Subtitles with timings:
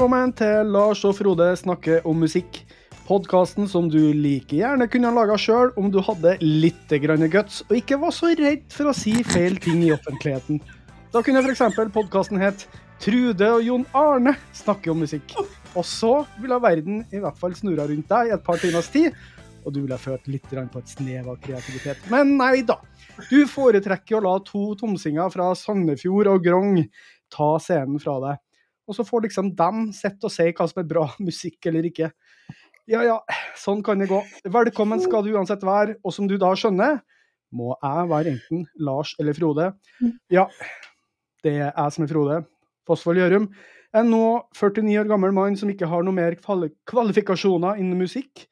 [0.00, 2.62] velkommen til Lars og Frode snakker om musikk.
[3.04, 7.58] Podkasten som du like gjerne kunne ha laga sjøl om du hadde litt grann guts
[7.66, 10.62] og ikke var så redd for å si feil ting i offentligheten.
[11.12, 11.60] Da kunne f.eks.
[11.92, 12.64] podkasten het
[13.04, 15.36] Trude og Jon Arne snakker om musikk.
[15.76, 19.12] Og så ville verden i hvert fall snurra rundt deg i et par timers tid,
[19.66, 22.08] og du ville følt litt på et snev av kreativitet.
[22.08, 22.80] Men nei da.
[23.28, 26.86] Du foretrekker å la to tomsinger fra Sandefjord og Grong
[27.28, 28.46] ta scenen fra deg.
[28.90, 32.10] Og så får liksom dem sitte og si hva som er bra musikk eller ikke.
[32.90, 33.18] Ja ja,
[33.54, 34.18] sånn kan det gå.
[34.50, 36.98] Velkommen skal du uansett være, og som du da skjønner,
[37.54, 39.68] må jeg være enten Lars eller Frode.
[40.30, 40.48] Ja,
[41.46, 42.38] det er jeg som er Frode.
[42.90, 43.46] Fossvold Gjørum.
[43.94, 48.46] En nå 49 år gammel mann som ikke har noe mer kvalifikasjoner innen musikk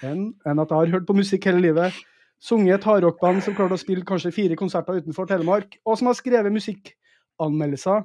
[0.00, 1.96] enn at jeg har hørt på musikk hele livet,
[2.42, 6.16] sunget et hardrockband som klarte å spille kanskje fire konserter utenfor Telemark, og som har
[6.18, 8.02] skrevet musikkanmeldelser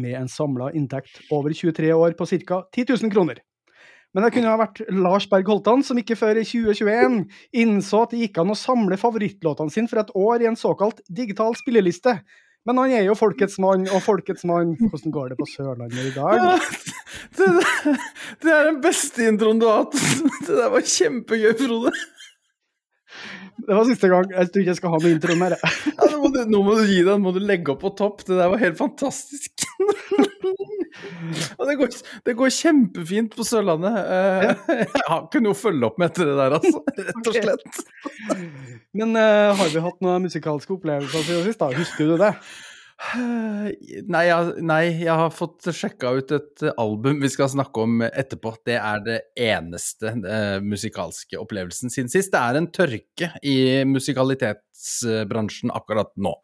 [0.00, 2.62] med en samla inntekt over 23 år på ca.
[2.74, 3.42] 10 000 kroner.
[4.16, 7.20] Men det kunne ha vært Lars Berg Holtan, som ikke før i 2021
[7.60, 11.02] innså at det gikk an å samle favorittlåtene sine for et år i en såkalt
[11.12, 12.16] digital spilleliste.
[12.68, 16.14] Men han er jo folkets mann, og folkets mann Hvordan går det på Sørlandet i
[16.16, 16.34] dag?
[16.36, 16.56] Ja,
[17.38, 17.46] det,
[18.42, 19.96] det, er den beste introen du har hatt.
[20.44, 21.92] Det der var kjempegøy, Frode.
[23.58, 24.28] Det var siste gang.
[24.32, 25.56] Jeg tror ikke jeg skal ha noen intro mer.
[25.58, 27.92] Ja, nå, må du, nå må du gi deg, nå må du legge opp på
[27.98, 28.22] topp.
[28.28, 29.57] Det der var helt fantastisk.
[31.58, 31.90] Det går,
[32.24, 33.98] det går kjempefint på Sørlandet.
[33.98, 36.82] Eh, jeg har ikke noe å følge opp med etter det der, altså.
[37.08, 37.82] Rett og slett.
[38.96, 41.70] Men uh, har vi hatt noen musikalske opplevelser siden sist, da?
[41.76, 42.32] Husker du det?
[42.98, 48.56] Nei jeg, nei, jeg har fått sjekka ut et album vi skal snakke om etterpå.
[48.66, 52.32] Det er det eneste uh, musikalske opplevelsen siden sist.
[52.34, 56.34] Det er en tørke i musikalitetsbransjen akkurat nå.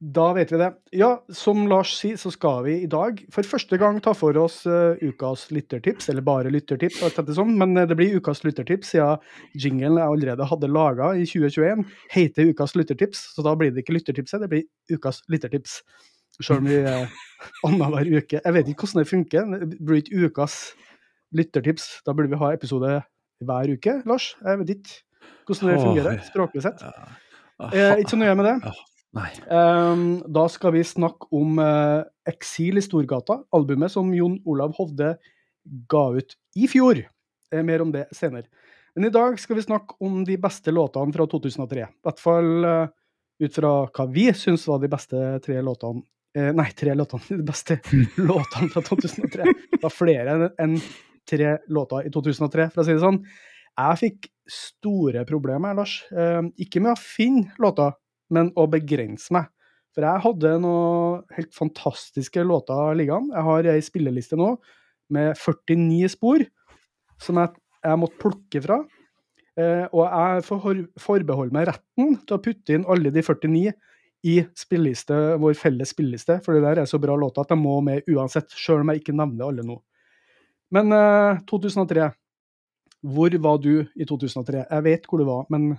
[0.00, 0.70] Ja, da vet vi det.
[0.92, 4.64] Ja, som Lars sier, så skal vi i dag for første gang ta for oss
[4.66, 7.00] uh, ukas lyttertips, eller bare lyttertips,
[7.34, 9.22] sånn, men det blir ukas lyttertips siden
[9.54, 13.96] jinglen jeg allerede hadde laga i 2021, heter ukas lyttertips, så da blir det ikke
[13.96, 15.82] lyttertipset, det blir ukas lyttertips.
[16.40, 17.06] Selv om vi uh,
[17.66, 18.40] annenhver uke.
[18.40, 19.52] Jeg vet ikke hvordan det funker.
[19.54, 20.56] Det blir ikke ukas
[21.34, 21.84] lyttertips.
[22.06, 22.96] Da burde vi ha episode
[23.44, 24.32] hver uke, Lars.
[24.42, 24.98] Jeg vet ikke
[25.46, 26.82] hvordan det fungerer språklig sett.
[27.70, 28.74] Jeg er ikke så nøye med det.
[29.14, 35.14] Um, da skal vi snakke om uh, 'Eksil i Storgata', albumet som Jon Olav Hovde
[35.90, 37.04] ga ut i fjor.
[37.54, 38.50] Uh, mer om det senere.
[38.94, 41.86] Men i dag skal vi snakke om de beste låtene fra 2003.
[41.86, 42.90] I hvert fall uh,
[43.42, 46.04] ut fra hva vi syns var de beste tre låtene
[46.34, 47.22] Nei, tre låtene.
[47.38, 47.76] De beste
[48.18, 49.44] låtene fra 2003.
[49.70, 50.72] Det var flere enn
[51.30, 53.20] tre låter i 2003, for å si det sånn.
[53.78, 56.00] Jeg fikk store problemer, Lars.
[56.58, 57.94] ikke med å finne låter
[58.34, 59.50] men å begrense meg.
[59.94, 63.36] For jeg hadde noen helt fantastiske låter liggende.
[63.36, 64.56] Jeg har ei spilleliste nå
[65.14, 66.42] med 49 spor
[67.22, 68.80] som jeg, jeg måtte plukke fra.
[69.54, 70.44] Eh, og jeg
[70.98, 73.70] forbeholder meg retten til å putte inn alle de 49
[74.24, 77.76] i spilleliste, vår felles spilleliste, for det der er så bra låter at jeg må
[77.84, 79.78] med uansett, sjøl om jeg ikke nevner alle nå.
[80.74, 82.10] Men eh, 2003.
[83.04, 84.62] Hvor var du i 2003?
[84.64, 85.74] Jeg vet hvor du var, men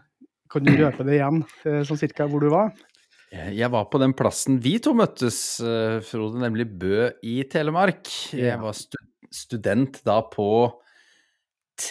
[0.51, 2.73] kan du røpe det igjen, eh, sånn cirka hvor du var?
[3.35, 8.07] Jeg var på den plassen vi to møttes, eh, Frode, nemlig Bø i Telemark.
[8.31, 8.78] Jeg var
[9.33, 10.47] student da på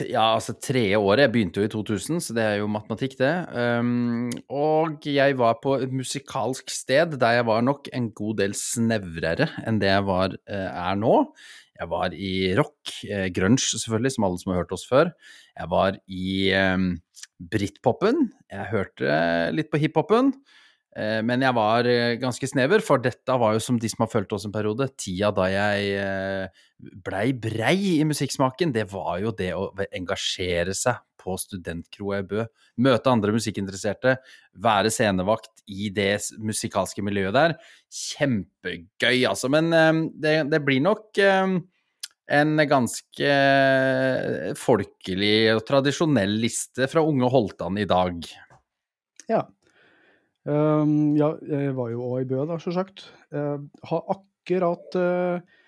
[0.08, 1.26] ja, altså tredje året.
[1.26, 3.34] Jeg begynte jo i 2000, så det er jo matematikk, det.
[3.52, 8.56] Um, og jeg var på et musikalsk sted der jeg var nok en god del
[8.56, 11.18] snevrere enn det jeg var, er nå.
[11.74, 12.94] Jeg var i rock,
[13.34, 15.12] grunge selvfølgelig, som alle som har hørt oss før.
[15.58, 16.94] Jeg var i um,
[17.50, 18.28] britpopen.
[18.52, 19.16] Jeg hørte
[19.54, 20.32] litt på hiphopen.
[20.94, 24.12] Eh, men jeg var eh, ganske snever, for dette var jo som de som har
[24.12, 26.60] fulgt oss en periode, tida da jeg eh,
[27.02, 32.44] blei brei i musikksmaken, det var jo det å engasjere seg på studentkroa i Bø.
[32.84, 34.18] Møte andre musikkinteresserte,
[34.62, 37.56] være scenevakt i det musikalske miljøet der.
[37.88, 39.48] Kjempegøy, altså.
[39.50, 39.72] Men
[40.20, 41.16] det, det blir nok
[42.32, 43.32] en ganske
[44.56, 48.24] folkelig og tradisjonell liste fra Unge Holtan i dag.
[49.28, 49.42] Ja.
[50.44, 53.06] Um, ja, jeg var jo òg i Bø, da, sjølsagt.
[53.32, 55.60] Uh, har akkurat uh,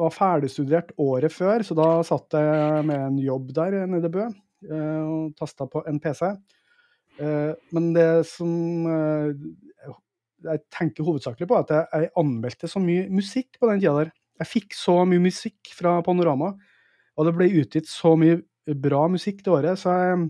[0.00, 4.26] var ferdigstudert året før, så da satt jeg med en jobb der nede i Bø
[4.26, 6.26] uh, og tasta på en PC.
[7.20, 8.50] Uh, men det som
[10.40, 13.94] jeg tenker hovedsakelig på, er at jeg, jeg anmeldte så mye musikk på den tida
[14.00, 14.12] der.
[14.40, 16.54] Jeg fikk så mye musikk fra Panorama,
[17.16, 18.40] og det ble utgitt så mye
[18.80, 20.28] bra musikk det året, så jeg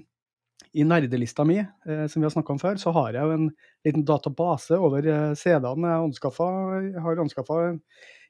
[0.73, 3.49] i nerdelista mi, eh, som vi har snakka om før, så har jeg jo en
[3.87, 7.59] liten database over eh, CD-ene jeg, anskaffet, jeg har anskaffa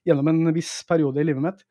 [0.08, 1.66] gjennom en viss periode i livet mitt.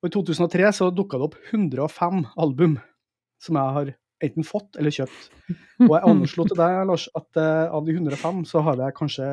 [0.00, 2.76] Og I 2003 så dukka det opp 105 album
[3.40, 5.30] som jeg har enten fått eller kjøpt.
[5.86, 9.28] Og jeg anslo til deg, Lars, at av de 105 så har jeg kanskje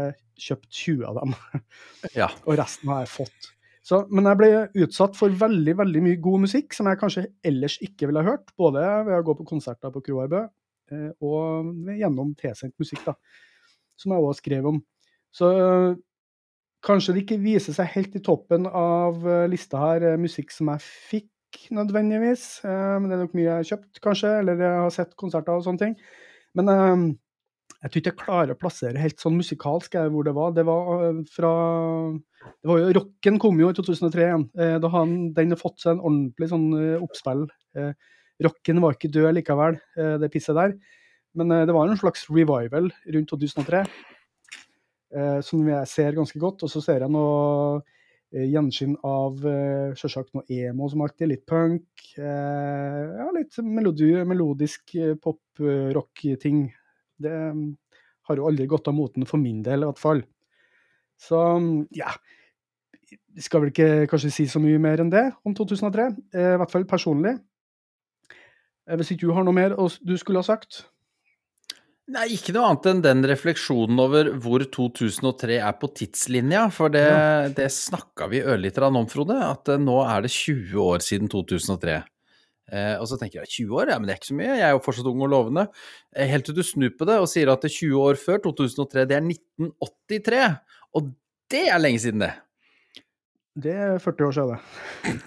[0.48, 1.36] kjøpt 20 av dem.
[2.16, 2.30] Ja.
[2.48, 3.52] og resten har jeg fått.
[3.88, 4.48] Så, men jeg ble
[4.84, 8.50] utsatt for veldig veldig mye god musikk som jeg kanskje ellers ikke ville hørt.
[8.60, 13.16] Både ved å gå på konserter på Kroa eh, og gjennom tilsendt musikk, da,
[13.96, 14.82] som jeg òg skrev om.
[15.32, 15.48] Så
[16.84, 20.74] kanskje det ikke viser seg helt i toppen av eh, lista her eh, musikk som
[20.74, 20.84] jeg
[21.14, 22.44] fikk nødvendigvis.
[22.68, 25.64] Men det er nok mye jeg har kjøpt, kanskje, eller jeg har sett konserter og
[25.64, 25.96] sånne ting.
[26.60, 30.52] Men jeg tror ikke jeg klarer å plassere helt sånn musikalsk hvor det var.
[30.54, 31.54] Det var fra
[32.62, 34.46] det var jo, Rocken kom jo i 2003 igjen.
[34.58, 37.48] Eh, da han, den fått seg en ordentlig sånn eh, oppspill.
[38.44, 39.80] Rocken var ikke død likevel,
[40.22, 40.76] det pisset der.
[41.38, 43.82] Men det var en slags revival rundt 2003
[45.46, 46.66] som jeg ser ganske godt.
[46.66, 47.82] Og så ser jeg noe
[48.30, 49.42] gjenskinn av
[49.98, 51.88] selvsagt noe emo som alltid, litt punk.
[52.18, 54.94] Ja, litt melodi, melodisk
[55.24, 56.68] pop-rock-ting.
[57.18, 57.68] Det mm,
[58.30, 60.22] har jo aldri gått av moten for min del, i hvert fall.
[61.18, 62.14] Så mm, ja
[63.38, 66.60] Vi skal vel ikke kanskje si så mye mer enn det om 2003, eh, i
[66.60, 67.36] hvert fall personlig.
[68.88, 70.88] Eh, hvis ikke du har noe mer du skulle ha sagt?
[72.08, 76.70] Nei, ikke noe annet enn den refleksjonen over hvor 2003 er på tidslinja.
[76.72, 77.50] For det, ja.
[77.52, 79.36] det snakka vi ørlite grann om, Frode.
[79.44, 82.00] At nå er det 20 år siden 2003.
[82.72, 84.66] Eh, og så tenker jeg 20 år, ja, men det er ikke så mye, jeg
[84.68, 85.68] er jo fortsatt ung og lovende.
[86.12, 88.42] Eh, helt til du snur på det og sier at det er 20 år før
[88.44, 90.42] 2003, det er 1983.
[91.00, 91.14] Og
[91.54, 92.34] det er lenge siden, det.
[93.58, 94.58] Det er 40 år siden,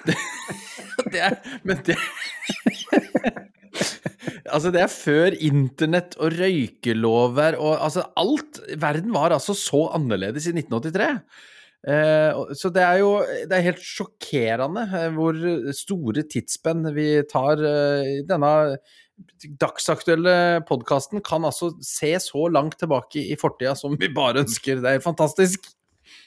[0.07, 0.17] det.
[1.13, 1.97] det er, men det
[4.51, 10.49] Altså, det er før internett og røykelover og altså alt Verden var altså så annerledes
[10.51, 11.11] i 1983.
[11.89, 13.13] Eh, så det er jo
[13.49, 15.39] det er helt sjokkerende eh, hvor
[15.77, 17.63] store tidsspenn vi tar.
[17.63, 18.53] Eh, denne
[19.61, 24.83] dagsaktuelle podkasten kan altså se så langt tilbake i fortida som vi bare ønsker.
[24.83, 25.71] Det er fantastisk.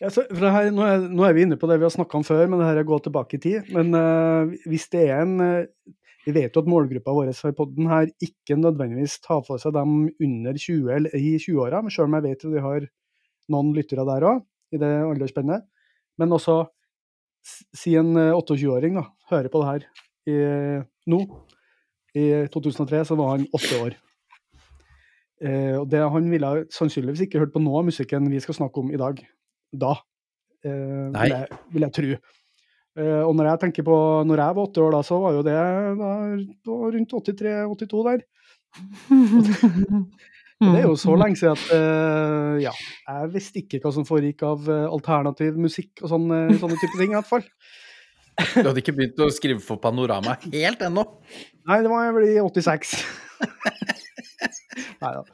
[0.01, 2.45] Ja, her, nå, er, nå, er, vi inne på det vi har snakka om før,
[2.47, 3.69] men det her er gå tilbake i tid.
[3.75, 5.91] Men uh, hvis det er en uh,
[6.23, 10.05] Vi vet jo at målgruppa vår for podden her ikke nødvendigvis tar for seg dem
[10.07, 12.85] under 20 eller i 20-åra, selv om jeg vet at vi har
[13.51, 14.39] noen lyttere der òg
[14.71, 15.65] i det aldersspennet.
[16.21, 16.61] Men også
[17.75, 19.85] si en 28-åring eh, hører på det her
[20.31, 20.37] i,
[21.11, 21.19] nå.
[22.15, 23.99] I 2003 så var han åtte år.
[25.43, 28.79] Eh, og det, Han ville sannsynligvis ikke hørt på noe av musikken vi skal snakke
[28.79, 29.19] om i dag.
[29.73, 29.93] Da,
[30.63, 32.17] eh, vil, jeg, vil jeg tro.
[32.93, 33.95] Eh, og når jeg tenker på
[34.29, 35.57] når jeg var åtte år, da, så var jo det
[36.01, 36.11] da,
[36.69, 38.23] rundt 83-82 der.
[40.63, 41.19] Det er jo så mm.
[41.19, 42.71] lenge siden at uh, ja,
[43.09, 47.11] jeg visste ikke hva som foregikk av uh, alternativ musikk og sånne, sånne type ting,
[47.11, 47.43] i hvert fall.
[48.53, 51.03] Du hadde ikke begynt å skrive for Panorama helt ennå?
[51.69, 52.95] Nei, det var vel i 86.
[55.03, 55.25] Nei da.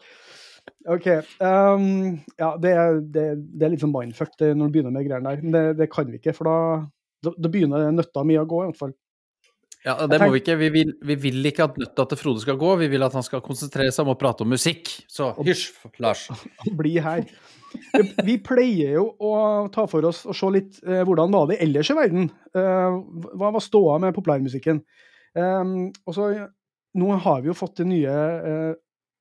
[0.87, 1.07] OK.
[1.43, 2.71] Um, ja, det,
[3.11, 5.43] det, det, er litt sånn mindfuck når du begynner med greiene der.
[5.43, 8.71] Men det, det, kan vi ikke, for da, da begynner nøtta mi å gå, i
[8.71, 8.95] hvert fall.
[9.85, 10.57] Ja, det må vi ikke.
[10.59, 13.23] Vi vil, vi vil, ikke at nøtta til Frode skal gå, vi vil at han
[13.23, 14.91] skal konsentrere seg om å prate om musikk.
[15.11, 15.69] Så hysj,
[16.03, 16.25] Lars.
[16.79, 17.23] Bli her.
[18.25, 19.33] Vi pleier jo å
[19.71, 22.27] ta for oss og se litt eh, hvordan var det ellers i verden.
[22.55, 22.99] Eh,
[23.39, 24.81] hva var ståa med populærmusikken?
[25.37, 26.31] Eh, og så,
[26.99, 28.15] nå har vi jo fått det nye
[28.51, 28.71] eh,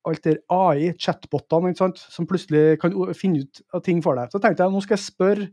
[0.09, 4.31] alt der AI, chatbotene, som plutselig kan finne ut av ting for deg.
[4.33, 5.49] Så tenkte jeg nå skal jeg spørre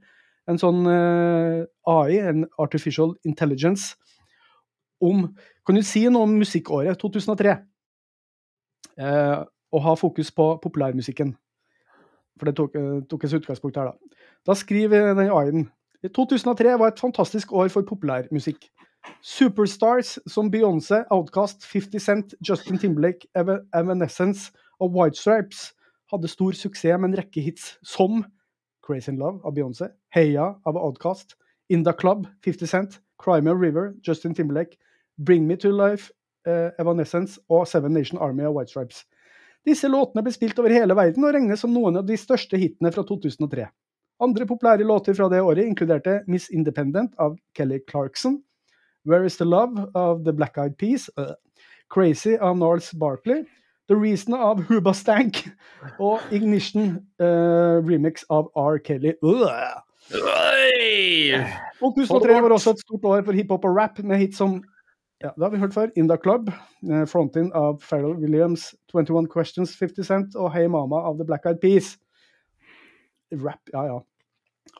[0.50, 3.96] en sånn eh, AI, en artificial intelligence,
[5.02, 5.28] om
[5.66, 7.56] Kan du si noe om musikkåret 2003?
[9.02, 9.40] Eh,
[9.74, 11.32] og ha fokus på populærmusikken.
[12.38, 14.20] For det tok, eh, tok et utgangspunkt her, da.
[14.46, 15.66] Da skriver den AI-en
[16.14, 18.68] 2003 var et fantastisk år for populærmusikk.
[19.22, 25.72] Superstars som Beyoncé, Outcast, 50 Cent, Justin Timberlake, Evanescence og White Stripes
[26.12, 28.22] hadde stor suksess med en rekke hits som
[28.86, 31.34] Crazy in Love av Beyoncé, Heia av Outcast,
[31.68, 34.78] In The Club, 50 Cent, Crimea River, Justin Timberlake,
[35.18, 36.12] Bring Me To Life,
[36.46, 39.02] uh, Evanescence og Seven Nation Army av White Stripes.
[39.66, 42.92] Disse låtene ble spilt over hele verden og regnes som noen av de største hitene
[42.94, 43.66] fra 2003.
[44.22, 48.38] Andre populære låter fra det året inkluderte Miss Independent av Kelly Clarkson,
[49.06, 51.32] Where Is The Love av The Black Eyed Peas, uh,
[51.88, 53.44] Crazy av Norls Barkley,
[53.88, 55.44] The Reason av Huba Stank
[56.02, 58.80] og Ignition uh, remix av R.
[58.82, 59.14] Kelly.
[59.22, 59.78] Uh.
[61.80, 64.62] 2003 var også et stort år for hiphop og rap, med hit som
[65.22, 65.88] Ja, det har vi hørt før.
[65.96, 66.50] In the Club,
[67.08, 71.62] frontin av Pharrell Williams, 21 Questions, 50 Cent og Hey Mama av The Black Eyed
[71.62, 71.94] Peas.
[73.32, 73.96] Rap, ja ja.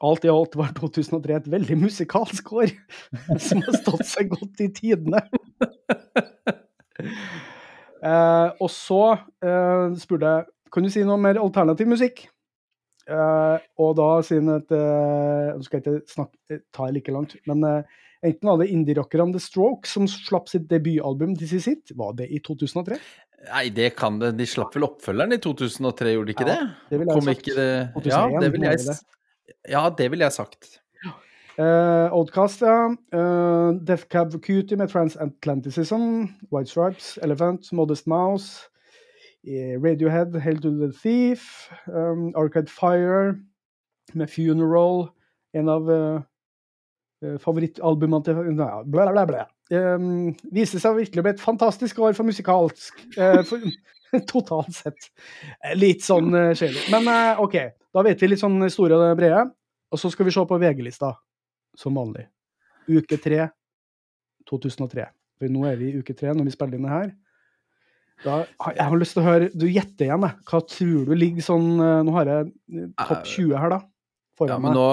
[0.04, 2.72] Alt i alt var 2003 et veldig musikalsk år,
[3.46, 5.24] som har stått seg godt i tidene.
[8.06, 12.20] Eh, og så eh, spurte jeg kan du si noe mer alternativ musikk.
[13.08, 17.64] og da, siden at Nå skal jeg ikke snakke, ta det like langt, men
[18.26, 21.92] Enten var det indie-rockerne The Stroke som slapp sitt debutalbum This Is It.
[21.96, 22.98] Var det i 2003?
[23.50, 24.32] Nei, det kan det.
[24.38, 26.70] De slapp vel oppfølgeren i 2003, gjorde de ikke ja, det?
[26.90, 27.50] Det ville jeg Kom sagt.
[27.58, 27.68] Det...
[27.94, 28.96] 2001, ja, det ville jeg...
[29.68, 30.80] ja, det ville jeg sagt.
[31.56, 32.92] Uh, Oldcast, ja.
[33.16, 36.26] Uh, Death Cab Cutie med Transatlanticism.
[36.52, 38.68] White Stripes, Elephant, Modest Mouse.
[39.46, 41.70] Uh, Radiohead, Hell to the Thief.
[41.88, 43.38] Um, Arcade Fire
[44.14, 45.08] med Funeral.
[45.54, 46.20] En av uh,
[47.24, 48.34] Eh, favorittalbumene til
[48.92, 49.44] bla, bla, bla.
[49.72, 53.00] Um, viste seg virkelig å bli et fantastisk år for musikalsk.
[53.16, 53.64] Uh, for,
[54.32, 55.10] totalt sett.
[55.78, 56.86] Litt sånn uh, kjedelig.
[56.92, 57.58] Men uh, OK,
[57.94, 59.44] da vet vi litt sånn store og brede.
[59.94, 61.12] Og så skal vi se på VG-lista,
[61.78, 62.26] som vanlig.
[62.90, 63.46] Uke tre
[64.50, 65.06] 2003.
[65.36, 67.12] For nå er vi i uke tre når vi spiller inn det her.
[68.24, 68.36] Da,
[68.72, 70.44] jeg har lyst til å høre Du gjetter igjen, jeg.
[70.48, 73.80] Hva tror du ligger sånn Nå har jeg topp 20 her, da
[74.44, 74.86] ja, men nå,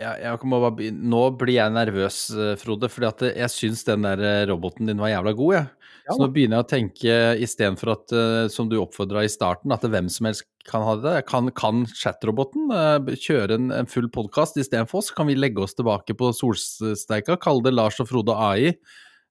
[0.00, 4.22] jeg, jeg bare, nå, blir jeg nervøs, eh, Frode, fordi at jeg syns den der
[4.24, 5.66] eh, roboten din var jævla god, jeg.
[6.08, 9.84] Så nå begynner jeg å tenke, istedenfor at, eh, som du oppfordra i starten, at
[9.84, 11.14] hvem som helst kan ha det.
[11.28, 12.70] Kan, kan chatroboten
[13.12, 15.12] kjøre en, en full podkast istedenfor oss?
[15.16, 18.74] Kan vi legge oss tilbake på solsteika, kalle det Lars og Frode AI?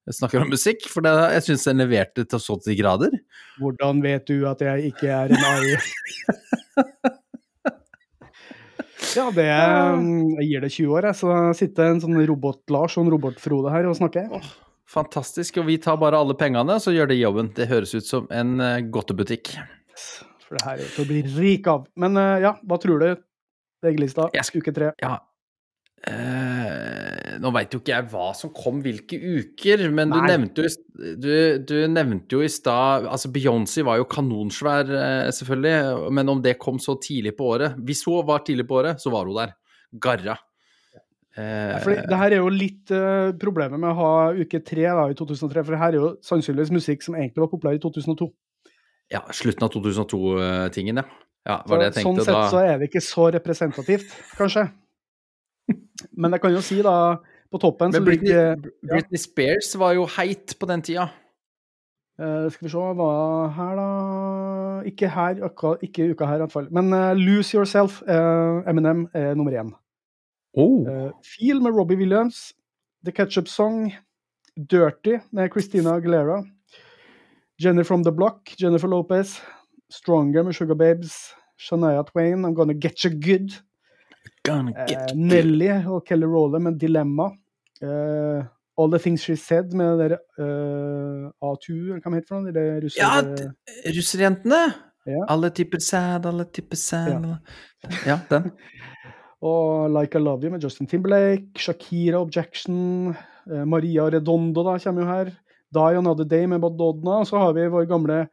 [0.07, 3.12] Jeg snakker om musikk, for det, jeg syns den leverte til så til grader.
[3.60, 5.77] Hvordan vet du at jeg ikke er en AI?
[9.17, 11.17] Ja, det Jeg gir det 20 år, jeg.
[11.17, 14.27] Så sitter en sånn robot-Lars og en robot-Frode her og snakker.
[14.36, 14.50] Oh,
[14.89, 15.62] fantastisk.
[15.62, 17.53] Og vi tar bare alle pengene, så gjør det jobben.
[17.56, 19.56] Det høres ut som en uh, godtebutikk.
[20.48, 21.88] For det her er til å bli rik av.
[22.00, 23.10] Men uh, ja, hva tror du?
[23.86, 24.94] VG-lista, uke tre.
[25.03, 25.20] Ja,
[26.06, 31.13] Uh, nå veit jo ikke jeg hva som kom hvilke uker, men du nevnte, jo,
[31.17, 31.32] du,
[31.65, 36.60] du nevnte, jo, i stad Altså, Beyoncé var jo kanonsvær, uh, selvfølgelig, men om det
[36.62, 39.56] kom så tidlig på året Hvis hun var tidlig på året, så var hun der.
[40.03, 40.38] Garra.
[41.38, 42.91] Uh, ja, det her er jo litt
[43.38, 46.74] problemet med å ha uke tre da, i 2003, for det her er jo sannsynligvis
[46.74, 48.32] musikk som egentlig var populær i 2002.
[49.13, 51.06] Ja, slutten av 2002-tingen, ja.
[51.48, 52.50] ja var det jeg tenkte, sånn sett da...
[52.51, 54.65] så er det ikke så representativt, kanskje.
[56.20, 56.98] Men jeg kan jo si, da,
[57.51, 61.08] på toppen Men Britney, ligger, Britney Spears var jo heit på den tida.
[62.17, 63.10] Uh, skal vi se, hva
[63.53, 63.89] her, da
[64.89, 65.38] Ikke her,
[65.86, 66.70] ikke uka her, i hvert fall.
[66.74, 69.72] Men uh, Lose Yourself, uh, Eminem, er nummer én.
[70.58, 71.12] Oh.
[71.22, 72.52] Feel med Robbie Williams.
[73.06, 73.96] The Ketchup Song.
[74.56, 76.44] Dirty med Christina Aguilera.
[77.60, 79.42] Jenny from the Block, Jennifer Lopez.
[79.90, 81.14] Stronger med Sugar Babes.
[81.58, 83.52] Shania Twain, I'm Gonna Get You Good.
[84.48, 87.32] Eh, Nelly og Kelly Roller med Dilemma.
[87.82, 88.46] Uh,
[88.78, 92.54] All The Things She Said med dere uh, A2, hva heter det?
[92.56, 94.62] det russer, ja, russerjentene!
[95.08, 95.24] Ja.
[95.32, 97.38] Alle typer sad, alle typer sad Ja,
[98.06, 98.50] ja den.
[99.48, 101.56] og Like I Love You med Justin Timberlake.
[101.60, 103.16] Shakira Objection.
[103.48, 105.32] Uh, Maria Redondo da kommer jo her.
[105.75, 107.22] Die Another Day med Badodna.
[107.22, 108.27] Og så har vi vår gamle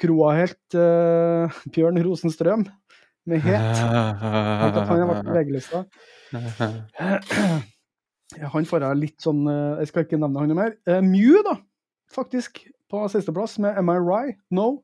[0.00, 2.66] Kroa-helt uh, Bjørn Rosenstrøm
[3.26, 3.78] med het.
[3.80, 5.86] Han har vært på VG-lista.
[8.56, 10.72] Han får jeg litt sånn eh, Jeg skal ikke nevne han mer.
[10.88, 11.54] Uh, Mew, da,
[12.12, 12.58] faktisk,
[12.90, 14.40] på sisteplass med Am I Right?
[14.50, 14.82] No.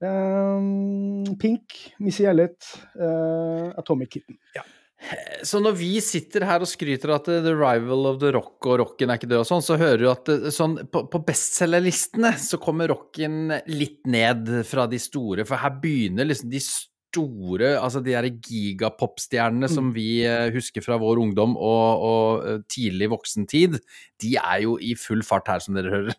[0.00, 2.60] Um, Pink, Missy Elliot,
[3.00, 4.38] uh, Atomic Kitten.
[4.56, 4.64] Ja.
[5.46, 9.10] Så når vi sitter her og skryter at The Rival of the Rock og rocken
[9.10, 12.92] er ikke død og sånn, så hører du at sånn, på, på bestselgerlistene så kommer
[12.92, 18.30] rocken litt ned fra de store, for her begynner liksom de store altså de derre
[18.30, 19.72] gigapopstjernene mm.
[19.72, 23.80] som vi eh, husker fra vår ungdom og, og, eh, tidlig voksentid,
[24.22, 26.18] de er jo i full fart her, som dere hører.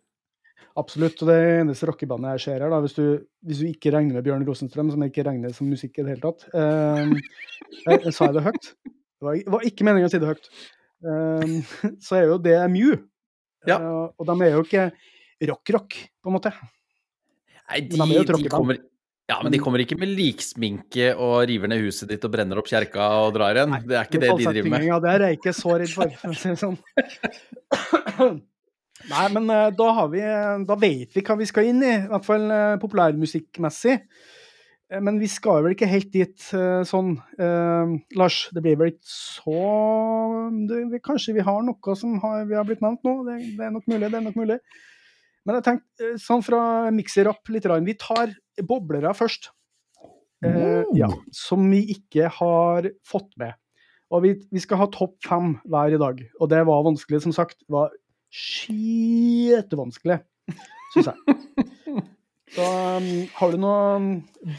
[0.79, 1.19] Absolutt.
[1.23, 3.05] Og det eneste rockebandet jeg ser her, da, hvis du,
[3.47, 6.15] hvis du, ikke regner med Bjørn Rosenstrøm, som jeg ikke regner som musikk i det
[6.15, 8.69] hele tatt um, jeg, jeg, Sa jeg det høyt?
[8.85, 10.51] Det var, var ikke meningen å si det høyt.
[11.01, 11.57] Um,
[12.05, 12.93] så er jo det Mew.
[13.67, 13.81] Ja.
[13.81, 14.87] Uh, og de er jo ikke
[15.51, 16.53] rock-rock, på en måte.
[17.71, 18.79] Nei, de, de, de kommer
[19.31, 22.67] ja, men de kommer ikke med liksminke og river ned huset ditt og brenner opp
[22.67, 23.77] kjerka og drar igjen.
[23.87, 24.87] Det er ikke det, de driver med.
[24.89, 26.57] Ja, det er jeg ikke så redd for.
[26.59, 26.75] sånn.
[29.09, 30.21] Nei, men uh, da har vi
[30.67, 33.97] Da vet vi hva vi skal inn i, i hvert fall uh, populærmusikkmessig.
[34.99, 36.49] men vi skal vel ikke helt dit
[36.83, 37.13] sånn,
[37.81, 38.49] Eh, Lars.
[38.53, 39.61] Det blir vel ikke så
[40.67, 43.21] det, Kanskje vi har noe som har, vi har blitt nevnt nå.
[43.27, 44.09] Det, det, er nok mulig.
[44.09, 44.59] det er nok mulig.
[45.45, 46.61] Men jeg tenkte sånn fra
[46.93, 47.65] mikser opp litt.
[47.65, 48.35] Vi tar
[48.67, 49.51] boblere først.
[50.45, 53.57] Eh, ja, som vi ikke har fått med.
[54.11, 56.21] Og vi, vi skal ha topp fem hver i dag.
[56.41, 57.61] Og det var vanskelig, som sagt.
[57.63, 57.93] Det var
[58.31, 60.21] skitvanskelig,
[60.95, 61.17] syns jeg.
[62.51, 63.05] Så um,
[63.37, 64.07] har du noen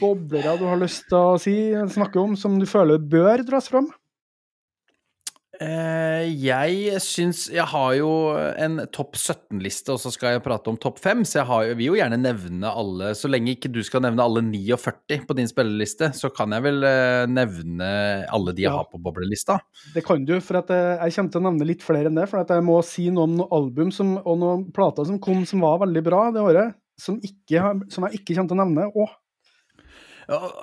[0.00, 1.56] boblere du har lyst til å si,
[1.92, 3.90] snakke om, som du føler bør dras fram?
[5.62, 10.78] Eh, jeg syns Jeg har jo en topp 17-liste, og så skal jeg prate om
[10.80, 11.24] topp 5.
[11.28, 14.42] Så jeg har, vil jo gjerne nevne alle Så lenge ikke du skal nevne alle
[14.46, 17.90] 49 på din spilleliste, så kan jeg vel eh, nevne
[18.32, 19.58] alle de jeg ja, har på boblelista.
[19.94, 22.28] Det kan du, for eh, jeg kommer til å nevne litt flere enn det.
[22.30, 25.64] For jeg må si noe om noen album som, og noen plater som kom som
[25.64, 29.18] var veldig bra det året som, ikke, som jeg ikke kommer til å nevne òg.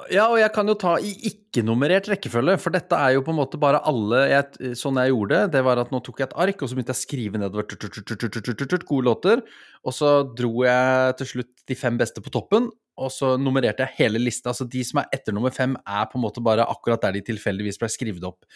[0.10, 3.38] Ja, og jeg kan jo ta i ikke-nummerert rekkefølge, for dette er jo på en
[3.38, 6.38] måte bare alle jeg, Sånn jeg gjorde det, det var at nå tok jeg et
[6.46, 9.44] ark, og så begynte jeg å skrive nedover gode låter,
[9.86, 13.98] og så dro jeg til slutt de fem beste på toppen, og så nummererte jeg
[14.00, 14.56] hele lista.
[14.56, 17.24] Så de som er etter nummer fem, er på en måte bare akkurat der de
[17.30, 18.50] tilfeldigvis ble skrevet opp.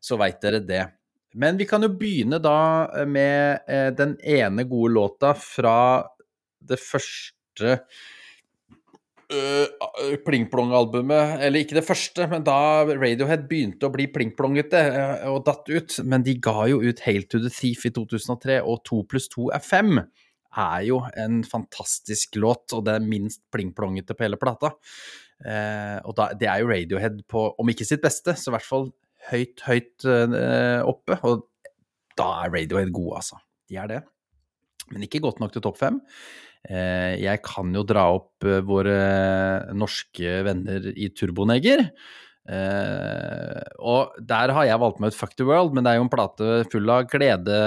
[0.00, 0.84] Så veit dere det.
[1.36, 5.76] Men vi kan jo begynne da med den ene gode låta fra
[6.70, 7.82] det første
[9.32, 15.44] uh, pling-plong-albumet Eller ikke det første, men da Radiohead begynte å bli pling-plongete uh, og
[15.48, 15.98] datt ut.
[16.04, 19.50] Men de ga jo ut Hail to the Thief i 2003, og 2 pluss 2
[19.56, 20.02] er 5
[20.60, 24.72] er jo en fantastisk låt, og det er minst pling-plongete på hele plata.
[25.40, 28.66] Uh, og da, det er jo Radiohead på, om ikke sitt beste, så i hvert
[28.66, 28.90] fall
[29.30, 31.20] høyt, høyt uh, oppe.
[31.28, 31.46] Og
[32.18, 33.40] da er Radiohead gode, altså.
[33.70, 34.00] De er det.
[34.90, 36.00] Men ikke godt nok til topp fem.
[36.68, 38.96] Eh, jeg kan jo dra opp eh, våre
[39.76, 41.86] norske venner i Turboneger.
[42.50, 46.06] Uh, og der har jeg valgt meg ut Fuck the World, men det er jo
[46.06, 47.58] en plate full av glede,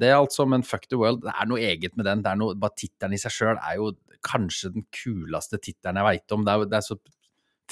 [0.00, 0.46] det altså.
[0.48, 2.22] Men Fuck the World, det er noe eget med den.
[2.24, 3.90] Det er noe, bare Tittelen i seg sjøl er jo
[4.24, 6.46] kanskje den kuleste tittelen jeg veit om.
[6.46, 6.96] Det er, det er, så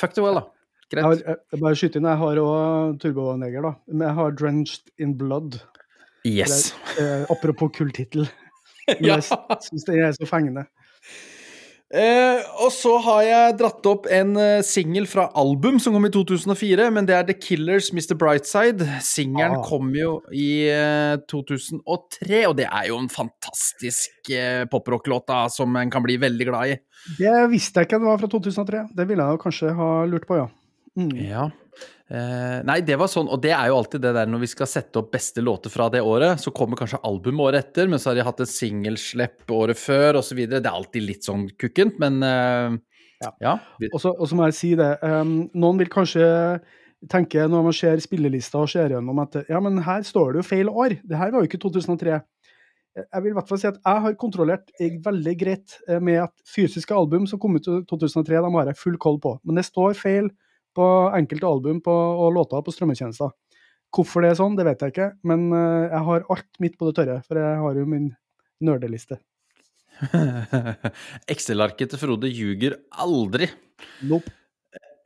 [0.00, 0.44] Fuck the World, da.
[0.92, 1.00] Greit.
[1.00, 3.72] Jeg, har, jeg bare skyter inn, jeg har òg Turboneger, da.
[3.88, 5.62] Men jeg har Drenched in Blood.
[6.28, 6.74] Yes.
[6.98, 8.28] Er, eh, apropos kul tittel.
[8.88, 9.20] Men ja.
[9.20, 10.68] jeg syns det er så fengende.
[11.94, 16.10] Eh, og så har jeg dratt opp en uh, singel fra album som kom i
[16.10, 18.16] 2004, men det er The Killers Mr.
[18.18, 18.88] Brightside.
[19.04, 19.66] Singelen ah.
[19.68, 25.92] kom jo i eh, 2003, og det er jo en fantastisk uh, poprocklåt som en
[25.92, 26.80] kan bli veldig glad i.
[27.20, 28.86] Det visste jeg ikke det var fra 2003.
[28.96, 30.50] Det ville jeg kanskje ha lurt på, ja.
[30.98, 31.14] Mm.
[31.20, 31.46] Ja.
[32.04, 34.68] Eh, nei, det var sånn, og det er jo alltid det der når vi skal
[34.68, 38.10] sette opp beste låter fra det året, så kommer kanskje album året etter, men så
[38.10, 40.42] har de hatt et singelslipp året før osv.
[40.44, 42.76] Det er alltid litt sånn kukkent, men uh,
[43.24, 43.32] ja.
[43.40, 43.56] ja.
[43.88, 46.28] Og så må jeg si det, um, noen vil kanskje
[47.10, 50.48] tenke når man ser spillelista og ser gjennom at ja, men her står det jo
[50.48, 52.20] feil år, det her var jo ikke 2003.
[52.94, 56.34] Jeg vil i hvert fall si at jeg har kontrollert veldig greit eh, med at
[56.46, 59.34] fysiske album som kom ut i 2003, de har jeg full koll på.
[59.42, 60.28] Men det står feil
[60.76, 63.32] på enkelte album på, og låter på strømmetjenester.
[63.94, 66.88] Hvorfor det er sånn, det vet jeg ikke, men eh, jeg har alt midt på
[66.88, 68.08] det tørre, for jeg har jo min
[68.64, 69.20] nerdeliste.
[71.32, 73.50] Excel-arket til Frode ljuger aldri.
[74.08, 74.32] Nope.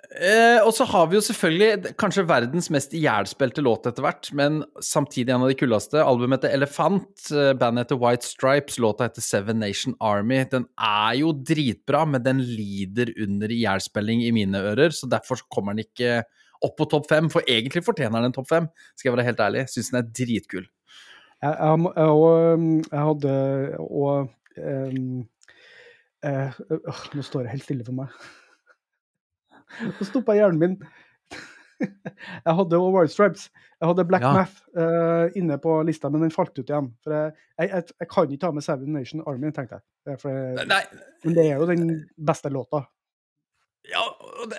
[0.08, 4.62] Eh, og så har vi jo selvfølgelig kanskje verdens mest ihjelspilte låt etter hvert, men
[4.80, 9.24] samtidig en av de kulleste Albumet heter Elefant, eh, bandet heter White Stripes, låta heter
[9.26, 10.40] Seven Nation Army.
[10.48, 15.76] Den er jo dritbra, men den lider under ihjelspilling i mine ører, så derfor kommer
[15.76, 16.22] den ikke
[16.64, 17.28] opp på topp fem.
[17.28, 19.68] For egentlig fortjener den topp fem, skal jeg være helt ærlig.
[19.68, 20.66] Syns den er dritkul.
[21.44, 23.34] Jeg, jeg, jeg, jeg hadde
[23.78, 25.20] og um,
[26.26, 26.56] uh,
[27.14, 28.16] Nå står det helt stille for meg.
[29.98, 30.76] Så stoppa hjernen min.
[32.46, 33.48] jeg hadde Wild Stripes.
[33.78, 34.32] Jeg hadde Black ja.
[34.34, 36.90] Math uh, inne på lista, men den falt ut igjen.
[37.04, 40.18] For jeg, jeg, jeg kan ikke ha med Seven Nation Army, tenkte jeg.
[40.18, 42.82] For, men det er jo den beste låta.
[43.88, 44.02] Ja,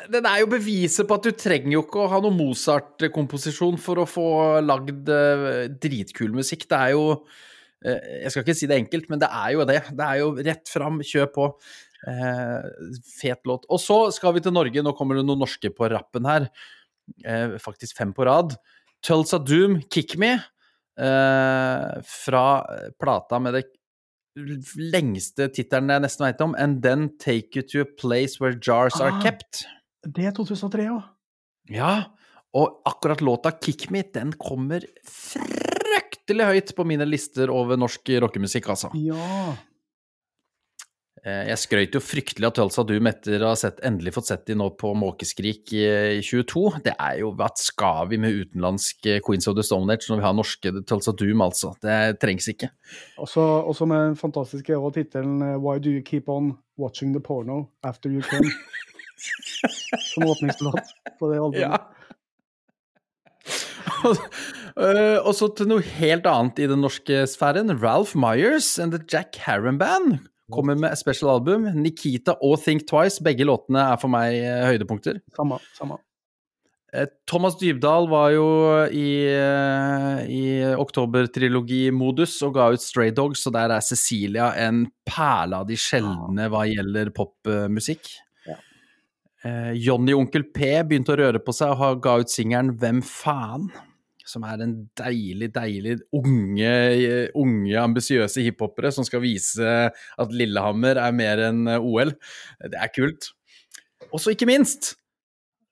[0.10, 4.02] den er jo beviset på at du trenger jo ikke å ha noe Mozart-komposisjon for
[4.02, 4.30] å få
[4.64, 6.68] lagd uh, dritkul musikk.
[6.70, 7.06] Det er jo
[7.80, 9.78] Jeg skal ikke si det enkelt, men det er jo det.
[9.96, 11.46] Det er jo rett fram, kjør på.
[12.08, 12.68] Eh,
[13.20, 13.66] fet låt.
[13.70, 14.84] Og så skal vi til Norge.
[14.84, 16.48] Nå kommer det noen norske på rappen her.
[17.26, 18.56] Eh, faktisk fem på rad.
[19.06, 20.38] Tulsa Doom, Kick Me.
[21.00, 22.46] Eh, fra
[23.00, 23.68] plata med det
[24.80, 26.56] lengste tittelen jeg nesten veit om.
[26.60, 29.66] And Then Take You To A Place Where Jars ah, Are Kept.
[30.08, 31.00] Det er 2003, ja.
[31.70, 31.94] Ja.
[32.56, 38.72] Og akkurat låta Kick Me, den kommer fryktelig høyt på mine lister over norsk rockemusikk,
[38.74, 38.90] altså.
[38.98, 39.54] Ja.
[41.28, 44.46] Eh, jeg skrøt jo fryktelig av Tulsa Doom etter å ha sett, endelig fått sett
[44.48, 45.84] de nå på Måkeskrik i,
[46.20, 46.64] i 22.
[46.86, 50.22] Det er jo Hva skal vi med utenlandsk eh, Queens of the Stone Age når
[50.22, 51.74] vi har norske Tulsa Doom, altså?
[51.84, 52.72] Det trengs ikke.
[53.20, 57.66] Også, også med den fantastiske tittelen eh, Why do you keep on watching the porno
[57.84, 58.48] after you come?
[60.14, 61.60] Som åpningslåt på det albumet.
[61.60, 61.78] Ja.
[65.26, 67.74] og så til noe helt annet i den norske sfæren.
[67.84, 70.22] Ralph Myers and The Jack Harran Band
[70.54, 71.68] Kommer med et special album.
[71.78, 73.22] Nikita og Think Twice.
[73.24, 75.20] Begge låtene er for meg eh, høydepunkter.
[75.38, 76.00] Samme, samme.
[76.94, 78.48] Eh, Thomas Dybdahl var jo
[78.90, 80.42] i, eh, i
[80.74, 86.50] oktobertrilogimodus og ga ut Stray Dogs, og der er Cecilia en perle av de sjeldne
[86.50, 88.10] hva gjelder popmusikk.
[88.50, 88.58] Ja.
[89.78, 93.70] Johnny Onkel P begynte å røre på seg og ga ut singelen Hvem faen?
[94.30, 96.72] Som er en deilig, deilig unge,
[97.38, 102.14] unge ambisiøse hiphopere som skal vise at Lillehammer er mer enn eh, OL.
[102.62, 103.32] Det er kult.
[104.10, 104.94] Og så ikke minst,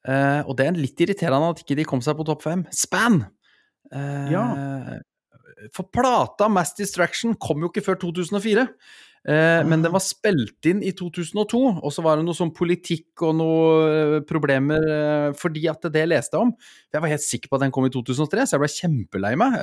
[0.08, 3.22] eh, og det er litt irriterende at ikke de kom seg på topp fem, Span!
[3.94, 4.48] Eh, ja.
[5.74, 8.68] For plata Mass Distraction kom jo ikke før 2004.
[9.28, 9.98] Eh, men den ah.
[9.98, 14.20] var spilt inn i 2002, og så var det noe sånn politikk og noe eh,
[14.28, 16.54] problemer eh, fordi at det leste jeg om.
[16.96, 19.58] Jeg var helt sikker på at den kom i 2003, så jeg ble kjempelei meg.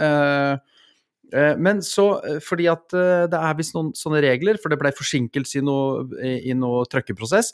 [1.34, 2.04] Men så,
[2.44, 6.52] fordi at det er visst noen sånne regler, for det ble forsinkelse i noe, i
[6.54, 7.48] noe trøkkeprosess,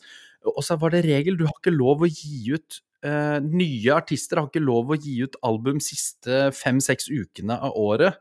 [0.51, 4.51] og så var det regel, du har ikke lov å gi ut Nye artister har
[4.51, 8.19] ikke lov å gi ut album siste fem-seks ukene av året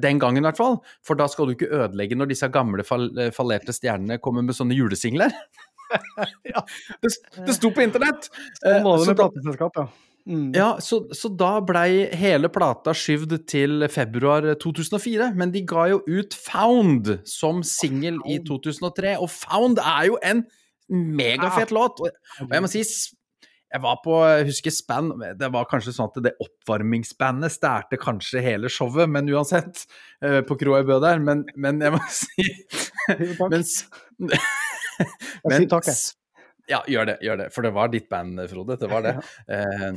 [0.00, 0.80] den gangen, i hvert fall.
[1.06, 4.76] For da skal du ikke ødelegge når disse gamle eh, fallerte stjernene kommer med sånne
[4.76, 5.34] julesingler.
[6.52, 6.64] ja,
[7.02, 7.14] det,
[7.46, 8.28] det sto på internett!
[8.58, 9.88] Sånn var det med plateselskap, ja.
[10.26, 10.50] Mm.
[10.56, 15.30] Ja, så, så, da blei hele plata skyvd til februar 2004.
[15.38, 20.42] Men de ga jo ut Found som singel i 2003, og Found er jo en
[20.90, 22.02] megafet låt.
[22.02, 22.10] Og,
[22.42, 22.82] og jeg må si
[23.66, 28.42] jeg var på, jeg husker Span Det var kanskje sånn at det oppvarmingsbandet stærte kanskje
[28.44, 29.82] hele showet, men uansett,
[30.24, 31.18] uh, på kroa i Bø der.
[31.22, 32.46] Men, men, jeg må si
[33.50, 33.66] men,
[35.50, 35.66] men.
[36.70, 37.48] Ja, gjør det, gjør det.
[37.54, 38.78] For det var ditt band, Frode.
[38.80, 39.16] Det var det.
[39.50, 39.92] Uh,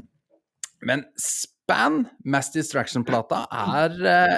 [0.86, 1.02] men
[1.70, 4.38] Span, Mass Distraction-plata, er uh,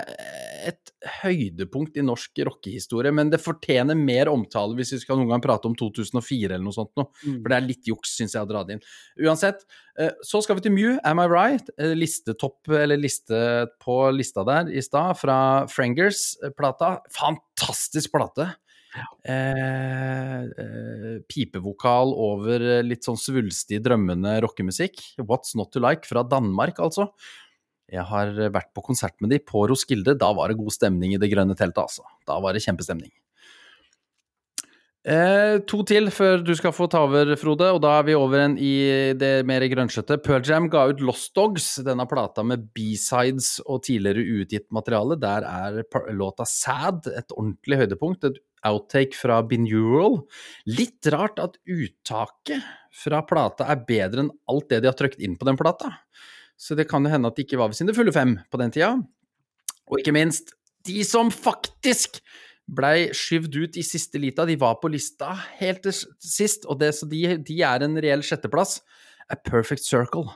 [0.68, 0.90] et
[1.22, 5.70] høydepunkt i norsk rockehistorie, men det fortjener mer omtale hvis vi skal noen gang prate
[5.70, 7.08] om 2004 eller noe sånt noe.
[7.24, 7.38] Mm.
[7.38, 8.84] For det er litt juks, syns jeg, å dra det inn.
[9.24, 9.64] Uansett,
[9.96, 11.72] eh, så skal vi til Mew, Am I Right?
[11.80, 13.40] Eh, listetopp, eller liste
[13.80, 15.38] på lista der i stad, fra
[15.72, 16.98] Frangers-plata.
[17.16, 18.52] Fantastisk plate!
[18.92, 25.00] Eh, eh, pipevokal over litt sånn svulstig, drømmende rockemusikk.
[25.24, 27.12] What's Not To Like fra Danmark, altså.
[27.92, 30.16] Jeg har vært på konsert med de på Roskilde.
[30.20, 32.08] Da var det god stemning i det grønne teltet, altså.
[32.28, 33.12] Da var det kjempestemning.
[35.02, 38.44] Eh, to til før du skal få ta over, Frode, og da er vi over
[38.44, 40.20] en i det mer grønnsjete.
[40.22, 45.18] Pearl Jam ga ut Lost Dogs, denne plata med B-sides og tidligere uutgitt materiale.
[45.18, 45.82] Der er
[46.14, 50.22] låta Sad et ordentlig høydepunkt, et outtake fra Bineural.
[50.70, 52.64] Litt rart at uttaket
[53.02, 55.94] fra plata er bedre enn alt det de har trykt inn på den plata.
[56.60, 58.74] Så det kan jo hende at de ikke var ved sine fulle fem på den
[58.74, 58.94] tida.
[59.90, 60.54] Og ikke minst,
[60.86, 62.22] de som faktisk
[62.72, 66.94] blei skyvd ut i siste lita, de var på lista helt til sist, og det,
[66.96, 68.80] så de, de er en reell sjetteplass.
[69.32, 70.30] A Perfect Circle.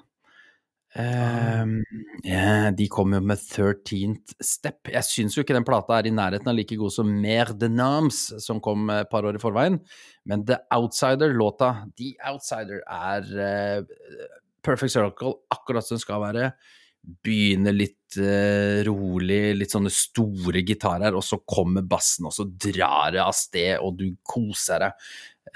[0.96, 1.82] Um,
[2.24, 4.88] yeah, de kom jo med 13th Step.
[4.94, 7.68] Jeg syns jo ikke den plata er i nærheten av like god som Mer de
[7.68, 9.76] Nams, som kom et par år i forveien,
[10.24, 14.32] men The Outsider-låta, The Outsider, er uh,
[14.64, 16.50] Perfect Circle akkurat som den skal være.
[17.28, 23.12] Begynner litt uh, rolig, litt sånne store gitarer, og så kommer bassen, og så drar
[23.18, 25.08] det av sted, og du koser deg.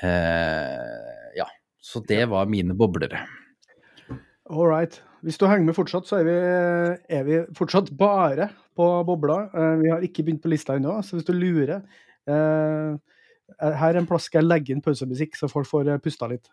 [0.03, 1.47] Uh, ja.
[1.79, 3.23] Så det var mine boblere.
[4.49, 4.99] All right.
[5.25, 6.37] Hvis du henger med fortsatt, så er vi,
[7.19, 9.41] er vi fortsatt bare på bobla.
[9.53, 11.81] Uh, vi har ikke begynt på lista ennå, så hvis du lurer
[12.29, 16.51] Her er en plass skal jeg legge inn pausemusikk, så folk får pusta litt.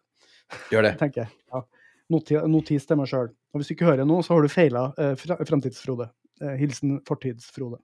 [0.73, 0.95] Gjør det.
[1.03, 1.35] tenker jeg.
[1.53, 1.61] Ja
[2.09, 3.31] notis til meg sjøl.
[3.53, 6.11] Og hvis du ikke hører noe, så har du feila eh, Framtids-Frode.
[6.43, 7.81] Eh, hilsen Fortids-Frode.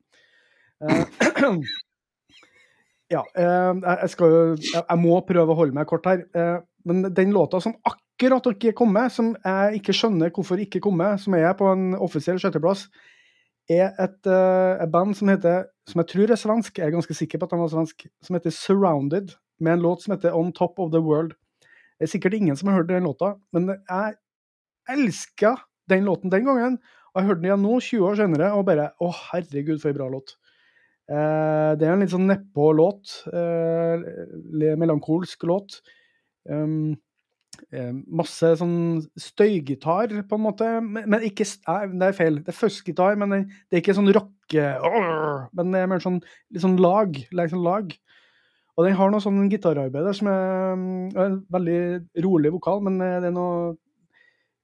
[0.83, 1.05] Eh,
[3.14, 6.25] ja, eh, jeg skal jo Jeg må prøve å holde meg kort her.
[6.35, 10.81] Eh, men den låta som akkurat ikke dere kommer, som jeg ikke skjønner hvorfor ikke
[10.81, 12.87] kommer, som er på en offisiell sjetteplass,
[13.71, 17.15] er et, uh, et, band som heter Som jeg tror er svensk, jeg er ganske
[17.15, 20.53] sikker på at han var svensk, som heter Surrounded, med en låt som heter On
[20.53, 21.33] Top of the World.
[21.99, 24.15] Det er sikkert ingen som har hørt den låta, men jeg
[24.91, 25.57] elska
[25.91, 26.79] den låten den gangen.
[27.13, 29.99] Og jeg hørte den igjen nå, 20 år senere, og bare Å, herregud, for en
[29.99, 30.37] bra låt.
[31.11, 33.17] Eh, det er en litt sånn nedpå-låt.
[33.33, 35.81] Eh, melankolsk låt.
[36.49, 36.95] Um,
[38.09, 40.69] masse sånn støygitar, på en måte.
[40.85, 42.41] Men, men ikke Nei, det er feil.
[42.45, 44.71] Det er fuzzgitar, men det, det, er ikke sånn rocke...
[45.57, 46.19] Men det er mer sånn,
[46.53, 47.17] litt sånn lag.
[47.33, 47.93] Liksom lag.
[48.77, 51.81] Og den har noe sånn gitararbeid som er, er en veldig
[52.25, 53.75] rolig vokal, men det er noe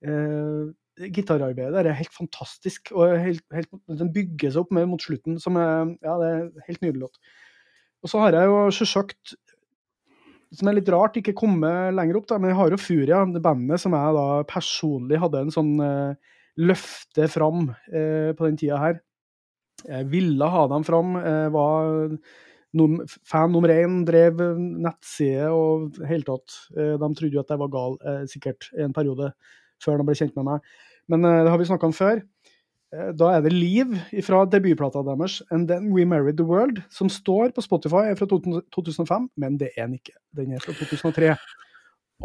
[0.00, 2.92] eh, gitararbeidet der er helt fantastisk.
[2.94, 3.68] og helt, helt,
[4.00, 5.38] Den bygger seg opp med mot slutten.
[5.40, 7.20] som er, ja, det er helt nydelig låt.
[8.02, 9.34] Og så har jeg jo selvsagt,
[10.54, 13.44] som er litt rart, ikke kommet lenger opp, da, men jeg har jo Furia, det
[13.44, 18.80] bandet som jeg da personlig hadde en sånn uh, løfte fram uh, på den tida
[18.80, 19.00] her.
[19.84, 21.12] Jeg ville ha dem fram.
[21.22, 22.16] Jeg var
[22.78, 26.56] num fan nummer én, drev nettside og hele tatt.
[26.72, 27.98] Uh, de trodde jo at jeg var gal,
[28.32, 29.32] sikkert, en periode
[29.84, 30.72] før de ble kjent med meg.
[31.12, 32.24] Men uh, det har vi snakka om før.
[32.94, 33.92] Uh, da er det Liv
[34.24, 39.28] fra debutplata deres, And Then We Married The World, som står på Spotify, fra 2005,
[39.36, 40.16] men det er den ikke.
[40.36, 41.34] Den er fra 2003.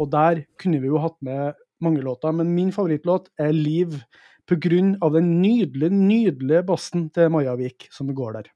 [0.00, 3.98] Og der kunne vi jo hatt med mange låter, men min favorittlåt er Liv
[4.48, 4.68] pga.
[5.14, 8.50] den nydelige, nydelige bassen til Majavik som går der.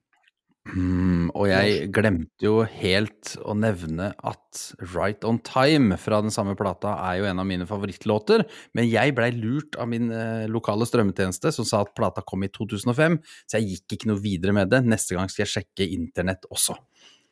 [0.69, 4.61] Mm, og jeg glemte jo helt å nevne at
[4.93, 8.45] Right On Time fra den samme plata er jo en av mine favorittlåter,
[8.77, 12.51] men jeg blei lurt av min eh, lokale strømmetjeneste som sa at plata kom i
[12.53, 13.17] 2005,
[13.49, 14.83] så jeg gikk ikke noe videre med det.
[14.85, 16.77] Neste gang skal jeg sjekke internett også.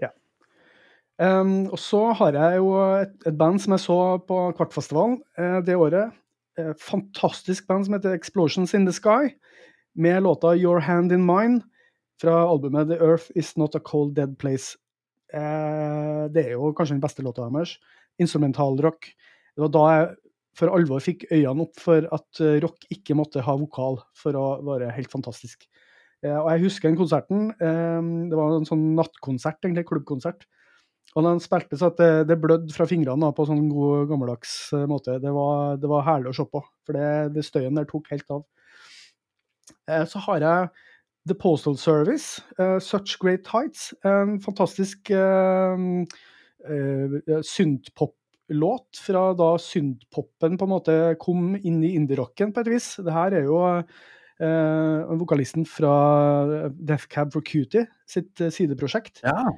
[0.00, 0.14] Ja.
[1.20, 2.72] Um, og så har jeg jo
[3.02, 6.16] et, et, band som jeg så på Kvartfestivalen eh, det året.
[6.56, 9.34] Eh, fantastisk band som heter Explosions In The Sky,
[9.96, 11.66] med låta Your Hand In Mine
[12.22, 14.76] fra albumet The Earth Is Not A Cold Dead Place.
[15.32, 17.76] Eh, det er jo kanskje den beste låta deres.
[18.22, 19.10] Instrumentalrock.
[19.56, 20.14] Det var da jeg
[20.56, 24.46] for alvor fikk øynene opp for at eh, rock ikke måtte ha vokal for å
[24.64, 25.66] være helt fantastisk.
[26.24, 27.50] Eh, og jeg husker den konserten.
[27.60, 30.46] Eh, det var en sånn nattkonsert, egentlig, klubbkonsert.
[31.16, 34.56] Og da han spilte så at det, det blødde fra fingrene på sånn god, gammeldags
[34.76, 35.16] eh, måte.
[35.22, 38.34] Det var, det var, herlig å se på, for det, det støyen der tok helt
[38.34, 38.44] av.
[39.88, 40.85] Eh, så har jeg
[41.26, 43.94] The Postal Service, uh, Such Great Heights.
[44.04, 45.74] En fantastisk uh,
[46.70, 52.92] uh, syntpop-låt fra da syntpopen på en måte kom inn i indie-rocken på et vis.
[53.02, 55.96] Det her er jo uh, vokalisten fra
[56.76, 59.24] Death Cab for Cutie sitt sideprosjekt.
[59.26, 59.50] Ja.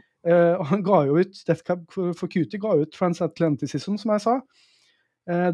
[0.68, 4.40] han ga jo ut Death Cab for Cutie ga ut Transatlanticism, som jeg sa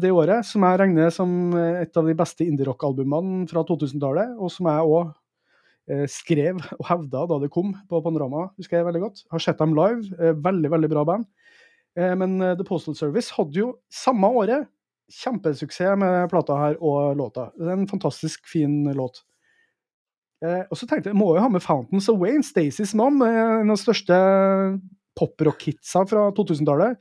[0.01, 4.69] det året, som jeg regner som et av de beste indie-rock-albumene fra 2000-tallet, og som
[4.71, 5.11] jeg òg
[6.09, 9.21] skrev og hevda da det kom på Panorama, husker jeg veldig godt.
[9.31, 10.09] Har sett dem live.
[10.17, 11.27] Eh, veldig, veldig bra band.
[11.97, 14.65] Eh, men The Postal Service hadde jo samme året
[15.13, 17.51] kjempesuksess med plata her og låta.
[17.53, 19.21] Det er en fantastisk fin låt.
[20.45, 23.71] Og så tenkte jeg, må jo ha med Fountains of Wayne, Stacey's Mom, en av
[23.71, 24.17] de største
[25.17, 26.99] poprock-hitsa fra 2000-tallet.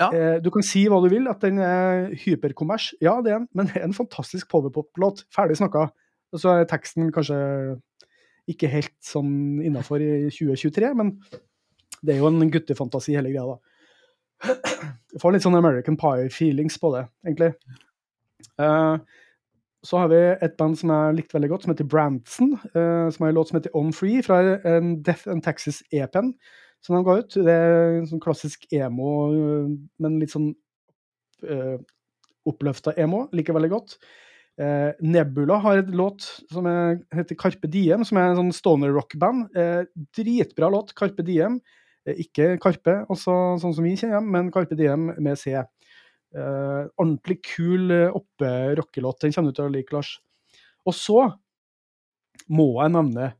[0.00, 0.08] Ja.
[0.42, 2.88] Du kan si hva du vil, at den er hyperkommers.
[3.04, 5.26] Ja, det er en, men det er en fantastisk powerpop-låt.
[5.34, 5.90] Ferdig snakka.
[6.32, 7.38] Og så er teksten kanskje
[8.50, 11.14] ikke helt sånn innafor i 2023, men
[12.02, 13.58] det er jo en guttefantasi, hele greia, da.
[15.12, 17.52] Jeg får litt sånn American Pie-feelings på det, egentlig.
[18.58, 18.98] Uh,
[19.86, 22.56] så har vi et band som jeg likte veldig godt, som heter Branson.
[22.74, 26.34] Uh, som har en låt som heter On Free, fra en Death and Taxes-EP-en
[26.82, 27.38] som de ga ut.
[27.46, 29.12] Det er en sånn klassisk emo,
[30.02, 30.50] men litt sånn
[31.46, 31.78] uh,
[32.48, 33.28] oppløfta emo.
[33.36, 33.96] Liker veldig godt.
[34.60, 38.92] Eh, Nebula har et låt som er, heter Carpe Diem, som er en sånn stoner
[38.92, 39.48] rock-band.
[39.56, 39.84] Eh,
[40.16, 41.60] dritbra låt, Carpe Diem.
[42.06, 45.54] Eh, ikke Karpe, også sånn som vi kjenner dem, men Carpe Diem med C.
[45.56, 49.22] Eh, ordentlig kul eh, oppe-rockelåt.
[49.24, 50.16] Den kommer du til å like, Lars.
[50.88, 51.18] Og så
[52.52, 53.32] må jeg nevne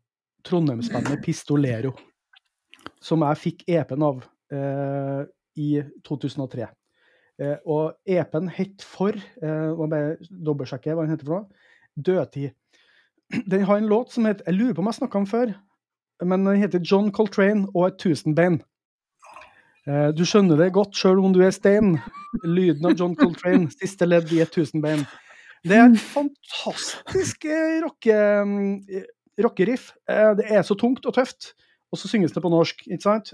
[0.47, 1.93] Trondheimsbandet Pistolero,
[3.03, 4.23] som jeg fikk EP-en av
[4.53, 5.25] eh,
[5.61, 5.75] i
[6.07, 6.69] 2003.
[7.43, 11.69] Eh, og EP-en het for eh, Må bare dobbeltsjekke hva den heter for noe.
[11.97, 12.53] Dødtid.
[13.51, 15.55] Den har en låt som heter Jeg lurer på om jeg snakka om før,
[16.23, 18.61] men den heter John Coltrane og et tusenbein.
[19.89, 21.97] Eh, du skjønner det godt sjøl om du er stein.
[22.45, 25.07] Lyden av John Coltrane, siste ledd i et tusenbein.
[25.65, 27.47] Det er et fantastisk
[27.85, 28.19] rocke,
[29.41, 29.93] rockeriff.
[30.11, 31.53] Det er så tungt og tøft,
[31.89, 33.33] og så synges det på norsk, ikke sant?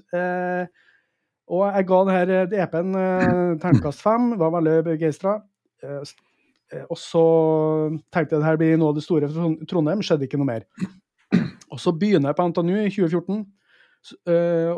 [1.49, 5.39] Og jeg ga denne EP-en eh, terningkast fem, var veldig begeistra.
[5.83, 6.01] Eh,
[6.75, 7.25] eh, og så
[8.13, 10.67] tenkte jeg at dette blir noe av det store for Trondheim, skjedde ikke noe mer.
[11.73, 13.41] Og så begynner jeg på NTNU i 2014,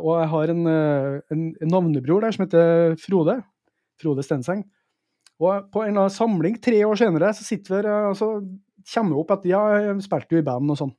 [0.00, 3.36] og jeg har en, en, en navnebror der som heter Frode.
[4.00, 4.64] Frode Stenseng.
[5.40, 8.30] Og på en samling tre år senere så sitter vi og så
[8.90, 10.92] kommer vi opp at ja, jeg spilte jo i band og sånn.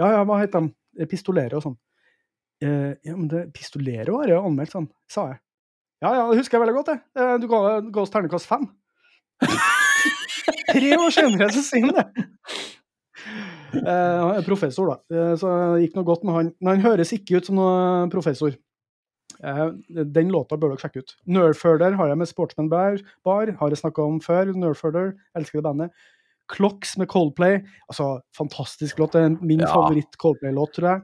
[0.00, 1.06] Ja, ja, hva heter de?
[1.10, 1.76] Pistolere og sånn.
[2.64, 5.40] Eh, ja, men det Pistolero har jeg anmeldt, sånn, sa jeg.
[6.04, 6.98] Ja, ja, det husker jeg veldig godt, det.
[7.20, 7.60] Eh, du ga,
[7.94, 8.66] ga oss ternekast fem.
[10.74, 12.26] Tre år senere så sier han det!
[13.74, 16.50] Eh, han er professor, da, så det gikk noe godt med han.
[16.62, 18.54] Men han høres ikke ut som noen professor.
[19.44, 19.62] Eh,
[20.14, 21.14] den låta bør dere sjekke ut.
[21.26, 24.52] Nerfurder har jeg med Sportsman Bar, bar har jeg snakka om før.
[24.54, 26.04] Nerfurder, elsker det bandet.
[26.52, 29.16] Clocks med Coldplay, altså fantastisk låt.
[29.16, 29.72] Det er min Ja.
[29.72, 31.02] favoritt-Coldplay-låt, tror jeg.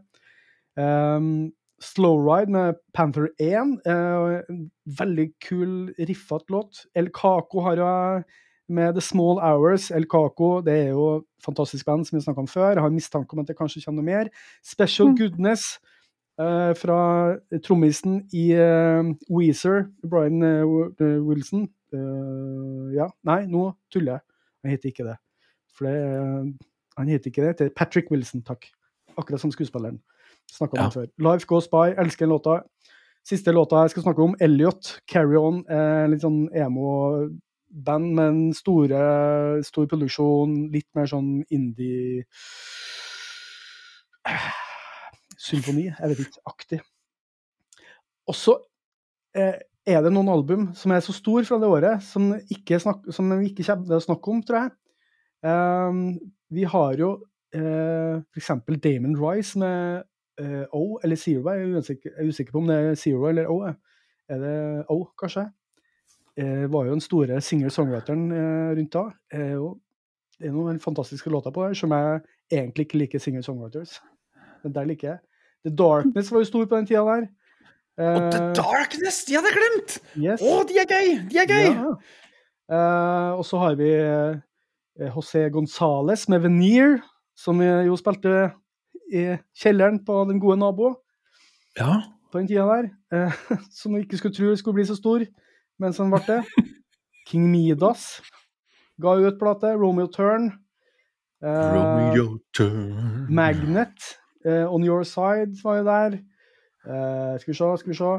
[0.81, 4.41] Um, Slowride med Panther 1, Uh,
[4.99, 6.87] veldig kul, riffete låt.
[6.95, 8.25] El Caco har jeg
[8.69, 9.91] med The Small Hours.
[9.91, 12.69] El Caco det er jo fantastisk band som vi snakka om før.
[12.75, 14.29] Jeg har mistanke om at det kanskje kommer noe mer.
[14.63, 15.17] Special Mm.
[15.19, 15.79] Goodness
[16.41, 17.01] uh, fra
[17.65, 21.65] trommisen i uh, Weezer, Brian eh, Wi- eh, Wilson.
[21.93, 24.21] Eh, ja, nei, nå tuller jeg.
[24.63, 25.17] Han heter ikke det.
[25.75, 26.55] For det,
[26.99, 27.59] han heter ikke det.
[27.59, 28.69] Det er Patrick Wilson, takk.
[29.19, 29.99] Akkurat som skuespilleren.
[30.51, 30.91] Snakka om Ja.
[30.91, 31.07] før.
[31.19, 32.63] Life Goes By, elsker den låta.
[33.27, 35.65] Siste låta jeg skal snakke om, Elliot, Carry On.
[35.69, 40.73] Eh, litt sånn emo-band med en store, stor produksjon.
[40.73, 42.25] Litt mer sånn indie
[45.41, 46.81] Symfoni, jeg vet ikke, aktig.
[48.29, 48.57] Og så
[49.35, 49.57] eh,
[49.89, 53.31] er det noen album som er så store fra det året, som, ikke snak, som
[53.33, 54.75] vi ikke kommer til å snakke om, tror jeg.
[55.49, 56.03] Ehm,
[56.53, 57.15] vi har jo
[57.57, 58.51] uh, f.eks.
[58.85, 60.05] Damon Rice med
[60.41, 61.45] eh, O eller Zero.
[61.53, 63.61] Jeg er, usikker, jeg er usikker på om det er Zero eller O.
[64.31, 65.47] Er det O, kanskje?
[66.41, 69.05] Eh, var jo den store singer-songwriteren eh, rundt da.
[69.35, 69.59] Eh,
[70.41, 72.21] det er noen fantastiske låter på der som jeg
[72.55, 73.99] egentlig ikke liker singer-songwriters.
[74.65, 75.19] Men der liker jeg.
[75.67, 77.29] The Darkness var jo stor på den tida der.
[78.01, 79.25] Og The Eh, Darkness!
[79.29, 79.97] De hadde jeg glemt!
[80.17, 80.41] yes.
[80.41, 81.09] Å, de er gøy!
[81.29, 81.67] De er gøy!
[81.75, 81.91] Ja.
[82.71, 84.39] Eh, og så har vi eh,
[85.11, 87.01] José Gonzales med Veneer,
[87.37, 88.53] som eh, jo spilte
[89.11, 90.95] i kjelleren på Den gode nabo
[91.79, 92.01] Ja.
[92.33, 92.91] på den tida der.
[93.13, 93.33] eh,
[93.79, 95.25] som vi ikke skulle tro skulle bli så stor,
[95.79, 96.41] men som ble det.
[97.29, 98.21] King Midas
[99.01, 99.75] ga ut plate.
[99.79, 100.51] Romeo Turn.
[101.43, 104.17] eh, Romeo turn Magnet.
[104.45, 106.19] eh, On Your Side var jo der.
[106.87, 108.13] Eh, skal vi se, skal vi se.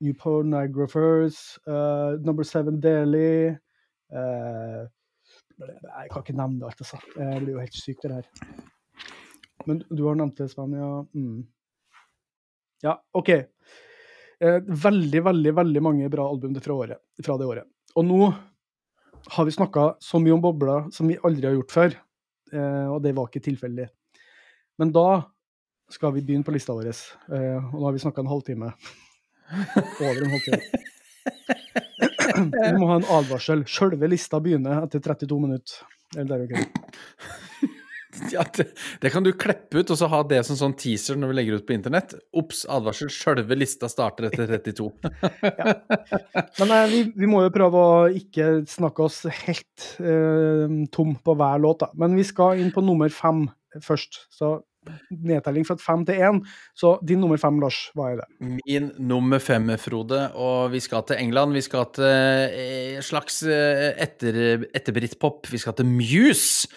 [0.00, 1.58] New Pornographers.
[1.68, 3.56] eh, Number Seven Daily.
[4.10, 6.98] jeg kan ikke nevne alt, altså.
[7.16, 8.26] Det blir jo helt sykt, det her.
[9.68, 10.72] Men du har nevnt det, Sven.
[10.72, 10.92] Ja.
[11.14, 11.46] Mm.
[12.82, 13.28] ja, OK.
[14.40, 17.68] Eh, veldig, veldig veldig mange bra album fra, året, fra det året.
[17.98, 18.20] Og nå
[19.34, 21.98] har vi snakka så mye om bobler som vi aldri har gjort før.
[22.52, 23.88] Eh, og det var ikke tilfeldig.
[24.80, 25.22] Men da
[25.92, 26.88] skal vi begynne på lista vår.
[26.88, 28.72] Eh, og nå har vi snakka en halvtime.
[30.00, 30.64] Over en halvtime.
[32.40, 33.66] Vi må ha en advarsel.
[33.68, 35.82] Sjølve lista begynner etter 32 minutter.
[36.16, 37.74] Eller der omkring.
[38.34, 38.66] Ja, det,
[39.00, 41.60] det kan du kleppe ut, og så ha det som sånn teaser når vi legger
[41.60, 42.14] ut på internett.
[42.36, 44.88] Ops, advarsel, sjølve lista starter etter 32.
[46.60, 51.36] Men eh, vi, vi må jo prøve å ikke snakke oss helt eh, tom på
[51.38, 51.90] hver låt, da.
[52.00, 53.46] Men vi skal inn på nummer fem
[53.84, 54.24] først.
[54.34, 54.58] Så
[55.10, 56.40] nedtelling fra fem til én.
[56.78, 58.28] Så din nummer fem, Lars, hva er det?
[58.40, 61.54] Min nummer fem, Frode, og vi skal til England.
[61.56, 65.50] Vi skal til eh, slags eh, etter, etter Britpop.
[65.50, 66.70] Vi skal til Muse.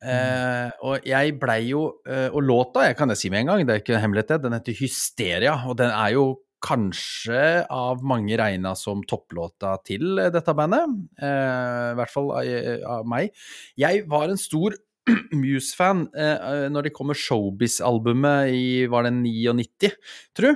[0.00, 3.64] Eh, og jeg blei jo eh, Og låta, jeg kan det si med en gang,
[3.68, 5.56] det er ikke en hemmelighet, den heter Hysteria.
[5.68, 6.28] Og den er jo
[6.64, 10.94] kanskje av mange regna som topplåta til dette bandet.
[11.20, 12.52] Eh, I hvert fall av,
[12.98, 13.34] av meg.
[13.80, 14.76] Jeg var en stor
[15.42, 19.94] Muse-fan eh, når det kom med Showbiz-albumet i var det 99,
[20.36, 20.52] tru.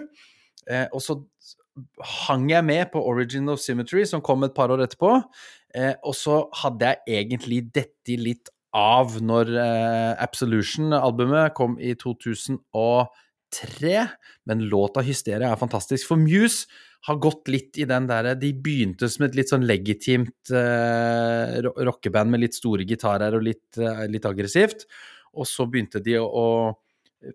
[0.64, 1.18] Og så
[2.26, 5.16] hang jeg med på Origin of Symmetry, som kom et par år etterpå.
[5.74, 13.94] Eh, og så hadde jeg egentlig dette litt av når eh, Absolution-albumet kom i 2003.
[14.50, 16.08] Men låta Hysteria er fantastisk.
[16.10, 16.66] For Muse
[17.04, 22.32] har gått litt i den derre De begynte som et litt sånn legitimt eh, rockeband
[22.32, 24.86] med litt store gitarer og litt, eh, litt aggressivt.
[25.34, 26.46] Og så begynte de å, å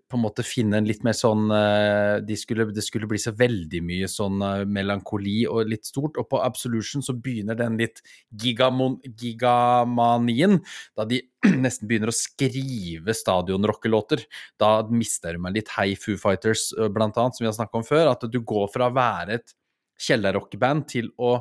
[0.08, 3.32] på en måte finne en litt mer sånn eh, de skulle, Det skulle bli så
[3.36, 6.18] veldig mye sånn eh, melankoli og litt stort.
[6.20, 10.60] Og på Absolution så begynner den litt gigamon, gigamanien,
[10.98, 11.22] da de
[11.64, 14.26] nesten begynner å skrive stadionrockelåter.
[14.60, 17.80] Da mister du meg litt Hei Foo Fighters, eh, blant annet, som vi har snakket
[17.82, 18.12] om før.
[18.14, 19.56] At du går fra å være et
[20.00, 21.38] kjellerrockeband til å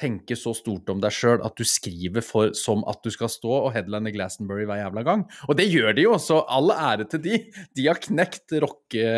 [0.00, 3.50] tenke så stort om deg sjøl at du skriver for, som at du skal stå
[3.66, 5.26] og headline Glastonbury hver jævla gang.
[5.48, 7.42] Og det gjør de jo, så all ære til de.
[7.76, 9.10] De har knekt rocke,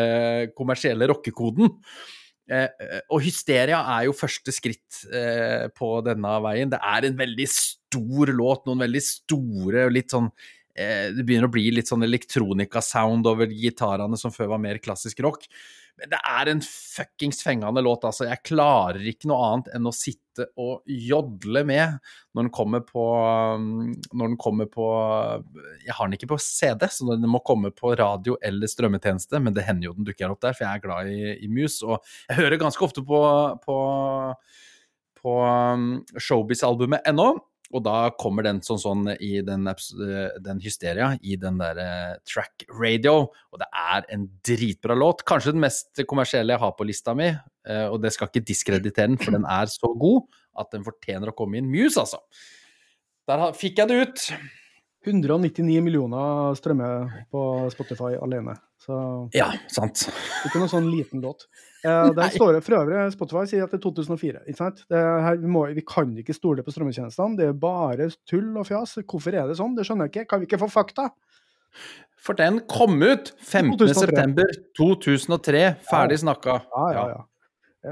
[0.57, 1.71] kommersielle rockekoden.
[2.51, 6.73] Eh, eh, og Hysteria er jo første skritt eh, på denne veien.
[6.73, 10.27] Det er en veldig stor låt, noen veldig store litt sånn
[10.75, 15.23] eh, Det begynner å bli litt sånn elektronika-sound over gitarene som før var mer klassisk
[15.23, 15.47] rock.
[16.01, 18.25] Men det er en fuckings fengende låt, altså.
[18.25, 21.99] Jeg klarer ikke noe annet enn å sitte og jodle med
[22.33, 23.03] når den kommer på
[23.61, 24.87] Når den kommer på
[25.83, 29.53] Jeg har den ikke på CD, så den må komme på radio eller strømmetjeneste, men
[29.53, 31.85] det hender jo den dukker opp der, for jeg er glad i, i Muse.
[31.85, 33.21] Og jeg hører ganske ofte på,
[33.67, 33.79] på,
[35.21, 35.39] på
[36.17, 37.35] Showbiz-albumet ennå.
[37.73, 39.65] Og da kommer den sånn, sånn i den,
[40.45, 43.25] den, hysteria, i den derre track radio.
[43.49, 45.25] Og det er en dritbra låt.
[45.29, 47.31] Kanskje den mest kommersielle jeg har på lista mi.
[47.89, 50.27] Og det skal ikke diskreditere den, for den er så god
[50.61, 51.71] at den fortjener å komme inn.
[51.73, 52.21] Muse, altså.
[53.29, 54.27] Der fikk jeg det ut.
[55.03, 58.55] 199 millioner strømmer på Spotify alene.
[58.83, 58.95] Så
[59.35, 60.09] Ja, sant.
[60.47, 61.45] Ikke noe sånn liten låt.
[61.83, 64.39] Eh, der står det for øvrig Spotify sier at det er 2004.
[64.47, 64.77] ikke sant?
[64.91, 67.37] Her, vi, må, vi, kan ikke stole på strømmetjenestene.
[67.39, 68.91] Det er bare tull og fjas.
[69.03, 69.75] Hvorfor er det sånn?
[69.77, 70.29] Det skjønner jeg ikke.
[70.31, 71.03] Kan vi ikke få fakta?
[72.23, 75.63] For den kom ut 15.9.2003.
[75.89, 76.53] Ferdig snakka.
[76.71, 77.21] Ja, ja, ja.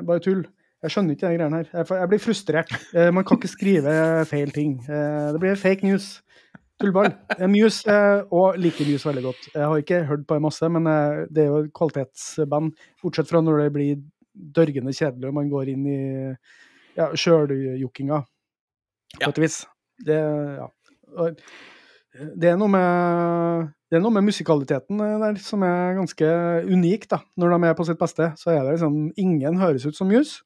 [0.07, 0.43] Bare tull.
[0.81, 1.67] Jeg skjønner ikke de greiene her.
[1.75, 2.71] Jeg, jeg blir frustrert.
[2.97, 3.91] Eh, man kan ikke skrive
[4.29, 4.71] feil ting.
[4.87, 6.05] Eh, det blir fake news.
[6.81, 7.11] Tullball.
[7.51, 9.51] Muse eh, og liker Muse veldig godt.
[9.53, 10.89] Jeg har ikke hørt på det masse, men
[11.29, 12.73] det er jo kvalitetsband.
[13.03, 14.01] Bortsett fra når det blir
[14.31, 16.01] dørgende kjedelig og man går inn i
[16.97, 18.21] ja, sjøljokkinga,
[19.21, 19.61] på et vis.
[20.01, 20.17] Det,
[20.57, 21.29] ja.
[22.35, 26.27] det er noe med det er noe med musikaliteten der som er ganske
[26.63, 27.09] unik.
[27.11, 27.19] da.
[27.35, 30.45] Når de er på sitt beste, så er det liksom Ingen høres ut som Muse.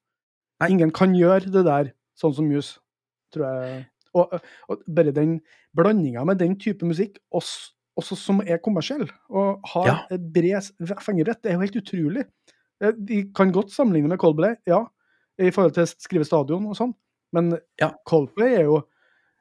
[0.66, 2.80] Ingen kan gjøre det der sånn som Muse,
[3.34, 3.84] tror jeg.
[4.16, 4.36] Og,
[4.72, 5.40] og bare den
[5.76, 9.96] blandinga med den type musikk, også, også som er kommersiell, og har ja.
[10.18, 10.72] bred
[11.04, 12.26] fingerrett, det er jo helt utrolig.
[13.08, 14.84] Vi kan godt sammenligne med Coldplay, ja,
[15.42, 16.96] i forhold til å skrive stadion og sånn,
[17.36, 17.92] men ja.
[18.08, 18.80] Coldplay er jo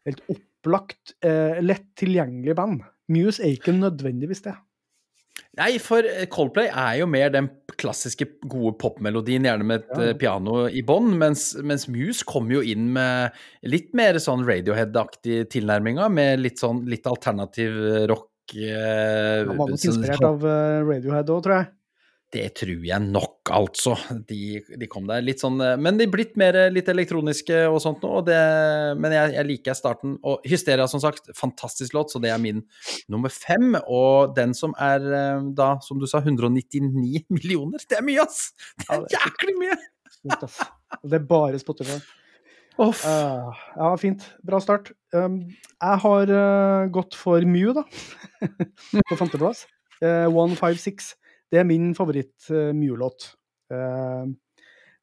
[0.09, 2.83] helt opplagt eh, lett tilgjengelig band.
[3.13, 4.55] Muse er ikke nødvendigvis det.
[5.55, 7.49] Nei, for Coldplay er jo mer den
[7.79, 10.09] klassiske gode popmelodien, gjerne med et ja.
[10.09, 13.35] Eh, piano i bånn, mens, mens, Muse kommer jo inn med
[13.71, 17.79] litt mer sånn Radiohead-aktig tilnærminga, med litt sånn litt alternativ
[18.11, 18.31] rock.
[18.55, 21.71] Eh, ja, mange nok inspirert av eh, Radiohead òg, tror jeg.
[22.35, 23.95] Det tror jeg nok, altså.
[24.27, 27.61] De, de, kom der litt sånn eh, Men de er blitt mer eh, litt elektroniske
[27.69, 28.11] og sånt nå.
[28.21, 28.39] Og det,
[28.99, 30.17] men jeg, jeg, liker starten.
[30.27, 32.65] Og Hysteria, som sagt, fantastisk låt, så det er min
[33.13, 33.79] nummer fem.
[33.87, 37.87] Og den som er eh, da, som du sa, 199 millioner.
[37.87, 38.51] Det er mye, ass!
[38.83, 39.81] Det er jæklig mye!
[40.25, 42.01] Det er bare Spotify.
[42.75, 44.25] Uh, ja, fint.
[44.43, 44.91] Bra start.
[45.15, 45.45] Um,
[45.79, 47.85] jeg har uh, gått for Mew, da.
[49.11, 49.69] på femteplass.
[50.03, 51.13] Uh, 156.
[51.55, 53.29] Det er min favoritt-Mew-låt.
[53.71, 54.25] Eh,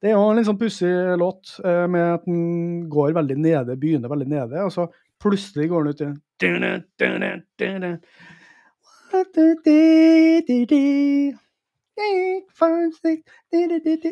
[0.02, 0.90] det er jo en litt sånn pussig
[1.22, 4.90] låt eh, med at den går veldig nede, begynner veldig nede, og så
[5.22, 6.10] plutselig går den ut i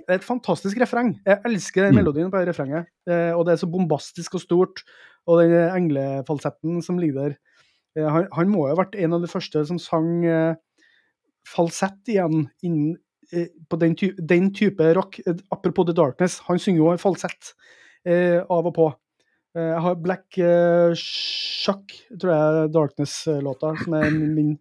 [0.06, 1.14] det er et fantastisk refreng.
[1.26, 2.00] Jeg elsker den mm.
[2.04, 2.90] melodien på det refrenget.
[3.10, 4.84] Eh, og det er så bombastisk og stort.
[5.28, 7.38] Og den englefalsetten som ligger der.
[8.00, 10.22] Han, han må jo ha vært en av de første som sang
[11.50, 12.96] falsett igjen inn,
[13.34, 15.20] eh, på den, ty den, type rock.
[15.26, 17.54] Eh, apropos The Darkness, han synger jo falsett
[18.06, 18.90] eh, av og på.
[19.58, 24.54] Eh, jeg har Black eh, Shuck, tror jeg Darkness-låta, som er min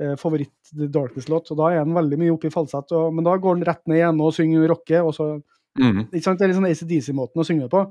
[0.00, 1.52] eh, favoritt The Darkness-låt.
[1.52, 3.82] og Da er han veldig mye oppe i falsett, og, men da går han rett
[3.90, 5.02] ned igjen og synger rocke.
[5.02, 5.32] og så,
[5.80, 6.06] mm.
[6.12, 7.84] Det er litt sånn ACDC-måten å synge på.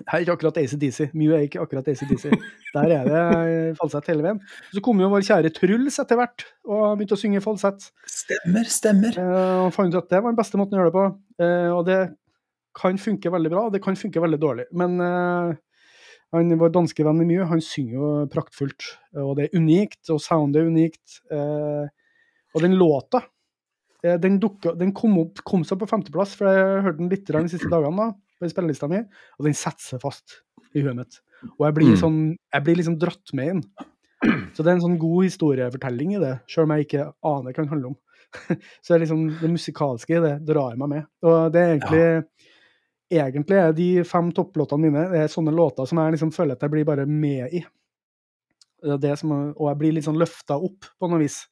[0.00, 1.10] Her er ikke akkurat ACDC.
[1.12, 2.30] Mew er ikke akkurat ACDC.
[2.72, 3.24] Der er det
[3.78, 4.40] falsett hele veien.
[4.72, 7.90] Så kom jo vår kjære Truls etter hvert og begynte å synge falsett.
[8.08, 9.18] Stemmer, stemmer.
[9.20, 11.04] Eh, og fant ut at det var den beste måten å gjøre det på.
[11.42, 12.00] Uh, og det
[12.78, 14.66] kan funke veldig bra, og det kan funke veldig dårlig.
[14.80, 15.52] Men uh,
[16.32, 18.88] han, vår danske venn i Mew, han synger jo praktfullt.
[19.20, 21.18] Og det er unikt, og soundet er unikt.
[21.28, 21.84] Eh,
[22.52, 23.20] og den låta
[24.04, 27.28] eh, den, dukket, den kom, opp, kom seg på femteplass, for jeg hørte den litt
[27.28, 28.08] de siste dagene.
[28.08, 29.00] da på spillelista mi,
[29.38, 30.40] og den setter seg fast
[30.76, 31.18] i huet mitt.
[31.56, 31.98] Og jeg blir, mm.
[32.00, 32.20] sånn,
[32.54, 33.64] jeg blir liksom dratt med inn.
[34.54, 37.58] Så det er en sånn god historiefortelling i det, sjøl om jeg ikke aner hva
[37.64, 37.98] den handler om.
[38.82, 41.08] Så det, er liksom, det musikalske i det drar meg med.
[41.26, 42.24] Og det er egentlig ja.
[43.12, 46.62] Egentlig er de fem topplåtene mine det er sånne låter som jeg liksom føler at
[46.64, 47.60] jeg blir bare med i.
[49.20, 51.42] Som, og jeg blir litt sånn løfta opp på noe vis.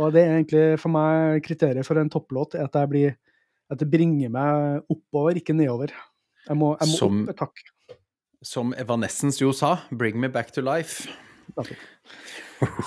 [0.00, 3.12] Og det er egentlig for meg kriteriet for en topplåt, at jeg blir
[3.68, 5.92] at det bringer meg oppover, ikke nedover.
[6.48, 7.64] Jeg må, jeg må som, opp et hakk.
[8.44, 11.08] Som Evanescence jo sa, 'bring me back to life'.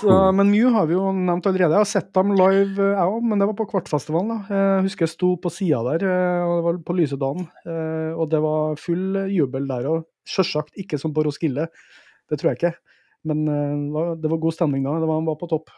[0.00, 1.72] Så, men Mew har vi jo nevnt allerede.
[1.72, 4.28] Jeg har sett dem live, jeg òg, men det var på Kvartfestivalen.
[4.28, 4.54] da.
[4.54, 7.48] Jeg husker jeg sto på sida der, eh, og det var på lyse dagen.
[8.12, 10.04] og det var full jubel der òg.
[10.28, 11.66] Sjølsagt ikke som på Roskilde,
[12.30, 12.74] det tror jeg ikke.
[13.28, 14.98] Men eh, det var god stemning da.
[15.00, 15.72] Det var, var på topp.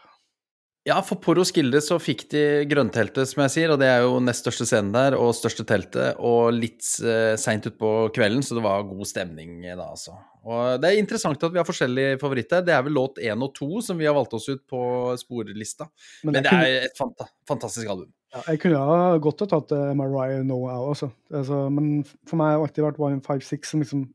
[0.85, 4.19] Ja, for Poros Gilde så fikk de grønnteltet, som jeg sier, og det er jo
[4.21, 8.61] nest største scenen der, og største teltet, og litt eh, seint utpå kvelden, så det
[8.61, 10.13] var god stemning da, altså.
[10.45, 12.61] Og det er interessant at vi har forskjellige favoritter.
[12.61, 14.81] Det er vel låt én og to som vi har valgt oss ut på
[15.17, 15.87] sporlista.
[16.21, 16.67] Men, Men det kunne...
[16.69, 18.11] er et fanta fantastisk album.
[18.35, 21.09] Ja, jeg kunne ha godt ha tatt uh, Mariah No Hour, altså.
[21.33, 21.63] altså.
[21.73, 24.05] Men for meg har det alltid vært One Five Six som liksom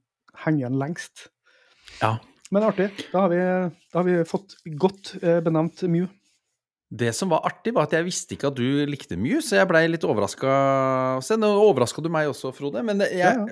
[0.44, 1.26] henger igjen lengst.
[1.98, 2.14] Ja.
[2.54, 2.92] Men artig.
[3.10, 3.42] Da har vi,
[3.90, 6.06] da har vi fått godt uh, benevnt Mew.
[6.90, 9.68] Det som var artig, var at jeg visste ikke at du likte Muse, så jeg
[9.70, 10.50] blei litt overraska.
[11.38, 13.46] Nå overraska du meg også, Frode, men det, jeg,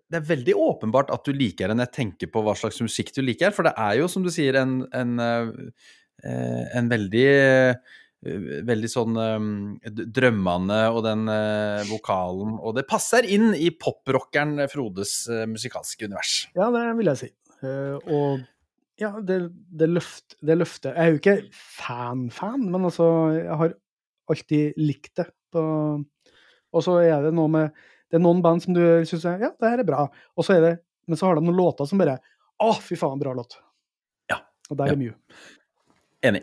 [0.00, 1.84] det, er veldig åpenbart at du liker den.
[1.84, 4.58] Jeg tenker på hva slags musikk du liker, for det er jo, som du sier,
[4.58, 9.14] en, en, eh, en veldig eh, Veldig sånn
[9.80, 11.22] drømmende, og den
[11.88, 16.34] vokalen Og det passer inn i poprockeren Frodes musikalske univers.
[16.52, 17.30] Ja, det vil jeg si.
[17.64, 18.42] Og
[19.00, 23.72] ja, det, det, løft, det løfter Jeg er jo ikke fan-fan, men altså, jeg har
[24.30, 25.26] alltid likt det.
[25.50, 25.62] På,
[26.70, 27.72] og så er det noe med
[28.06, 30.62] Det er noen band som du syns ja, det her er bra, og så er
[30.62, 30.74] det
[31.10, 32.20] Men så har de noen låter som bare
[32.60, 33.56] Å, fy faen, bra låt.
[34.30, 34.42] Ja.
[34.68, 34.94] Og der ja.
[34.94, 35.14] er mye.
[36.28, 36.42] Enig.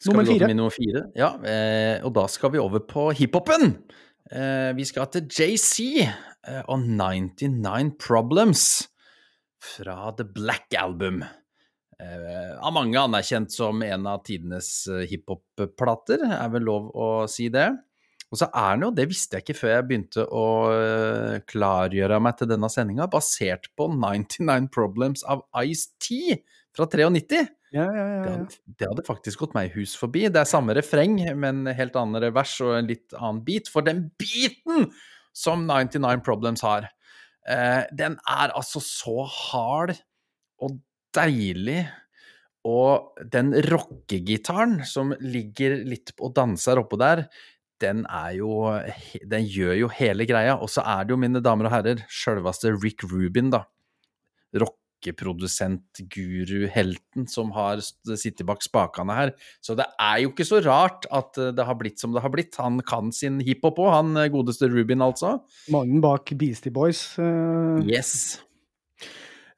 [0.00, 1.02] Skal nummer vi gå til min nummer fire?
[1.14, 3.76] Ja, eh, og da skal vi over på hiphopen.
[4.26, 8.89] Eh, vi skal til JC eh, og 99 Problems
[9.60, 11.22] fra The Black Album.
[12.00, 17.50] Eh, av mange anerkjent som en av tidenes eh, hiphop-plater, er vel lov å si
[17.52, 17.68] det.
[18.30, 22.20] Og så er den jo, det visste jeg ikke før jeg begynte å eh, klargjøre
[22.22, 26.38] meg til denne sendinga, basert på 99 Problems av Ice-T
[26.76, 27.42] fra 93.
[27.70, 30.24] Ja, ja, ja, det, hadde, det, hadde, faktisk gått meg hus forbi.
[30.30, 33.70] Det er samme refreng, men helt andre vers og en litt annen beat.
[33.70, 34.88] For den beaten
[35.36, 36.88] som 99 Problems har,
[37.96, 39.96] den er altså så hard
[40.62, 40.78] og
[41.16, 41.82] deilig.
[42.68, 47.24] Og den rockegitaren som ligger litt og danser oppå der,
[47.80, 48.50] den er jo
[49.24, 50.58] Den gjør jo hele greia.
[50.60, 53.64] Og så er det jo, mine damer og herrer, sjølveste Rick Rubin, da.
[54.60, 59.32] Rock rockeprodusent, guru-helten som har sittet bak spakene her.
[59.60, 62.30] Så det er jo ikke så rart at eh, det har blitt som det har
[62.30, 62.54] blitt.
[62.60, 65.40] Han kan sin hiphop òg, han eh, godeste Rubin, altså.
[65.70, 67.18] Mannen bak Beastie Boys.
[67.18, 67.80] Uh...
[67.86, 68.40] Yes.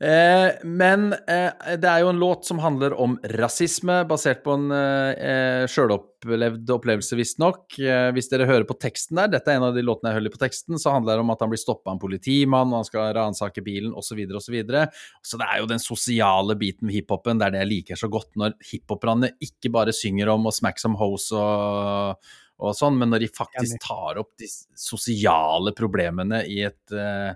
[0.02, 4.72] Eh, men eh, det er jo en låt som handler om rasisme, basert på en
[4.74, 7.76] eh, sjølopplevd opplevelse, visstnok.
[7.78, 10.34] Eh, hvis dere hører på teksten der, dette er en av de låtene jeg hører
[10.34, 12.90] på teksten, så handler det om at han blir stoppa av en politimann, og han
[12.90, 14.40] skal ransake bilen, osv., osv.
[14.42, 17.54] Så, videre, og så, så det er jo den sosiale biten med hiphopen, det er
[17.54, 21.38] det jeg liker så godt, når hiphoperne ikke bare synger om og smack som hose
[21.38, 22.32] og
[22.62, 27.32] og sånn, men når de faktisk tar opp de sosiale problemene i et, uh,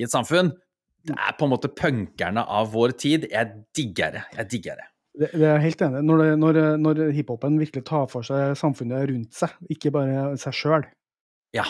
[0.00, 0.48] i et samfunn,
[1.08, 3.26] det er på en måte punkerne av vår tid.
[3.32, 4.24] Jeg digger det.
[4.36, 4.88] Jeg digger det.
[5.20, 9.08] Det, det er jeg helt enig Når, når, når hiphopen virkelig tar for seg samfunnet
[9.10, 10.86] rundt seg, ikke bare seg sjøl.
[11.56, 11.66] Ja.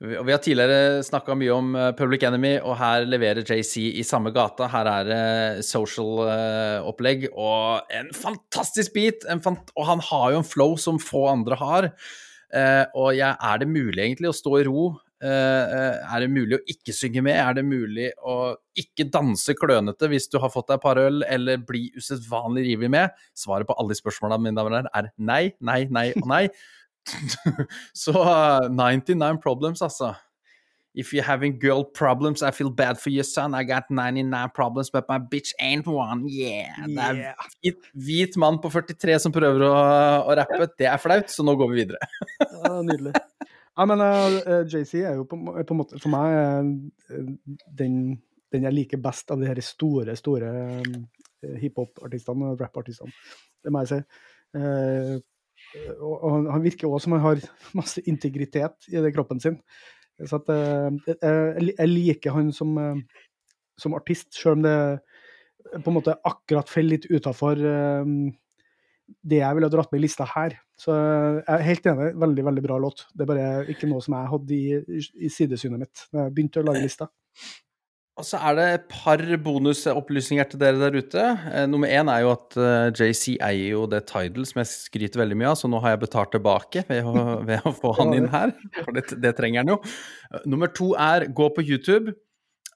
[0.00, 4.32] Vi har tidligere snakka mye om eh, Public Enemy, og her leverer JC i samme
[4.32, 4.70] gata.
[4.72, 9.28] Her er det social-opplegg eh, og en fantastisk beat.
[9.28, 11.92] En fant og han har jo en flow som få andre har.
[12.98, 16.56] Og jeg, er det mulig egentlig å stå i ro Eh, eh, er det mulig
[16.56, 17.36] å ikke synge med?
[17.36, 21.20] Er det mulig å ikke danse klønete hvis du har fått deg et par øl,
[21.28, 23.12] eller bli usedvanlig rivig med?
[23.36, 26.44] Svaret på alle de spørsmålene mine damer er nei, nei, nei og nei.
[28.04, 30.14] Så 99 uh, problems, altså.
[30.92, 33.54] If you're having girl problems, I feel bad for your son.
[33.54, 36.24] I got 99 problems, but my bitch ain't one.
[36.26, 36.74] Yeah.
[36.86, 39.74] Det er hvit, hvit mann på 43 som prøver å,
[40.26, 40.66] å rappe.
[40.78, 42.10] Det er flaut, så nå går vi videre.
[42.42, 43.14] ja, nydelig.
[43.80, 47.30] Ja, men uh, eh, JC er jo på, på, en måte For meg uh,
[47.78, 47.94] den,
[48.52, 50.50] den jeg liker best av de her store, store
[50.84, 53.14] uh, hiphop-artistene, rap-artistene.
[53.64, 54.00] Det må jeg si.
[54.58, 55.16] Uh,
[55.96, 57.40] og, han virker òg som han har
[57.78, 59.56] masse integritet i det kroppen sin.
[60.28, 60.50] Så at,
[61.08, 62.74] jeg, jeg, liker han som,
[63.80, 64.74] som artist, selv om det
[65.70, 67.62] på en måte akkurat faller litt utafor
[69.22, 70.54] det jeg ville dratt med i lista her.
[70.80, 73.06] Så jeg er helt enig, veldig veldig bra låt.
[73.14, 76.62] Det er bare ikke noe som jeg hadde i, i sidesynet mitt da jeg begynte
[76.62, 77.10] å lage lista.
[78.20, 81.22] Og så er det et par bonusopplysninger til dere der ute.
[81.54, 85.22] Eh, nummer én er jo at eh, JC eier jo det Tidal som jeg skryter
[85.22, 87.14] veldig mye av, så nå har jeg betalt tilbake ved å,
[87.48, 88.52] ved å få han inn her.
[88.82, 89.78] For det, det trenger han jo.
[90.44, 92.12] Nummer to er gå på YouTube.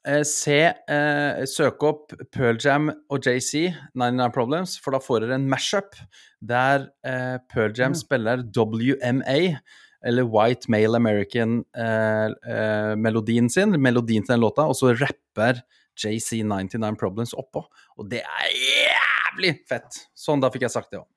[0.05, 5.33] Eh, se, eh, søk opp Pearl Jam og JC, 99 Problems, for da får dere
[5.39, 5.97] en mashup
[6.45, 8.01] der eh, Pearl Jam mm.
[8.03, 9.57] spiller WMA,
[10.05, 15.65] eller White Male American-melodien eh, eh sin, melodien til den låta, og så rapper
[15.97, 17.65] JC 99 Problems oppå.
[17.97, 19.89] Og det er jævlig fett!
[20.13, 21.09] Sånn, da fikk jeg sagt det òg.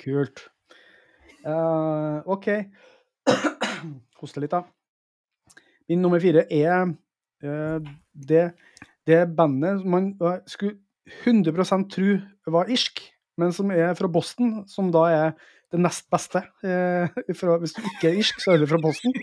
[0.00, 0.48] Kult.
[1.44, 2.46] Uh, OK.
[4.22, 4.62] Hoste litt, da.
[5.90, 6.94] Min nummer fire er
[7.42, 8.44] det,
[9.08, 10.12] det bandet man
[10.46, 10.78] skulle
[11.24, 12.16] 100% tro
[12.54, 13.02] var irsk,
[13.40, 15.32] men som er fra Boston, som da er
[15.72, 16.44] det nest beste.
[16.62, 19.16] Fra, hvis du ikke er irsk, så er du fra Boston.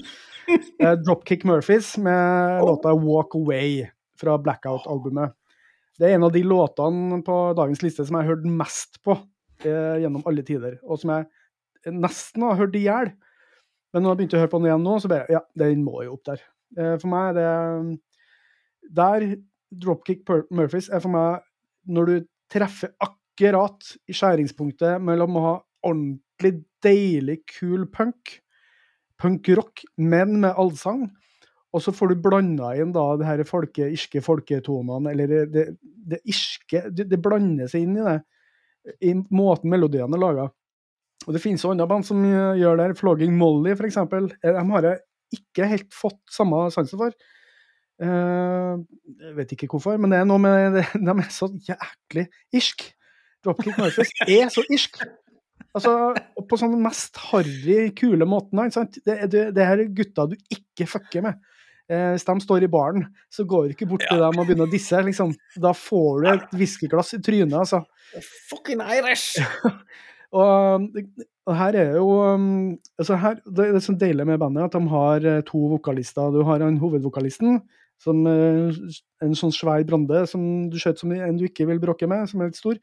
[1.06, 3.88] Dropkick Murphys med låta 'Walk Away'
[4.20, 5.36] fra Blackout-albumet.
[6.00, 9.18] Det er en av de låtene på dagens liste som jeg har hørt mest på
[9.68, 13.12] eh, gjennom alle tider, og som jeg nesten har hørt i hjel.
[13.94, 16.04] Men når jeg begynte å høre på den igjen nå, så bare Ja, den må
[16.06, 16.46] jo opp der.
[16.78, 18.00] Eh, for meg er det
[18.84, 19.26] Der
[19.70, 21.46] Dropkick Murphys er for meg
[21.90, 25.56] når du treffer akkurat i skjæringspunktet mellom å ha
[25.86, 28.40] ordentlig deilig, kul punk,
[29.20, 31.08] punkrock, men med allsang,
[31.70, 35.66] og så får du blanda inn da det her folke, irske folketonene, eller det, det,
[36.14, 38.16] det irske det, det, blander seg inn i det,
[39.06, 40.48] i måten melodiene er laga.
[41.28, 42.94] Og det finnes jo andre band som gjør det.
[42.98, 44.32] Flogging Molly, eksempel.
[44.40, 45.02] Eh, de har jeg
[45.36, 47.14] ikke helt fått samme sansen for.
[48.00, 48.80] Uh,
[49.20, 52.86] jeg vet ikke hvorfor, men det er noe med det, De er så jæklig irsk.
[53.44, 55.02] Dropkick Murphys er så irsk.
[55.78, 55.94] Altså,
[56.50, 58.62] på sånn mest harry, kule måten.
[59.06, 61.40] Det, det, det her er gutta du ikke fucker med.
[61.90, 64.70] Eh, hvis de står i baren, så går du ikke bort til dem og begynner
[64.70, 64.98] å disse.
[65.06, 65.34] Liksom.
[65.62, 67.82] Da får du et whiskyglass i trynet, altså.
[68.52, 69.40] Fucking Irish!
[70.38, 70.86] og,
[71.48, 74.94] og, her er jo um, altså her, Det er så deilig med bandet at de
[74.94, 76.30] har eh, to vokalister.
[76.36, 77.62] Du har en hovedvokalisten,
[78.00, 78.80] som eh,
[79.24, 80.42] en sånn svær brande som
[80.72, 82.80] du skjøt som en du ikke vil bråke med, som er litt stor.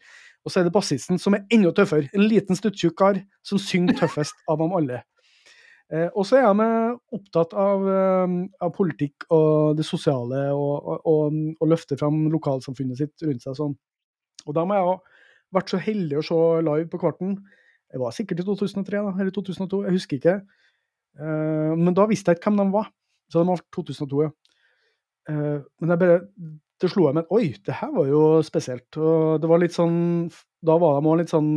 [0.46, 2.10] Og så er det bassisten, som er enda tøffere.
[2.14, 5.02] En liten stuttjukk kar som synger tøffest av dem alle.
[5.86, 11.66] Eh, og så er jeg opptatt av, eh, av, politikk og det sosiale, og, og,
[11.70, 13.58] løfte fram lokalsamfunnet sitt rundt seg.
[13.58, 13.76] sånn.
[14.46, 14.96] Og da må jeg ha
[15.54, 17.38] vært så heldig å se live på Kvarten.
[17.90, 20.36] Det var sikkert i 2003 da, eller 2002, jeg husker ikke.
[21.16, 22.90] Eh, men da visste jeg ikke hvem de var.
[23.30, 24.34] Så de var 2002, ja.
[25.30, 26.18] Eh, men jeg bare,
[26.82, 28.88] det slo jeg med Oi, det her var jo spesielt.
[29.00, 30.28] Og det var litt sånn
[30.64, 31.54] Da var de òg litt sånn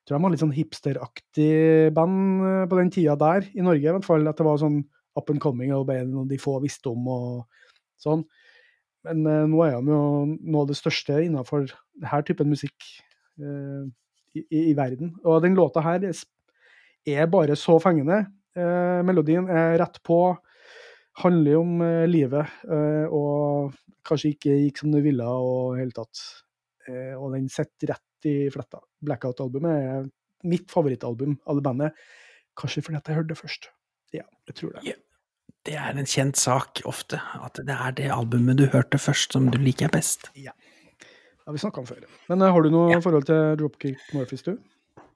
[0.00, 1.54] jeg tror de var litt sånn hipsteraktig
[1.94, 4.24] band eh, på den tida der, i Norge i hvert fall.
[4.26, 4.80] At det var sånn
[5.18, 7.60] up and coming og bare noe de få visste om og
[8.00, 8.24] sånn.
[9.04, 10.02] Men uh, nå er de jo
[10.34, 12.84] noe av det største innenfor denne typen musikk
[13.40, 13.84] uh,
[14.36, 15.14] i, i, verden.
[15.24, 18.22] Og den låta her er bare så fengende.
[18.56, 20.20] Uh, melodien er rett på.
[21.18, 22.52] Handler jo om livet
[23.10, 23.74] og
[24.06, 26.22] kanskje ikke gikk som du ville og hele tatt.
[27.18, 28.78] og den sitter rett i fletta.
[29.04, 30.08] Blackout-albumet er
[30.46, 32.00] mitt favorittalbum av det bandet.
[32.56, 33.70] Kanskje fordi at jeg hørte det først.
[34.16, 34.84] Ja, jeg tror det.
[34.86, 35.02] Yeah.
[35.68, 39.50] Det er en kjent sak ofte, at det er det albumet du hørte først som
[39.52, 40.30] du liker best.
[40.38, 40.54] Ja.
[41.44, 42.06] Har vi snakka om før.
[42.30, 43.00] Men har du noe ja.
[43.04, 44.54] forhold til Dropkick Murphys, du?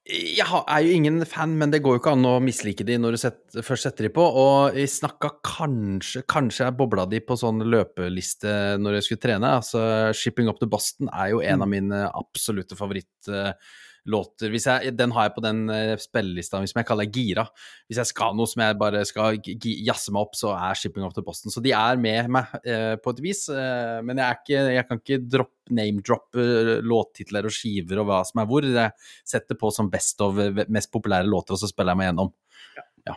[0.04, 3.14] Jeg er jo ingen fan, men det går jo ikke an å mislike de når
[3.14, 4.24] du set, først setter de på.
[4.24, 9.54] Og jeg snakka kanskje Kanskje jeg bobla de på sånn løpeliste når jeg skulle trene.
[9.62, 11.74] Altså Shipping Up to Boston er jo en av mm.
[11.78, 13.32] mine absolutte favoritt
[14.04, 17.46] låter jeg, Den har jeg på den uh, spillelista som jeg kaller gira.
[17.88, 21.14] Hvis jeg skal noe som jeg bare skal jazze meg opp, så er 'Shipping Off
[21.16, 21.52] to Boston'.
[21.52, 25.00] Så de er med meg eh, på et vis, eh, men jeg, ikke, jeg, kan
[25.00, 26.46] ikke name-droppe
[26.84, 28.64] låttitler og skiver og hva som er hvor.
[28.68, 28.92] Jeg
[29.24, 30.36] setter på som best of
[30.68, 32.32] mest populære låter, og så spiller jeg meg gjennom.
[32.76, 32.86] Ja.
[33.08, 33.16] ja.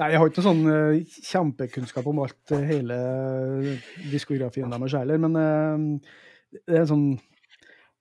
[0.00, 3.00] Nei, jeg har ikke sånn uh, kjempekunnskap om alt, hele
[4.12, 6.00] diskografien deres heller, men
[6.52, 7.06] det er en sånn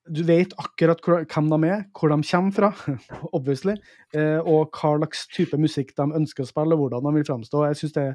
[0.10, 2.72] du vet akkurat hvem de er, hvor de kommer fra,
[3.38, 3.76] obviously,
[4.18, 7.66] eh, og hva slags type musikk de ønsker å spille, og hvordan de vil framstå.
[7.70, 8.08] Jeg syns det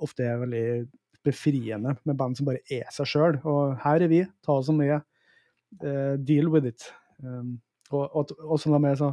[0.00, 0.66] ofte er veldig
[1.26, 3.40] befriende med band som bare er seg sjøl.
[3.48, 6.86] Og her er vi, ta oss som vi uh, deal with it.
[7.20, 7.58] Um,
[7.90, 9.10] og, og, og som de er så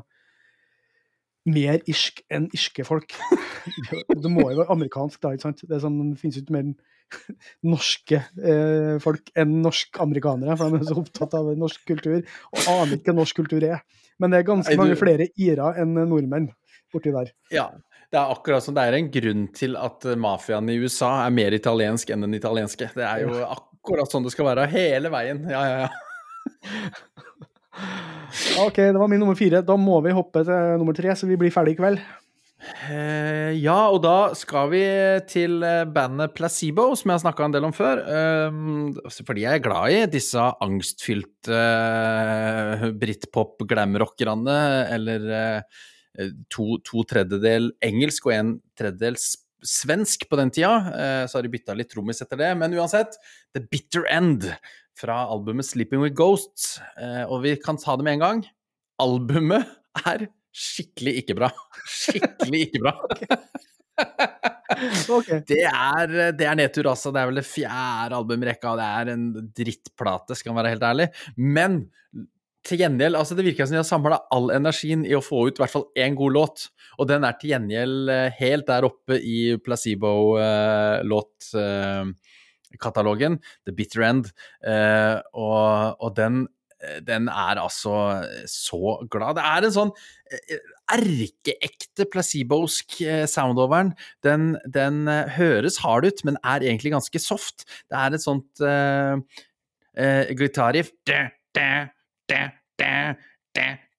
[1.48, 3.16] mer irsk enn irske folk.
[4.24, 5.66] det må jo være amerikansk, da, ikke sant?
[5.68, 6.72] Det, sånn, det finnes jo ikke mer
[7.74, 12.98] norske eh, folk enn norsk-amerikanere, for de er så opptatt av norsk kultur og aner
[12.98, 13.84] ikke hva norsk kultur er.
[14.22, 14.84] Men det er ganske Nei, du...
[14.84, 16.50] mange flere irer enn nordmenn
[16.94, 17.32] borti der.
[17.54, 17.70] Ja,
[18.12, 21.56] det er akkurat som det er en grunn til at mafiaen i USA er mer
[21.56, 22.90] italiensk enn den italienske.
[22.96, 25.44] Det er jo akkurat sånn det skal være hele veien.
[25.52, 25.92] Ja, ja, ja.
[28.62, 29.64] OK, det var min nummer fire.
[29.66, 32.02] Da må vi hoppe til nummer tre, så vi blir ferdig i kveld.
[32.58, 34.82] Uh, ja, og da skal vi
[35.30, 38.02] til eh, bandet Placebo, som jeg har snakka en del om før.
[38.02, 38.58] Eh,
[39.22, 44.58] fordi jeg er glad i disse angstfylte uh, britpop-glamrockerne,
[44.98, 49.20] eller uh, to, to, tredjedel engelsk og en tredjedel
[49.68, 50.74] svensk på den tida.
[50.90, 52.52] Uh, så har de bytta litt trommis etter det.
[52.58, 53.22] Men uansett,
[53.54, 54.50] The Bitter End
[54.98, 56.80] fra albumet Sleeping With Ghosts.
[57.30, 58.44] og vi kan ta det med en gang.
[59.02, 59.68] Albumet
[60.06, 60.28] er
[60.58, 61.52] skikkelig ikke bra.
[62.02, 62.94] Skikkelig ikke bra.
[65.18, 65.40] okay.
[65.52, 67.12] det, er, det er nedtur, altså.
[67.14, 69.26] Det er vel det fjerde albumet i rekka, og det er en
[69.62, 71.08] drittplate, skal man være helt ærlig.
[71.38, 71.72] Men
[72.68, 75.58] til gjengjeld, altså det virker som de har samla all energien i å få ut
[75.58, 76.66] i hvert fall én god låt.
[76.98, 82.16] Og den er til gjengjeld eh, helt der oppe i placebo-låtkatalogen, uh,
[83.68, 84.32] The Bitter End.
[84.66, 86.46] eh, og, og den,
[87.08, 89.38] den, er altså så glad.
[89.40, 89.94] Det er en sånn
[90.94, 93.94] erkeekte placebosk soundoveren.
[94.24, 94.56] den.
[94.68, 97.66] Den, høres hard ut, men er egentlig ganske soft.
[97.90, 99.18] Det er et sånt uh,
[99.98, 100.94] uh, gitarriff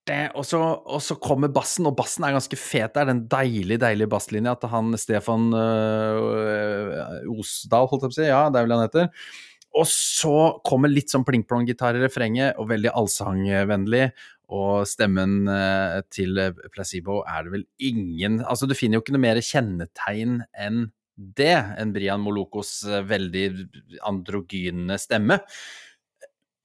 [0.08, 2.94] og så, og så, kommer bassen, og bassen er ganske fet.
[2.94, 8.18] Det er den deilige, deilige basslinja til han Stefan øh, Osdal, holdt jeg på å
[8.18, 8.26] si.
[8.28, 9.10] Ja, det er vel han heter.
[9.78, 10.36] Og så
[10.66, 14.06] kommer litt sånn pling-plong-gitar i refrenget, og veldig allsangvennlig.
[14.58, 16.40] Og stemmen øh, til
[16.72, 20.86] Placebo er det vel ingen Altså, du finner jo ikke noe mer kjennetegn enn
[21.18, 23.44] det, enn Brian Molokos veldig
[24.06, 25.40] androgyne stemme.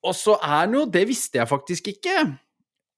[0.03, 2.17] Og så er den jo Det visste jeg faktisk ikke.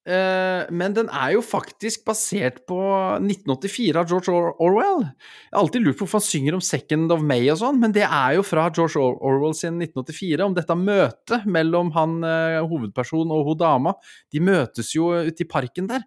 [0.06, 2.78] Uh, men den er jo faktisk basert på
[3.18, 5.02] 1984 av George Orwell.
[5.02, 7.96] Jeg har alltid lurt på hvorfor han synger om 2nd of May og sånn, men
[7.96, 13.34] det er jo fra George Orwell sin 1984, om dette møtet mellom han uh, hovedpersonen
[13.34, 13.96] og hun dama.
[14.30, 16.06] De møtes jo ute i parken der.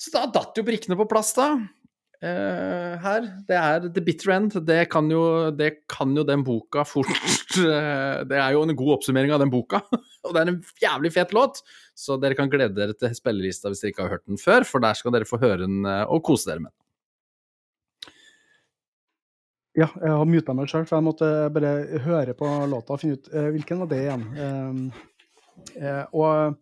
[0.00, 1.52] Så da datt jo brikkene på plass, da.
[2.22, 3.24] Uh, her.
[3.48, 4.56] Det er The Bitter End.
[4.62, 8.92] Det kan, jo, det kan jo den boka fort uh, Det er jo en god
[8.96, 9.80] oppsummering av den boka.
[10.24, 11.58] og det er en jævlig fet låt,
[11.94, 14.84] så dere kan glede dere til spillelista hvis dere ikke har hørt den før, for
[14.84, 16.78] der skal dere få høre den uh, og kose dere med den.
[19.72, 23.16] Ja, jeg har muta meg sjøl, for jeg måtte bare høre på låta og finne
[23.16, 24.24] ut hvilken var det igjen.
[26.12, 26.58] og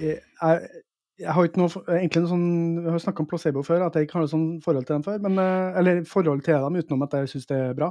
[0.00, 0.70] jeg
[1.18, 2.50] jeg har ikke noe, egentlig noe sånn,
[2.84, 5.06] jeg har snakka om placebo før, at jeg ikke har noe sånn forhold til dem
[5.06, 5.18] før.
[5.24, 7.90] Men, eh, eller forhold til dem utenom at jeg syns det er bra.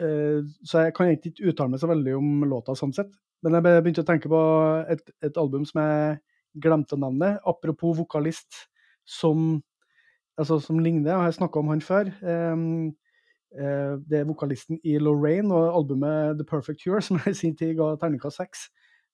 [0.00, 3.12] Eh, så jeg kan egentlig ikke uttale meg så veldig om låta sånn sett.
[3.44, 4.40] Men jeg begynte å tenke på
[4.92, 6.18] et, et album som jeg
[6.60, 7.40] glemte navnet.
[7.48, 8.66] Apropos vokalist
[9.08, 9.60] som,
[10.40, 12.12] altså, som ligner, og jeg har snakka om han før.
[12.20, 12.90] Um,
[13.50, 17.74] det er vokalisten i Lorraine og albumet The Perfect Cure, som jeg i sin tid
[17.80, 18.68] ga terningkast seks.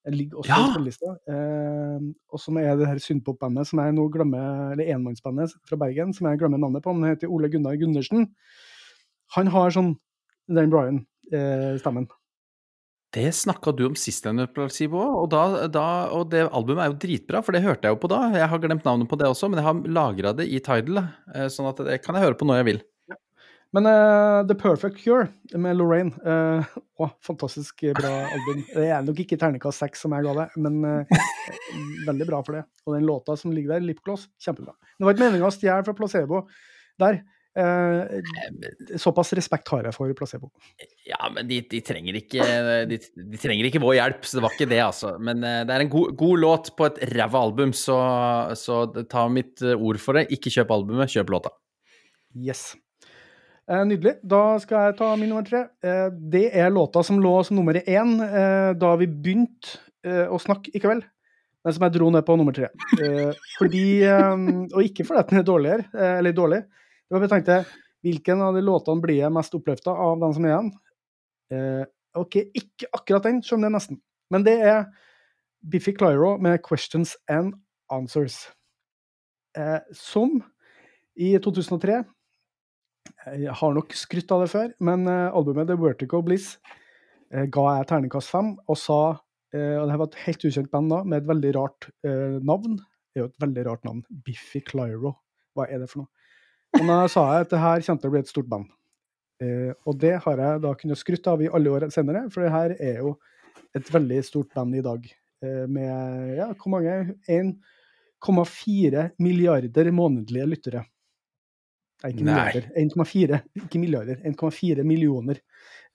[0.06, 0.66] Den ligger også ja.
[0.74, 1.14] på lista.
[1.26, 6.14] Uh, og som er det her syndpop-bandet som jeg nå glemmer, eller enmannsbandet fra Bergen,
[6.14, 6.94] som jeg glemmer navnet på.
[6.94, 8.28] Men heter Ole Gunnar Gundersen.
[9.34, 9.96] Han har sånn
[10.48, 12.06] Dan Bryan-stemmen.
[12.06, 12.22] Eh,
[13.16, 17.40] det snakka du om sist, Placebo, og, da, da, og det albumet er jo dritbra,
[17.44, 18.26] for det hørte jeg jo på da.
[18.34, 21.00] Jeg har glemt navnet på det også, men jeg har lagra det i Tidal,
[21.32, 22.82] eh, sånn at det kan jeg høre på når jeg vil.
[23.74, 25.26] Men uh, The Perfect Cure
[25.58, 28.62] med Lorraine uh, å, Fantastisk bra album.
[28.70, 31.18] Det er nok ikke terningkast seks som jeg ga det, men uh,
[32.08, 32.62] veldig bra for det.
[32.86, 34.76] Og den låta som ligger der, Lipgloss, kjempebra.
[34.96, 36.44] Det var ikke meninga å stjele fra Placebo
[37.02, 37.20] der.
[39.00, 40.50] Såpass respekt har jeg for Placebo.
[41.08, 42.44] Ja, men de, de, trenger ikke,
[42.90, 45.14] de, de, trenger ikke vår hjelp, så det var ikke det, altså.
[45.16, 47.96] Men det er en god, god låt på et ræva album, så,
[48.60, 50.28] så ta mitt ord for det.
[50.36, 51.54] Ikke kjøp albumet, kjøp låta.
[52.36, 52.74] Yes.
[53.66, 54.14] Eh, nydelig.
[54.22, 55.64] Da skal jeg ta min nummer tre.
[55.82, 60.38] Eh, det er låta som lå som nummer én eh, da vi begynte eh, å
[60.38, 61.02] snakke i kveld.
[61.66, 62.70] Den som jeg dro ned på nummer tre.
[63.02, 64.34] Eh, fordi eh,
[64.70, 65.88] Og ikke fordi den er dårligere,
[66.20, 66.62] eller dårlig.
[67.06, 67.60] Det var jeg tenkte
[68.06, 70.74] hvilken av de låtene blir jeg mest oppløfta av den som er igjen?
[72.16, 73.98] ok, ikke akkurat den, selv om det er nesten.
[74.34, 74.88] Men det er
[75.62, 77.54] Biffy Clyro med 'Questions and
[77.92, 78.50] Answers'.
[79.92, 80.42] som
[81.16, 82.04] i 2003
[83.26, 86.58] jeg har nok skrytt av det før, men uh, albumet The Vertigo Bliss
[87.32, 89.00] uh, ga jeg terningkast fem og sa
[89.56, 91.86] og Det var et helt ukjent band da, med et veldig rart
[92.44, 92.74] navn.
[92.76, 94.02] Det er jo et veldig rart navn.
[94.26, 95.14] Biffy Clyro.
[95.54, 96.15] Hva er det for noe?
[96.76, 98.72] Og da sa jeg at det her kommer til å bli et stort band.
[99.84, 102.74] og det har jeg da kunnet skryte av i alle år senere, for det her
[102.80, 103.16] er jo
[103.76, 105.08] et veldig stort band i dag.
[105.68, 107.14] med ja, hvor mange?
[107.28, 110.86] 1,4 milliarder månedlige lyttere.
[112.04, 112.66] Nei, ikke milliarder.
[112.76, 114.18] 1,4, ikke milliarder.
[114.28, 115.40] 1,4 millioner.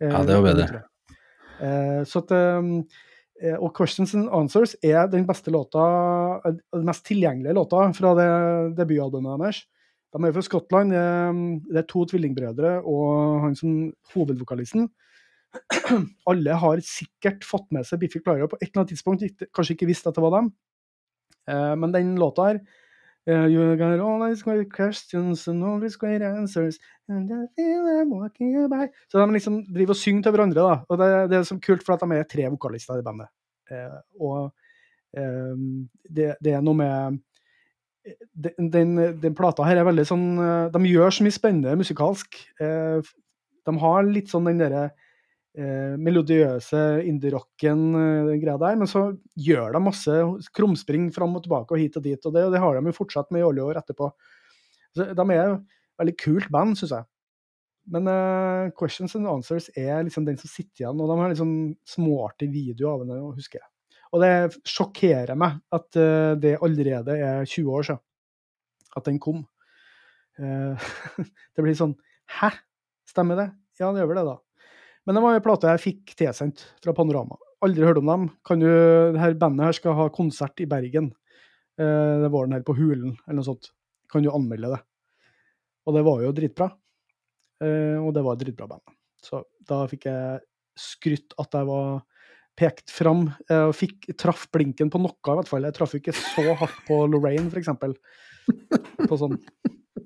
[0.01, 0.81] Eh, ja, det var bedre.
[1.61, 2.71] Eh, så at, ehm,
[3.41, 8.15] eh, og Questions and Answers er den beste låta, eh, den mest tilgjengelige låta fra
[8.17, 8.29] det
[8.79, 9.61] debutalbumet deres.
[10.11, 10.91] De er fra Skottland.
[10.91, 13.77] Det er to tvillingbrødre og han som
[14.13, 14.89] hovedvokalisten.
[16.31, 19.89] Alle har sikkert fått med seg Biffy Clara på et eller annet tidspunkt, kanskje ikke
[19.89, 20.51] visste at det var dem.
[21.49, 22.63] Eh, men den låta her
[23.27, 27.85] Yeah, you got all these great questions and all these great answers and I feel
[27.85, 28.87] I'm walking by.
[29.11, 30.79] Så de liksom driver og synger til hverandre, da.
[30.89, 33.29] Og det, det er så kult, for at de er tre vokalister i bandet.
[33.69, 34.49] Eh, og
[35.13, 35.53] eh,
[36.09, 37.21] det, det, er noe med
[38.33, 40.27] den, den, den, plata her er veldig sånn
[40.73, 42.39] De gjør så mye spennende musikalsk.
[42.57, 47.83] De har litt sånn den derre eh, melodiøse indie-rocken,
[48.41, 49.03] greia der, men så
[49.37, 50.17] gjør de masse
[50.57, 52.97] krumspring fram og tilbake og hit og dit, og det, og det har de jo
[52.97, 54.09] fortsatt med i alle år etterpå.
[54.97, 55.57] Så de er
[56.01, 57.07] veldig kult band, syns jeg.
[57.91, 61.53] Men uh, Questions and Answers er liksom den som sitter igjen, og de har liksom
[61.95, 63.70] småartig video av henne, husker jeg.
[64.11, 68.01] Og det sjokkerer meg at uh, det allerede er 20 år siden
[68.99, 69.45] at den kom.
[70.39, 70.75] Uh,
[71.55, 71.95] det blir sånn
[72.31, 72.51] Hæ?
[73.07, 73.47] Stemmer det?
[73.79, 74.67] Ja, det gjør vel det, da.
[75.07, 77.35] Men det var en plate jeg fikk tilsendt fra Panorama.
[77.65, 78.27] Aldri hørt om dem.
[78.47, 81.09] Kan du, det her bandet her skal ha konsert i Bergen.
[81.79, 83.73] Uh, det var den her på Hulen, eller noe sånt.
[84.11, 84.79] Kan du anmelde det?
[85.87, 86.67] Og det var jo dritbra.
[87.61, 88.93] Og det var et dritbra band.
[89.21, 89.39] Så
[89.69, 90.39] da fikk jeg
[90.81, 92.01] skrytt at jeg var
[92.59, 93.27] pekt fram.
[93.49, 95.67] og fikk, traff blinken på noe, i hvert fall.
[95.67, 97.71] Jeg traff ikke så hardt på Lorraine, f.eks.
[99.07, 99.37] På sånn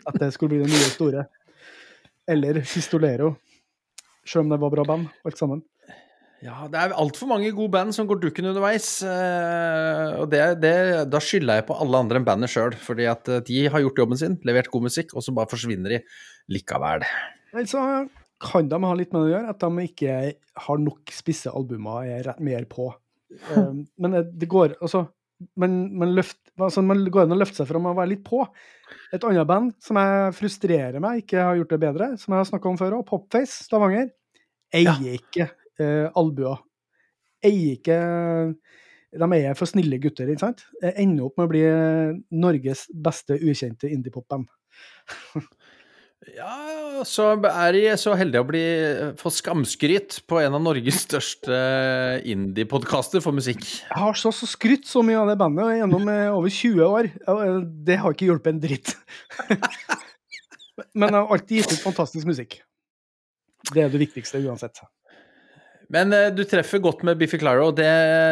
[0.05, 1.25] at det skulle bli det nye store.
[2.29, 3.35] Eller Pistolero.
[4.25, 5.63] Selv om det var bra band, alt sammen.
[6.43, 8.87] Ja, det er altfor mange gode band som går dukken underveis.
[9.05, 10.75] Eh, og det, det,
[11.09, 14.01] da skylder jeg på alle andre enn bandet sjøl, fordi at eh, de har gjort
[14.03, 16.01] jobben sin, levert god musikk, og så bare forsvinner de
[16.53, 17.05] likevel.
[17.55, 17.81] Altså,
[18.45, 20.15] kan de ha litt med det å gjøre, at de ikke
[20.65, 22.91] har nok spisse albumer er mer på.
[23.55, 25.07] Um, men det går altså
[25.59, 28.43] man, man, løft, altså man går an å løfte seg fram og være litt på.
[29.15, 32.49] Et annet band som jeg frustrerer meg ikke har gjort det bedre, som jeg har
[32.51, 34.09] snakka om før òg, Popface Stavanger,
[34.75, 35.17] eier ja.
[35.19, 35.49] ikke
[35.81, 36.63] uh, albuer.
[37.45, 37.97] Eier ikke
[39.15, 40.65] De er for snille gutter, ikke sant?
[40.81, 41.65] Ender opp med å bli
[42.35, 44.47] Norges beste ukjente indiepop-band.
[46.33, 48.63] Ja, så er de så heldige å bli,
[49.19, 51.57] få skamskryt på en av Norges største
[52.25, 53.61] indie-podkaster for musikk.
[53.61, 57.11] Jeg har så, så skrytt så mye av det bandet gjennom eh, over 20 år.
[57.85, 58.95] Det har ikke hjulpet en dritt.
[60.97, 62.57] Men jeg har alltid gitt ut fantastisk musikk.
[63.71, 64.81] Det er det viktigste uansett.
[65.93, 67.89] Men uh, du treffer godt med Biffy Clyro, og det,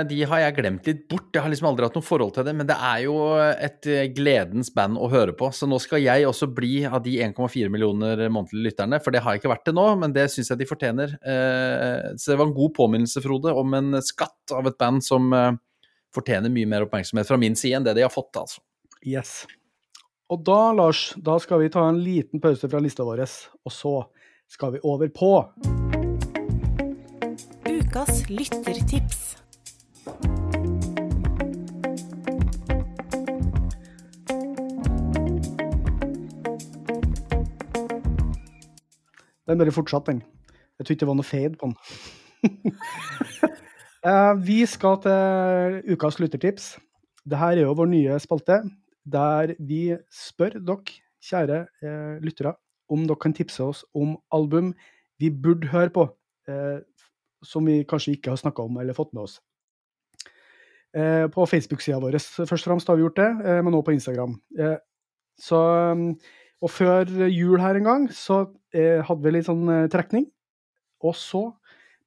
[0.09, 1.29] de har jeg glemt litt bort.
[1.33, 3.17] Jeg har liksom aldri hatt noe forhold til det, men det er jo
[3.51, 5.51] et eh, gledens band å høre på.
[5.53, 9.35] Så nå skal jeg også bli av de 1,4 millioner månedlige lytterne, for det har
[9.35, 11.17] jeg ikke vært til nå, men det syns jeg de fortjener.
[11.21, 15.29] Uh, så det var en god påminnelse, Frode, om en skatt av et band som
[16.13, 18.61] fortjener mye mer oppmerksomhet fra min side enn det de har fått, altså.
[19.03, 19.43] Yes.
[20.31, 23.95] Og da, Lars, da skal vi ta en liten pause fra lista vår, og så
[24.53, 25.33] skal vi over på
[27.93, 29.19] ukas lyttertips.
[39.45, 40.23] Den bare fortsatte, den.
[40.79, 41.77] Jeg tror ikke det var noe fade på den.
[44.03, 46.73] Eh, vi skal til ukas lyttertips.
[47.23, 48.57] Dette er jo vår nye spalte,
[49.07, 52.51] der vi spør dere, kjære eh, lyttere,
[52.91, 54.73] om dere kan tipse oss om album
[55.23, 56.03] vi burde høre på.
[57.43, 59.39] Som vi kanskje ikke har snakka om eller fått med oss.
[60.93, 63.95] Eh, på Facebook-sida vår først og fremst har vi gjort det, eh, men også på
[63.95, 64.35] Instagram.
[64.59, 64.77] Eh,
[65.41, 65.59] så,
[66.61, 70.27] og før jul her en gang så hadde vi litt sånn trekning.
[71.01, 71.41] Og så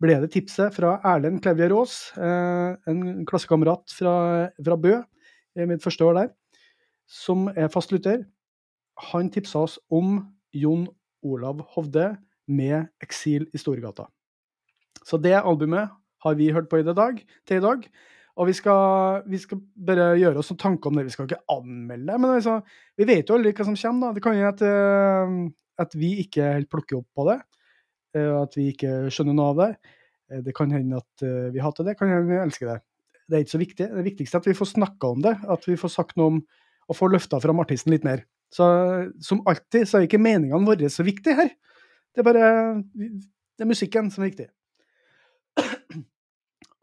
[0.03, 4.15] ble det tipset fra Erlend Klevje Aas, en klassekamerat fra,
[4.55, 4.95] fra Bø,
[5.67, 6.33] mitt første år der,
[7.07, 8.25] som er fastlytter.
[9.11, 10.21] Han tipsa oss om
[10.55, 10.87] Jon
[11.23, 12.17] Olav Hovde
[12.47, 14.07] med 'Eksil i Storgata'.
[15.07, 15.93] Så det albumet
[16.25, 17.85] har vi hørt på i dag, til i dag.
[18.37, 21.07] Og vi skal, vi skal bare gjøre oss noen tanker om det.
[21.07, 22.59] Vi skal ikke anmelde det, men altså,
[22.99, 24.11] vi vet jo aldri hva som kommer.
[24.11, 24.17] da.
[24.17, 25.37] Det kan jo at, uh,
[25.87, 27.39] at vi ikke helt plukker opp på det.
[28.17, 29.71] Uh, at vi ikke skjønner noe av det.
[30.29, 32.81] Uh, det kan hende at vi hater det, kan hende vi elsker det.
[33.27, 33.89] Det er ikke så viktig.
[33.95, 35.37] Det viktigste er at vi får snakka om det.
[35.57, 36.45] At vi får sagt noe om
[36.87, 38.21] og får løfta fram artisten litt mer.
[38.55, 38.67] Så
[39.27, 41.49] som alltid så er ikke meningene våre så viktige her.
[42.15, 42.51] Det er bare
[43.57, 44.47] det er musikken som er viktig.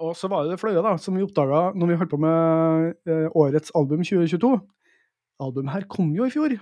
[0.04, 3.28] Og så var det flaue, da, som vi oppdaga når vi holdt på med eh,
[3.40, 4.52] årets album 2022.
[5.44, 6.58] Albumet her kom jo i fjor.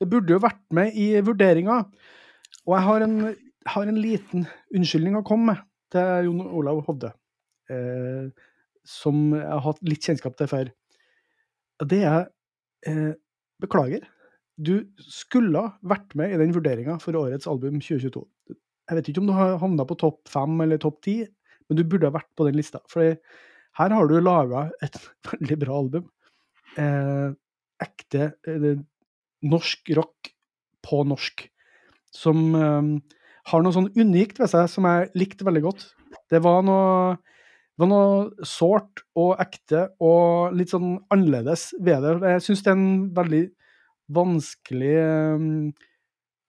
[0.00, 1.82] Det burde jo vært med i vurderinga.
[2.64, 3.16] Og jeg har en,
[3.74, 7.12] har en liten unnskyldning å komme med til Jon Olav Hovde.
[7.70, 8.32] Eh,
[8.86, 10.72] som jeg har hatt litt kjennskap til før.
[11.84, 12.28] Det er
[12.88, 13.14] eh,
[13.60, 14.04] Beklager.
[14.56, 18.24] Du skulle vært med i den vurderinga for årets album 2022.
[18.86, 21.18] Jeg vet ikke om du har havna på topp fem eller topp ti,
[21.66, 22.80] men du burde ha vært på den lista.
[22.90, 23.16] For
[23.76, 24.96] her har du laga et
[25.32, 26.08] veldig bra album.
[26.80, 27.28] Eh,
[27.82, 28.72] ekte eh,
[29.46, 30.32] norsk rock
[30.86, 31.46] på norsk.
[32.14, 32.92] Som eh,
[33.52, 35.88] har noe sånn unikt ved seg som jeg likte veldig godt.
[36.30, 37.16] Det var noe
[37.84, 42.14] noe sårt og ekte og litt sånn annerledes ved det.
[42.36, 43.42] Jeg syns det er en veldig
[44.16, 44.94] vanskelig
[45.36, 45.48] um,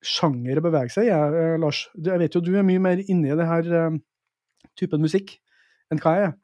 [0.05, 1.87] sjanger å bevege seg i, uh, Lars.
[1.99, 3.97] Jeg vet jo du er mye mer inni det her uh,
[4.79, 5.37] typen musikk
[5.91, 6.35] enn hva jeg er,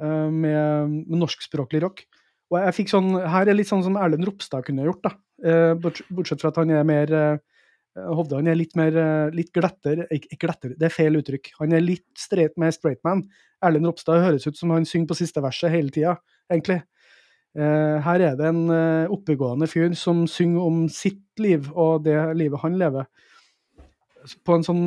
[0.00, 2.04] uh, med, med norskspråklig rock.
[2.50, 5.12] Og jeg fikk sånn, Her er litt sånn som Erlend Ropstad kunne gjort, da.
[5.78, 7.12] bortsett fra at han er mer
[7.94, 8.94] Hovde han er litt mer
[9.34, 11.52] litt gletter, ikke gletter, det er feil uttrykk.
[11.58, 13.24] Han er litt straight med straight man.
[13.62, 16.16] Erlend Ropstad høres ut som han synger på siste verset hele tida,
[16.50, 16.80] egentlig.
[17.58, 22.14] Eh, her er det en eh, oppegående fyr som synger om sitt liv og det
[22.38, 23.08] livet han lever,
[24.46, 24.84] på en sånn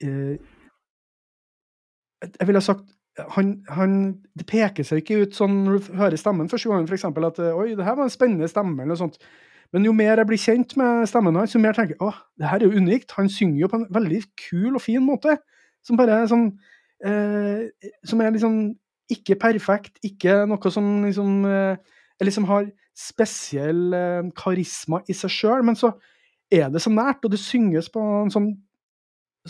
[0.00, 0.38] eh,
[2.22, 2.86] Jeg ville sagt
[3.34, 3.92] han, han,
[4.38, 7.06] Det peker seg ikke ut sånn når du hører stemmen første gangen, f.eks.
[7.08, 9.18] at Oi, det her var en spennende stemme, eller noe sånt.
[9.74, 12.48] Men jo mer jeg blir kjent med stemmen hans, jo mer tenker jeg åh, det
[12.48, 13.12] her er jo unikt.
[13.18, 15.34] Han synger jo på en veldig kul og fin måte.
[15.84, 16.46] Som bare er sånn
[17.06, 18.60] eh, Som er liksom
[19.12, 21.46] ikke perfekt, ikke noe som liksom,
[22.20, 22.66] eller som har
[22.98, 25.92] spesiell eh, karisma i seg sjøl, men så
[26.52, 28.50] er det så nært, og det synges på en sånn,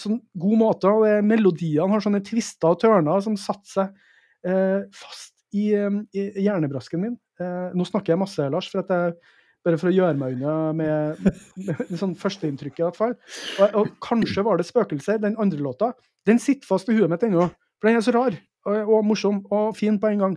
[0.00, 0.90] sånn god måte.
[0.90, 7.02] og Melodiene har sånne tvister og tørner som satte seg eh, fast i, i, hjernebrasken
[7.02, 7.18] min.
[7.40, 9.16] Eh, nå snakker jeg masse, Lars, for jeg,
[9.66, 12.82] bare for å gjøre meg unna med, med, med sånn førsteinntrykket.
[12.82, 13.16] i hvert fall.
[13.58, 15.92] Og, og, kanskje var det 'Spøkelser', den andre låta.
[16.28, 18.36] Den sitter fast i huet mitt ennå, for den er så rar
[18.68, 20.36] og, og morsom og fin på en gang.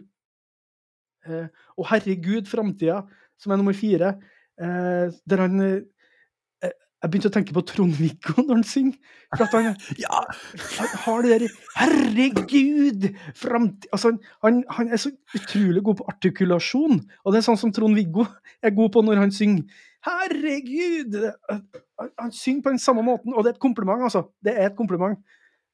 [1.27, 1.47] Eh,
[1.77, 3.01] og herregud, framtida,
[3.41, 4.15] som er nummer fire,
[4.61, 5.81] eh, der han eh,
[7.01, 8.97] Jeg begynte å tenke på Trond-Viggo når han synger.
[9.33, 10.19] For at han, ja,
[10.77, 13.07] han har det der Herregud!
[13.37, 14.13] Framtid Altså,
[14.45, 17.01] han, han, er så utrolig god på artikulasjon.
[17.25, 18.27] Og det er sånn som Trond-Viggo
[18.61, 19.81] er god på når han synger.
[20.05, 21.17] Herregud!
[21.49, 24.27] Han, han synger på den samme måten, og det er et kompliment, altså.
[24.43, 25.17] Det er et kompliment.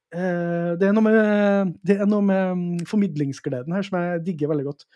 [0.08, 4.52] Eh, det er noe med, det er noe med mm, formidlingsgleden her som jeg digger
[4.52, 4.86] veldig godt.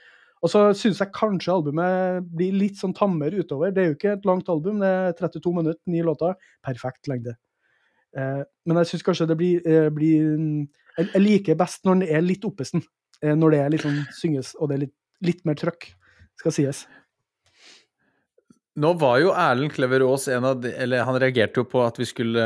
[0.43, 3.70] Og så syns jeg kanskje albumet blir litt sånn tammere utover.
[3.70, 6.34] Det er jo ikke et langt album, det er 32 minutter, ni låter.
[6.66, 7.36] Perfekt lengde.
[8.18, 10.68] Eh, men jeg syns kanskje det blir, eh, blir, mm,
[10.99, 12.82] Jeg liker best når den er litt oppesen.
[13.22, 15.95] Når det er litt sånn synges, og det er litt, litt mer trøkk,
[16.36, 16.86] skal sies.
[18.81, 21.99] Nå var jo Erlend Klever Aas en av de Eller han reagerte jo på at
[22.01, 22.45] vi skulle,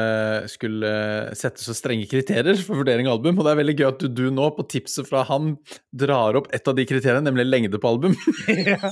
[0.50, 0.90] skulle,
[1.38, 4.08] sette så strenge kriterier for vurdering av album, og det er veldig gøy at du,
[4.10, 5.54] du, nå, på tipset fra han,
[5.94, 8.16] drar opp et av de kriteriene, nemlig lengde på album.
[8.72, 8.90] ja.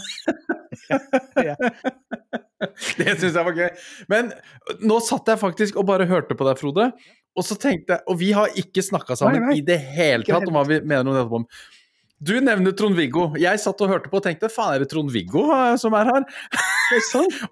[1.51, 1.57] ja.
[2.95, 3.69] Det syns jeg var gøy.
[4.11, 4.31] Men
[4.87, 6.91] nå satt jeg faktisk og bare hørte på deg, Frode,
[7.35, 9.57] og så tenkte jeg Og vi har ikke snakka sammen nei, nei.
[9.59, 11.65] i det hele tatt om hva vi mener om dette albumet.
[12.25, 13.33] Du nevner Trond-Viggo.
[13.43, 16.29] Jeg satt og hørte på og tenkte faen, er det Trond-Viggo eh, som er her?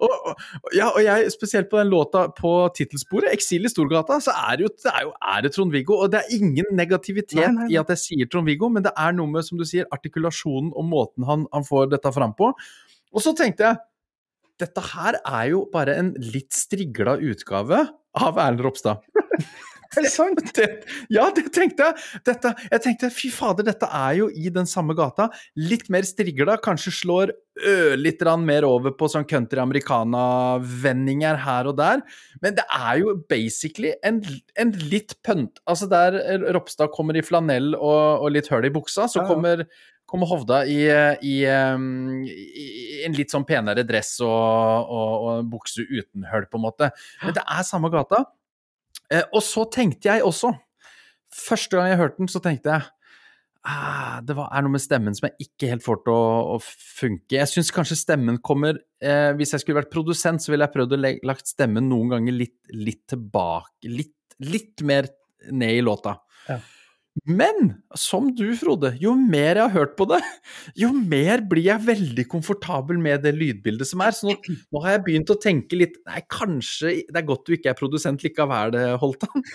[0.03, 0.33] Og,
[0.75, 4.67] ja, og jeg, spesielt på den låta på tittelsporet, 'Eksil i Storgata', så er det
[4.67, 5.97] jo, det er, jo, er det Trond-Viggo.
[6.05, 7.71] Og det er ingen negativitet nei, nei, nei.
[7.73, 10.87] i at jeg sier Trond-Viggo, men det er noe med, som du sier, artikulasjonen og
[10.89, 12.53] måten han, han får dette fram på.
[13.13, 13.81] Og så tenkte jeg
[14.61, 17.81] dette her er jo bare en litt strigla utgave
[18.13, 19.01] av Erlend Ropstad.
[19.97, 20.41] Er det sant?
[20.57, 20.67] Det,
[21.13, 22.01] ja, det tenkte jeg.
[22.27, 25.29] Dette, jeg tenkte fy fader, dette er jo i den samme gata.
[25.59, 27.33] Litt mer strigla, kanskje slår
[27.69, 32.01] ørlite grann mer over på sånn country americana-vendinger her og der.
[32.41, 34.21] Men det er jo basically en,
[34.59, 36.17] en litt pønt Altså der
[36.55, 39.67] Ropstad kommer i flanell og, og litt høl i buksa, så kommer
[40.13, 40.83] kommer Hovda i,
[41.25, 42.65] i, i,
[43.07, 46.89] en litt sånn penere dress og, og, og bukse uten høl, på en måte.
[47.23, 48.21] Men det er samme gata.
[49.13, 50.53] Eh, og så tenkte jeg også
[51.33, 52.83] Første gang jeg hørte den, så tenkte jeg
[53.65, 56.57] ah, det var, er noe med stemmen som jeg ikke helt får til å, å
[56.61, 57.37] funke.
[57.39, 60.93] Jeg syns kanskje stemmen kommer eh, Hvis jeg skulle vært produsent, så ville jeg prøvd
[60.93, 63.89] å legge, stemmen noen ganger litt, litt tilbake.
[63.89, 65.09] Litt, litt, mer
[65.49, 66.19] ned i låta.
[66.49, 66.59] Ja.
[67.29, 70.17] Men som du, Frode, jo mer jeg har hørt på det,
[70.81, 74.15] jo mer blir jeg veldig komfortabel med det lydbildet som er.
[74.17, 74.33] Så nå,
[74.73, 77.77] nå har jeg begynt å tenke litt Nei, kanskje det er godt du ikke er
[77.77, 79.45] produsent likevel, Holtan.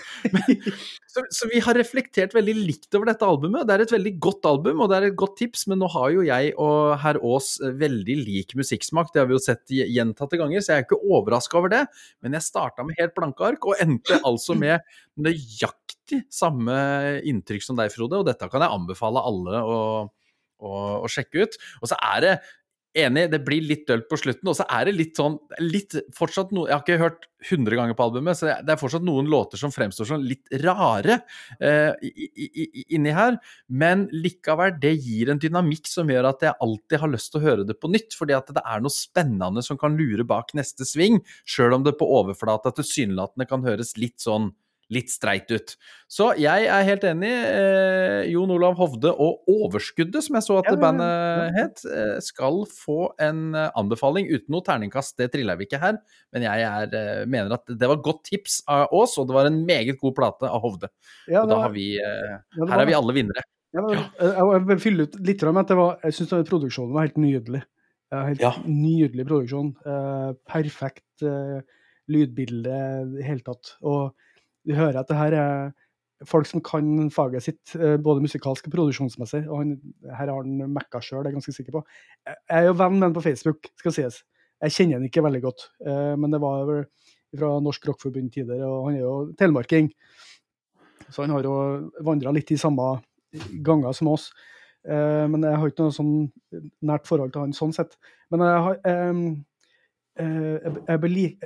[1.11, 3.67] så, så, vi har reflektert veldig likt over dette albumet.
[3.67, 6.15] Det er et veldig godt album, og det er et godt tips, men nå har
[6.15, 9.11] jo jeg og herr Aas veldig lik musikksmak.
[9.11, 11.83] Det har vi jo sett gjentatte ganger, så jeg er ikke overraska over det.
[12.23, 14.79] Men jeg starta med helt blanke ark, og endte altså med
[15.19, 15.88] nøyaktig
[16.33, 16.77] samme
[17.27, 19.81] inntrykk som deg, Frode, og dette kan jeg anbefale alle å,
[20.59, 20.71] å,
[21.03, 21.59] å sjekke ut.
[21.81, 22.33] Og så er det
[22.97, 26.49] Enig, det blir litt dølt på slutten, og så er det litt sånn litt, fortsatt
[26.55, 29.61] no, Jeg har ikke hørt 100 ganger på albumet, så det er fortsatt noen låter
[29.61, 31.19] som fremstår som litt rare
[31.61, 31.93] eh,
[32.89, 33.37] inni her.
[33.69, 37.45] Men likevel, det gir en dynamikk som gjør at jeg alltid har lyst til å
[37.45, 38.17] høre det på nytt.
[38.17, 41.93] Fordi at det er noe spennende som kan lure bak neste sving, sjøl om det
[41.99, 44.49] på overflata tilsynelatende kan høres litt sånn
[44.93, 45.75] litt streit ut.
[46.09, 47.29] Så jeg er helt enig.
[47.29, 52.63] Eh, Jon Olav Hovde og Overskuddet, som jeg så at Ja, bandet het, eh, skal
[52.73, 55.15] få en eh, anbefaling uten noe terningkast.
[55.21, 55.99] Det triller vi ikke her,
[56.33, 59.45] men jeg er, eh, mener at det var godt tips av oss, og det var
[59.45, 60.89] en meget god plate av Hovde.
[61.27, 63.45] Ja, Og da har vi eh, ja, Her er vi alle vinnere.
[63.69, 67.21] Jeg, jeg vil fylle ut litt med at det var, jeg syns produksjonen var helt
[67.21, 67.61] nydelig.
[68.09, 68.55] Helt Ja.
[68.65, 69.75] Nydelig produksjon.
[69.85, 71.61] Uh, perfekt uh,
[72.09, 73.75] lydbilde i det hele tatt.
[73.85, 74.15] Og
[74.67, 75.71] du hører at det her er
[76.27, 79.45] folk som kan faget sitt, eh, både musikalsk og produksjonsmessig.
[79.47, 79.69] Og han,
[80.09, 81.83] her har han mekka sjøl, det er jeg ganske sikker på.
[82.27, 84.17] Jeg jeg er jo venn med han på Facebook, skal sies.
[84.59, 86.73] Jeg kjenner han ikke veldig godt, eh, men det var
[87.39, 89.91] fra Norsk Rockforbund tider, og han er jo telemarking.
[91.09, 91.53] Så han har jo
[92.03, 92.97] vandra litt i samme
[93.63, 94.31] ganger som oss.
[94.83, 96.13] Eh, men jeg har ikke noe sånn
[96.83, 97.95] nært forhold til han sånn sett.
[98.31, 98.79] Men jeg har
[100.19, 101.37] jeg, jeg, li-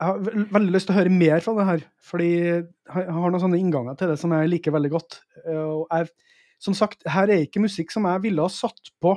[0.00, 3.42] jeg har veldig lyst til å høre mer fra det her, fordi jeg har noen
[3.42, 5.18] sånne innganger til det som jeg liker veldig godt.
[5.44, 6.08] Eh, jeg,
[6.64, 9.12] som sagt, her er ikke musikk som jeg ville ha satt på.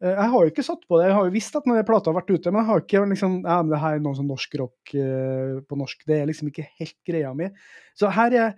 [0.00, 2.08] Eh, Jeg har jo ikke satt på det, jeg har jo visst at når plata
[2.08, 4.30] har vært ute, men jeg har ikke liksom ja, men det her er noe sånn
[4.32, 6.06] norsk rock eh, på norsk.
[6.08, 7.50] Det er liksom ikke helt greia mi.
[7.92, 8.56] Så her er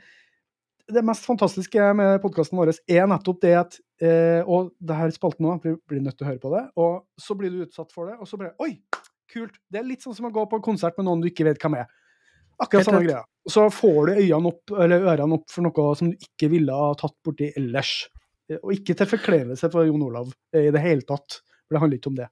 [0.87, 3.81] det mest fantastiske med podkasten vår er nettopp det at
[4.47, 7.51] Og det her spalten vi blir nødt til å høre på det, og så blir
[7.51, 8.77] du utsatt for det, og så blir det Oi,
[9.33, 9.57] kult!
[9.71, 11.79] Det er litt sånn som å gå på konsert med noen du ikke vet hvem
[11.81, 11.89] er.
[12.63, 13.23] Akkurat samme greia.
[13.47, 16.77] Og så får du øynene opp, eller ørene opp for noe som du ikke ville
[16.77, 17.93] ha tatt borti ellers.
[18.63, 22.01] Og ikke til forkleinelse for Jon Olav eh, i det hele tatt, for det handler
[22.01, 22.29] ikke om det.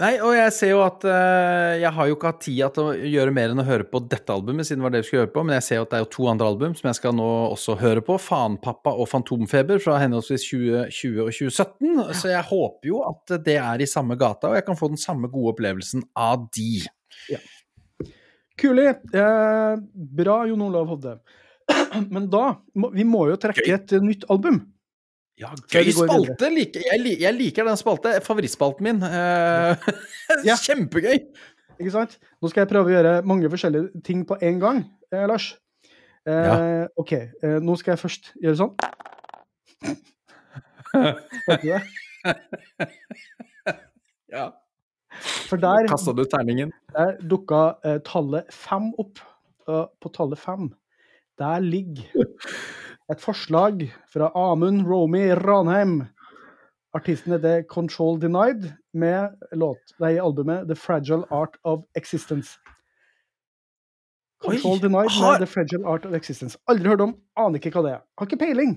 [0.00, 2.94] Nei, og jeg ser jo at uh, jeg har jo ikke hatt tid til å
[3.14, 5.32] gjøre mer enn å høre på dette albumet, siden det var det vi skulle høre
[5.36, 7.14] på, men jeg ser jo at det er jo to andre album som jeg skal
[7.14, 8.16] nå også høre på.
[8.18, 12.02] Fanpappa og Fantomfeber fra henholdsvis 2020 og 2017.
[12.18, 15.00] Så jeg håper jo at det er i samme gata, og jeg kan få den
[15.00, 16.82] samme gode opplevelsen av de.
[18.58, 18.90] Kuli.
[18.90, 19.72] Eh,
[20.18, 21.18] bra, Jon Olav Hovde.
[22.14, 24.64] Men da må, Vi må jo trekke et nytt album.
[25.40, 26.48] Ja, gøy spalte!
[26.54, 28.12] Like, jeg, jeg liker den spalte.
[28.22, 29.02] Favorittspalten min.
[29.02, 29.88] Eh,
[30.48, 30.54] Ja.
[30.60, 31.16] Kjempegøy!
[31.80, 32.18] Ikke sant?
[32.38, 35.48] Nå skal jeg prøve å gjøre mange forskjellige ting på én gang, eh, Lars.
[36.24, 37.12] Eh, OK.
[37.18, 38.74] Eh, nå skal jeg først gjøre sånn.
[40.94, 41.82] Hørte du det?
[44.34, 44.48] Ja.
[45.46, 46.72] For der, Kasta du terningen?
[46.96, 49.20] der dukka eh, tallet fem opp.
[49.70, 50.66] Og på tallet fem,
[51.40, 52.26] der ligger
[53.12, 56.04] et forslag fra Amund Romy Ranheim.
[56.94, 62.58] Artisten heter Control Denied, med låt, nei, albumet The Fragile Art of Existence.
[64.44, 66.58] Control Oi, Denied har- med The Fragile Art of Existence.
[66.68, 68.02] Aldri hørt om, aner ikke hva det er.
[68.18, 68.76] Har ikke peiling.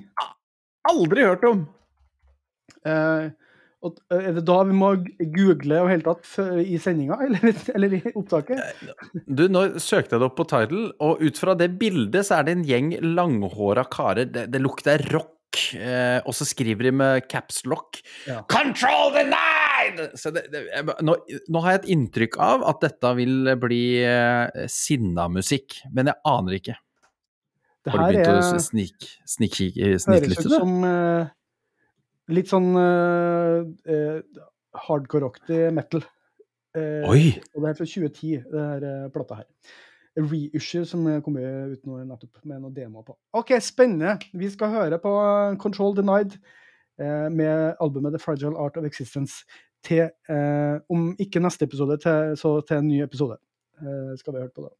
[0.90, 1.68] Aldri hørt om!
[2.86, 3.30] Eh,
[4.12, 4.92] eh, er det da vi må
[5.36, 6.28] google og hele tatt
[6.64, 8.84] i sendinga, eller, eller i opptaket?
[9.26, 12.48] Du, nå søkte jeg det opp på Tidal, og ut fra det bildet så er
[12.48, 14.30] det en gjeng langhåra karer.
[14.32, 15.34] Det, det lukter rock.
[15.74, 18.44] Eh, og så skriver de med caps lock Ja.
[18.46, 19.24] 'Control the
[20.20, 20.68] Så det, det,
[21.02, 21.16] nå,
[21.48, 26.60] nå har jeg et inntrykk av at dette vil bli eh, sinna-musikk, men jeg aner
[26.60, 26.76] ikke.
[27.88, 31.30] Det Har du her begynt er, å snik, snik, snik, høres ut som eh,
[32.34, 34.22] litt sånn uh,
[34.88, 36.04] hardcore-aktig metal.
[36.78, 37.22] Eh, Oi!
[37.56, 39.48] Og det er fra 2010, det her plata her.
[40.18, 43.16] Reissue som kom ut nå nettopp med noen demoer på.
[43.38, 44.18] OK, spennende.
[44.34, 45.12] Vi skal høre på
[45.62, 46.36] Control Denied
[46.98, 49.46] med albumet The Fragile Art of Existence
[49.86, 53.38] til eh, Om ikke neste episode, til, så til en ny episode.
[53.82, 54.74] Eh, skal vi høre på det.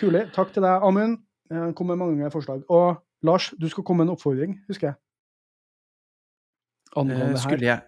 [0.00, 0.24] Kule.
[0.34, 1.18] Takk til deg, Amund.
[1.52, 2.62] Eh, kom med mange forslag.
[2.70, 4.94] Og Lars, du skal komme med en oppfordring, husker jeg.
[6.96, 7.42] Angående Eh, det her.
[7.44, 7.80] skulle jeg,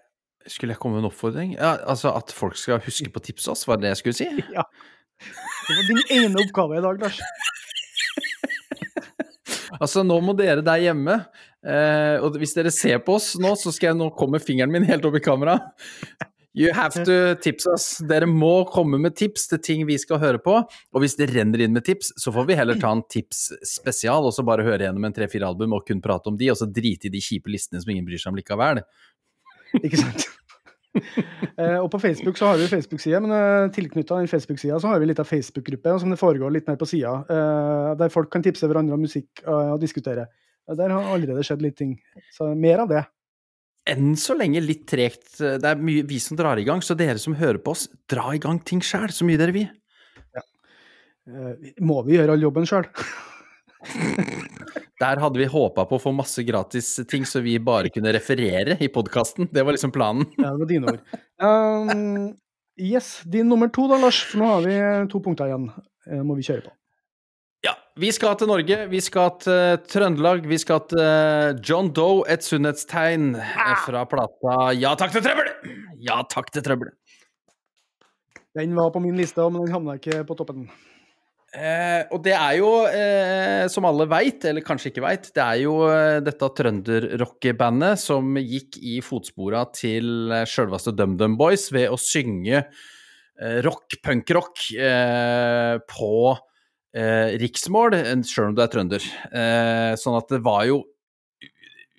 [0.47, 1.55] skulle jeg komme med en oppfordring?
[1.59, 4.29] Ja, altså At folk skal huske på tips oss, var det det jeg skulle si?
[4.59, 4.65] Ja.
[5.23, 7.20] Det var din ene oppgave i dag, Lars.
[9.81, 11.15] Altså, nå må dere der hjemme
[11.65, 14.85] eh, Og hvis dere ser på oss nå, så skal jeg nå komme fingeren min
[14.87, 15.57] helt opp i kamera.
[16.55, 17.85] You have to tips us.
[18.05, 20.59] Dere må komme med tips til ting vi skal høre på.
[20.93, 24.29] Og hvis det renner inn med tips, så får vi heller ta en tips spesial,
[24.29, 26.69] og så bare høre gjennom en tre-fire album og kun prate om de, og så
[26.69, 28.83] drite i de kjipe listene som ingen bryr seg om likevel.
[29.81, 30.29] Ikke sant?
[31.57, 35.01] eh, og på Facebook så har vi Facebook-side, men eh, tilknytta den Facebook-sida så har
[35.01, 38.45] vi litt av Facebook-gruppe som det foregår litt mer på sida, eh, der folk kan
[38.45, 40.29] tipse hverandre om musikk eh, og diskutere.
[40.69, 41.97] Eh, Der har allerede skjedd litt ting.
[42.37, 43.07] Så mer av det.
[43.88, 45.38] Enn så lenge litt tregt.
[45.40, 48.28] Det er mye vi som drar i gang, så dere som hører på oss, dra
[48.36, 49.70] i gang ting sjæl, så mye dere vil.
[50.32, 50.44] Ja.
[51.82, 52.86] må vi gjøre all jobben sjøl?
[55.02, 58.76] Der hadde vi håpa på å få masse gratis ting, så vi bare kunne referere
[58.78, 59.48] i podkasten.
[59.50, 60.28] Det var liksom planen.
[60.36, 61.16] Ja, det var dine ord.
[61.42, 62.28] Um,
[62.78, 64.20] yes, din nummer to da, Lars.
[64.30, 64.76] For nå har vi
[65.10, 65.66] to punkter igjen.
[66.06, 66.74] Eh, må vi kjøre på.
[68.01, 68.77] Vi skal til Norge.
[68.89, 70.47] Vi skal til Trøndelag.
[70.48, 73.74] Vi skal til John Doe, et sunnhetstegn ah.
[73.85, 75.51] fra plata Ja takk til trøbbel!
[76.01, 76.94] Ja takk til trøbbel.
[78.56, 80.64] Den var på min liste, men den havna ikke på toppen.
[81.52, 85.59] Eh, og det er jo, eh, som alle veit, eller kanskje ikke veit, det er
[85.60, 92.01] jo eh, dette trønderrockebandet som gikk i fotspora til eh, sjølveste DumDum Boys ved å
[92.01, 96.12] synge eh, rock, punkrock, eh, på
[96.94, 97.97] eh, riksmål,
[98.28, 99.12] sjøl om du er trønder.
[99.98, 100.82] sånn at det var jo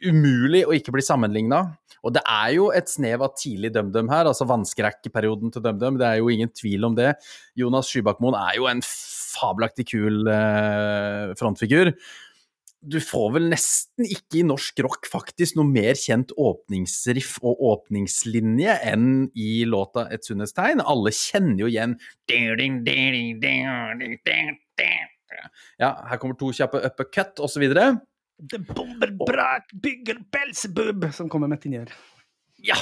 [0.04, 1.64] umulig å ikke bli sammenligna.
[2.04, 6.00] Og det er jo et snev av tidlig DumDum her, altså vannskrekkperioden til DumDum.
[6.02, 7.14] Det er jo ingen tvil om det.
[7.60, 11.94] Jonas Skybakmoen er jo en fabelaktig kul eh, frontfigur.
[12.84, 18.76] Du får vel nesten ikke i norsk rock faktisk noe mer kjent åpningsriff og åpningslinje
[18.92, 20.84] enn i låta 'Et sunnhetstegn'.
[20.84, 21.96] Alle kjenner jo igjen
[25.82, 27.66] Ja, her kommer to kjappe uppercut osv.
[28.44, 31.94] Det bomber brak, bygger Belsebub, som kommer med tinjer.
[32.62, 32.78] Ja.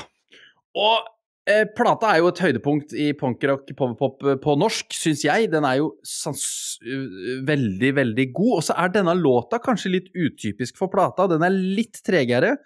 [0.75, 1.07] Og
[1.49, 5.47] Eh, plata er jo et høydepunkt i punkrock powerpop eh, på norsk, syns jeg.
[5.49, 6.43] Den er jo sans,
[6.85, 8.51] uh, veldig, veldig god.
[8.59, 11.25] Og så er denne låta kanskje litt utypisk for plata.
[11.31, 12.59] Den er litt tregere,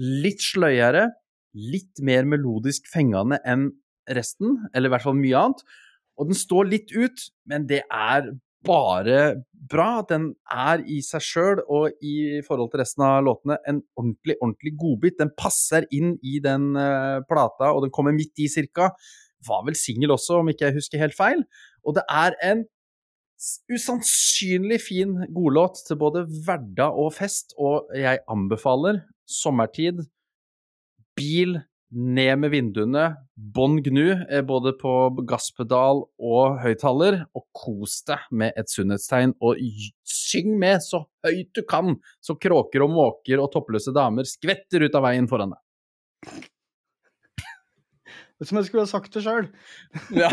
[0.00, 1.10] litt sløyere,
[1.52, 3.68] litt mer melodisk fengende enn
[4.16, 5.60] resten, eller i hvert fall mye annet.
[6.16, 8.32] Og den står litt ut, men det er
[8.66, 10.02] bare bra.
[10.08, 14.74] Den er i seg sjøl og i forhold til resten av låtene en ordentlig, ordentlig
[14.80, 15.18] godbit.
[15.20, 18.92] Den passer inn i den uh, plata, og den kommer midt i cirka.
[19.46, 21.44] Var vel singel også, om ikke jeg husker helt feil.
[21.86, 22.64] Og det er en
[23.72, 30.04] usannsynlig fin godlåt til både hverdag og fest, og jeg anbefaler sommertid,
[31.18, 31.58] bil,
[31.92, 33.04] ned med vinduene,
[33.36, 34.92] bånn gnu, eh, både på
[35.28, 39.60] gasspedal og høyttaler, og kos deg med et sunnhetstegn, og
[40.08, 44.96] syng med så høyt du kan, så kråker og måker og toppløse damer skvetter ut
[44.96, 46.42] av veien foran deg.
[48.42, 49.50] Det er som jeg skulle ha sagt det sjøl.
[50.16, 50.32] Ja.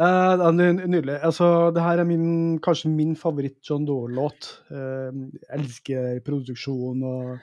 [0.00, 1.20] uh, nydelig.
[1.20, 4.50] Altså, det her er min, kanskje min favoritt-John Doe-låt.
[4.72, 7.38] Uh, jeg elsker produksjon og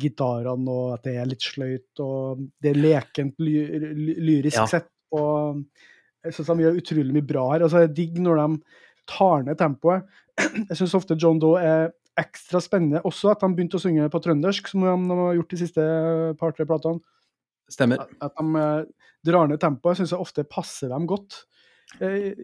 [0.00, 3.54] gitarene, og at det er litt sløyt, og det er lekent ly
[4.20, 4.66] lyrisk ja.
[4.70, 4.90] sett.
[5.16, 5.62] Og
[6.26, 7.66] jeg syns de gjør utrolig mye bra her.
[7.66, 8.76] Altså, jeg digger når de
[9.10, 10.06] tar ned tempoet.
[10.68, 11.86] Jeg syns ofte John Doe er
[12.20, 13.00] ekstra spennende.
[13.08, 15.84] Også at de begynte å synge på trøndersk, som de, har gjort de siste
[16.40, 17.00] par-tre platene.
[17.72, 18.02] Stemmer.
[18.20, 21.44] At, de uh, drar ned tempoet, syns jeg ofte passer dem godt.
[22.02, 22.34] Eh,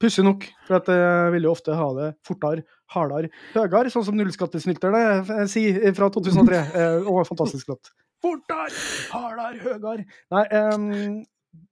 [0.00, 4.18] pussig nok, for at jeg vil jo ofte ha det fortere, hardere, høyere, sånn som
[4.18, 6.62] nullskattesnylterne eh, sier fra 2003.
[6.80, 7.90] Eh, og fantastisk låt.
[8.22, 8.72] Fortere,
[9.12, 10.04] hardere, høyere.
[10.34, 11.64] Nei, eh,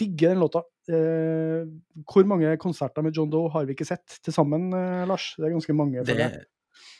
[0.00, 0.62] digger den låta.
[0.90, 1.66] Eh,
[2.08, 5.32] hvor mange konserter med John Doe har vi ikke sett til sammen, uh, Lars?
[5.38, 6.04] Det er ganske mange.
[6.06, 6.16] Det,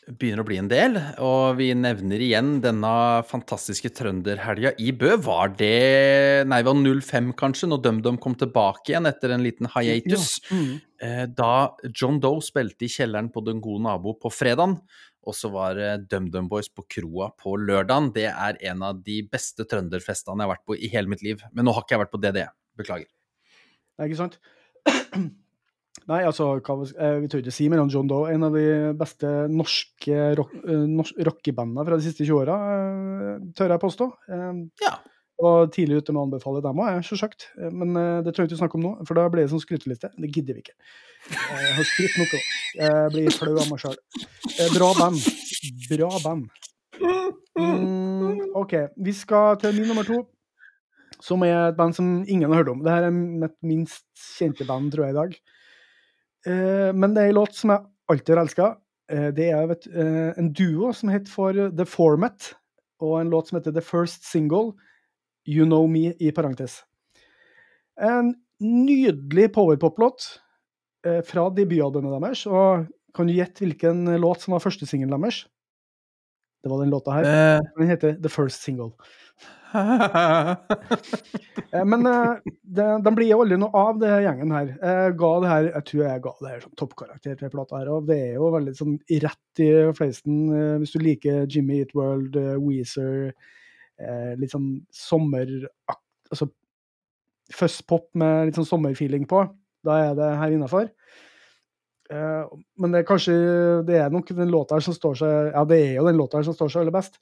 [0.09, 2.93] begynner å bli en del, og vi nevner igjen denne
[3.29, 5.13] fantastiske trønderhelga i Bø.
[5.21, 9.69] Var det Nei, det var 05 kanskje, når DumDum kom tilbake igjen etter en liten
[9.75, 10.39] hiatus.
[10.49, 10.57] Ja.
[10.57, 10.73] Mm.
[11.01, 11.53] Eh, da
[11.89, 14.79] John Doe spilte i kjelleren på Den gode nabo på fredagen.
[15.21, 15.77] Og så var
[16.09, 18.09] DumDum Boys på kroa på lørdagen.
[18.15, 21.43] Det er en av de beste trønderfestene jeg har vært på i hele mitt liv.
[21.53, 22.47] Men nå har ikke jeg vært på DDE.
[22.81, 23.11] Beklager.
[23.93, 24.41] Det er ikke sant.
[26.09, 28.31] Nei, altså, hva, eh, vi tør ikke si mellom John Doe.
[28.33, 33.75] En av de beste norske rock, norsk, rockebandene fra de siste 20 åra, eh, tør
[33.75, 34.07] jeg påstå.
[34.81, 34.95] Ja.
[35.41, 37.47] Og tidlig ute med å anbefale dem òg, sjølsagt.
[37.73, 40.11] Men det trenger vi ikke snakke om nå, for da blir det sånn skryteliste.
[40.13, 40.75] Det gidder vi ikke.
[41.31, 42.51] Jeg har skrytt nok òg.
[42.77, 43.97] Jeg blir flau av meg sjøl.
[44.75, 45.25] Bra band.
[45.89, 46.45] Bra band.
[47.57, 50.21] Mm, OK, vi skal til min nummer to.
[51.21, 52.85] Som er et band som ingen har hørt om.
[52.85, 54.05] Dette er mitt minst
[54.37, 55.35] kjente band, tror jeg, i dag.
[56.47, 58.69] Eh, men det er en låt som jeg alltid har elska.
[59.11, 62.53] Eh, det er vet, eh, en duo som heter for The Format,
[63.01, 64.73] og en låt som heter The First Single,
[65.47, 66.83] You Know Me, i parentes.
[68.01, 70.39] En nydelig powerpop-låt
[71.25, 72.43] fra debutalbumet deres.
[72.45, 72.85] Og
[73.17, 75.47] kan du gjette hvilken låt som var første singelen deres?
[76.61, 77.59] Det var den låta her.
[77.75, 78.91] Den heter The First Single.
[81.71, 82.35] Eh, men uh,
[82.75, 84.73] de blir jo aldri noe av, det gjengen her.
[84.75, 87.91] Jeg ga det her, jeg tror jeg ga det her som toppkarakter til plata her.
[87.93, 90.41] Og det er jo veldig sånn rett i fleisen.
[90.81, 92.35] Hvis du liker Jimmy Eat World,
[92.65, 93.31] Weezer,
[94.41, 95.47] litt sånn sommer...
[96.27, 96.49] Altså
[97.55, 99.45] fuzzpop med litt sånn sommerfeeling på,
[99.87, 100.91] da er det her innafor.
[102.11, 103.33] men det er kanskje
[103.87, 106.41] Det er nok den låta her som står seg Ja, det er jo den låta
[106.41, 107.15] her som står seg aller best.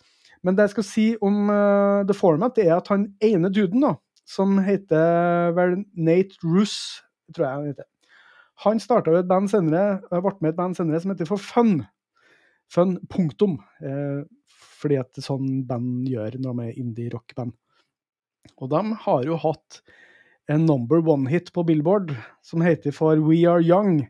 [0.43, 3.83] Men det jeg skal si om uh, The Format, det er at han ene duden,
[3.83, 3.95] da,
[4.29, 6.75] som heter vel Nate Roos,
[7.35, 7.89] tror jeg han heter,
[8.65, 11.77] Han starta et band senere, ble med et band senere som heter For Fun.
[12.69, 13.57] Fun, punktum.
[13.79, 14.25] Eh,
[14.79, 17.55] fordi at sånn band gjør når de er indie-rock-band.
[18.59, 19.79] Og de har jo hatt
[20.49, 22.11] en number one-hit på Billboard
[22.45, 24.01] som heter for We Are Young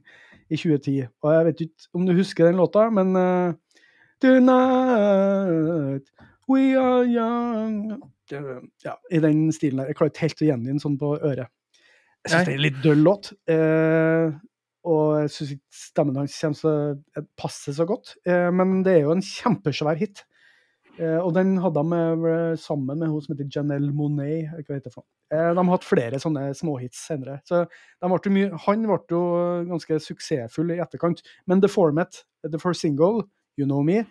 [0.49, 1.10] i 2010.
[1.23, 3.57] Og jeg vet ikke om du husker den låta, men uh,
[4.19, 6.09] Tonight
[6.49, 8.01] we are young
[8.83, 9.87] Ja, i den stilen der.
[9.89, 11.47] Jeg klarer ikke helt å gjengi den sånn på øret.
[12.25, 13.29] Jeg syns det er en litt døll låt.
[13.49, 14.33] Eh,
[14.91, 16.73] og jeg syns ikke stemmen hans så,
[17.39, 18.17] passer så godt.
[18.27, 20.25] Eh, men det er jo en kjempesvær hit.
[20.99, 24.51] Eh, og den hadde de sammen med hun som heter Janelle Monet.
[24.67, 25.07] Hva heter det
[25.55, 27.39] de har hatt flere sånne småhits senere.
[27.45, 27.63] Så
[28.33, 29.25] mye, han ble jo
[29.69, 31.21] ganske suksessfull i etterkant.
[31.47, 33.27] Men The Format, The First Single,
[33.60, 34.03] You Know Me,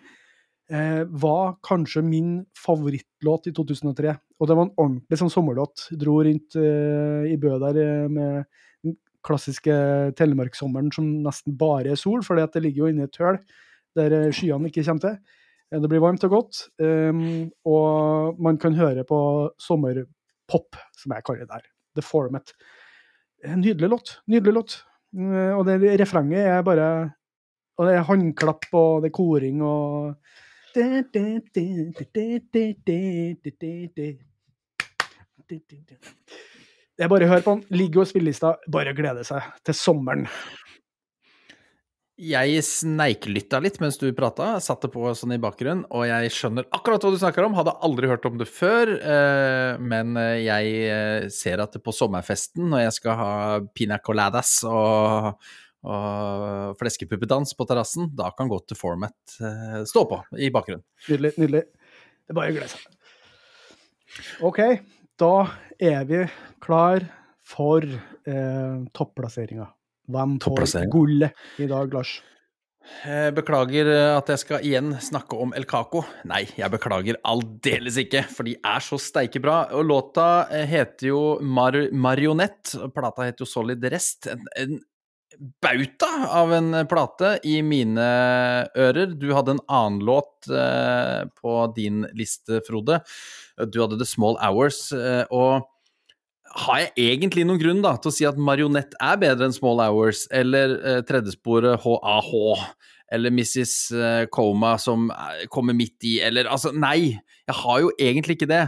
[0.69, 4.15] eh, var kanskje min favorittlåt i 2003.
[4.39, 5.89] Og det var en ordentlig sånn sommerlåt.
[5.99, 8.45] Dro rundt eh, i Bø der eh, med
[8.85, 8.95] den
[9.25, 9.73] klassiske
[10.19, 13.41] telemarkssommeren som nesten bare er sol, for det ligger jo inne i et høl
[13.97, 15.17] der eh, skyene ikke kommer til.
[15.71, 19.19] Eh, det blir varmt og godt, um, og man kan høre på
[19.61, 21.67] sommerpop, som jeg kaller det der.
[21.97, 22.53] The Format.
[23.43, 24.17] En nydelig låt.
[24.29, 24.75] Nydelig låt.
[25.57, 26.85] Og det refrenget er bare
[27.79, 30.15] og det er håndklapp, og det er koring, og
[36.99, 37.61] Det er bare å høre på han.
[37.71, 38.57] Ligger og spillelista.
[38.69, 40.27] Bare glede seg til sommeren.
[42.19, 47.05] Jeg sneiklytta litt mens du prata, satte på sånn i bakgrunnen, og jeg skjønner akkurat
[47.05, 47.55] hva du snakker om.
[47.55, 48.91] Hadde aldri hørt om det før,
[49.79, 53.31] men jeg ser at på sommerfesten, når jeg skal ha
[53.71, 55.39] pina coladas og
[55.87, 60.83] og fleskepuppedans på terrassen, da kan godt format eh, stå på i bakgrunnen.
[61.07, 61.33] Nydelig.
[61.39, 61.63] nydelig.
[62.27, 62.87] Det er bare å glede seg.
[64.43, 64.61] OK,
[65.19, 65.33] da
[65.79, 66.23] er vi
[66.63, 67.05] klar
[67.49, 69.69] for eh, topplasseringa.
[70.09, 72.19] Hvem får gullet i dag, Lars?
[73.03, 76.01] Jeg beklager eh, at jeg skal igjen snakke om El Caco.
[76.27, 79.61] Nei, jeg beklager aldeles ikke, for de er så steike bra.
[79.77, 84.29] Og låta eh, heter jo Mar Marionett, og plata heter jo Solid Rest.
[84.31, 84.79] En, en
[85.63, 88.07] bauta av en plate i mine
[88.75, 89.15] ører.
[89.15, 92.99] Du hadde en annen låt eh, på din liste, Frode.
[93.71, 94.89] Du hadde The Small Hours.
[94.95, 95.67] Eh, og
[96.65, 99.81] har jeg egentlig noen grunn da, til å si at Marionett er bedre enn Small
[99.83, 102.31] Hours, eller eh, tredjesporet HAH,
[103.15, 103.75] eller Mrs.
[103.89, 107.15] Koma Coma som eh, kommer midt i, eller altså Nei,
[107.49, 108.65] jeg har jo egentlig ikke det.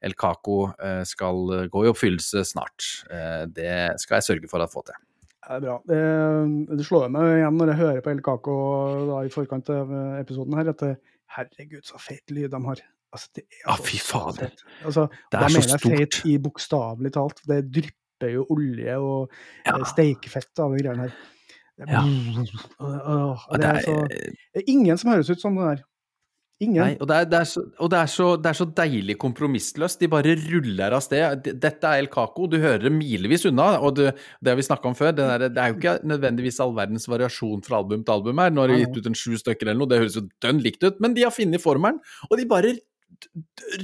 [0.00, 0.70] El Caco
[1.04, 2.86] skal gå i oppfyllelse snart,
[3.52, 4.96] det skal jeg sørge for å få til.
[5.36, 5.74] Det er bra.
[5.84, 5.98] Det,
[6.80, 8.56] det slår meg igjen når jeg hører på El Caco
[9.10, 9.92] da, i forkant av
[10.22, 10.86] episoden her, at
[11.36, 12.80] herregud, så feit lyd de har.
[13.16, 14.52] Altså, det ah, fy fader.
[14.84, 15.80] Altså, det er så stort.
[15.80, 17.42] Da mener jeg feit i bokstavelig talt.
[17.48, 19.32] Det drypper jo olje og
[19.64, 19.74] ja.
[19.74, 21.18] Eh, steikefett av de greiene her.
[21.76, 22.00] Er, ja.
[23.60, 25.84] det, er så, det er ingen som høres ut som det der.
[26.64, 26.78] Ingen.
[26.80, 29.18] Nei, og, det er, det, er så, og det, er så, det, er så, deilig
[29.20, 30.00] kompromissløst.
[30.00, 31.50] De bare ruller av sted.
[31.60, 33.74] Dette er El Caco, du hører det milevis unna.
[33.84, 36.62] Og det, det har vi snakka om før, det, der, det, er jo ikke nødvendigvis
[36.64, 38.56] all verdens variasjon fra album til album her.
[38.56, 40.86] Nå har de gitt ut en sju stykker eller noe, det høres jo dønn likt
[40.86, 42.00] ut, men de har funnet formelen.
[42.30, 42.72] Og de bare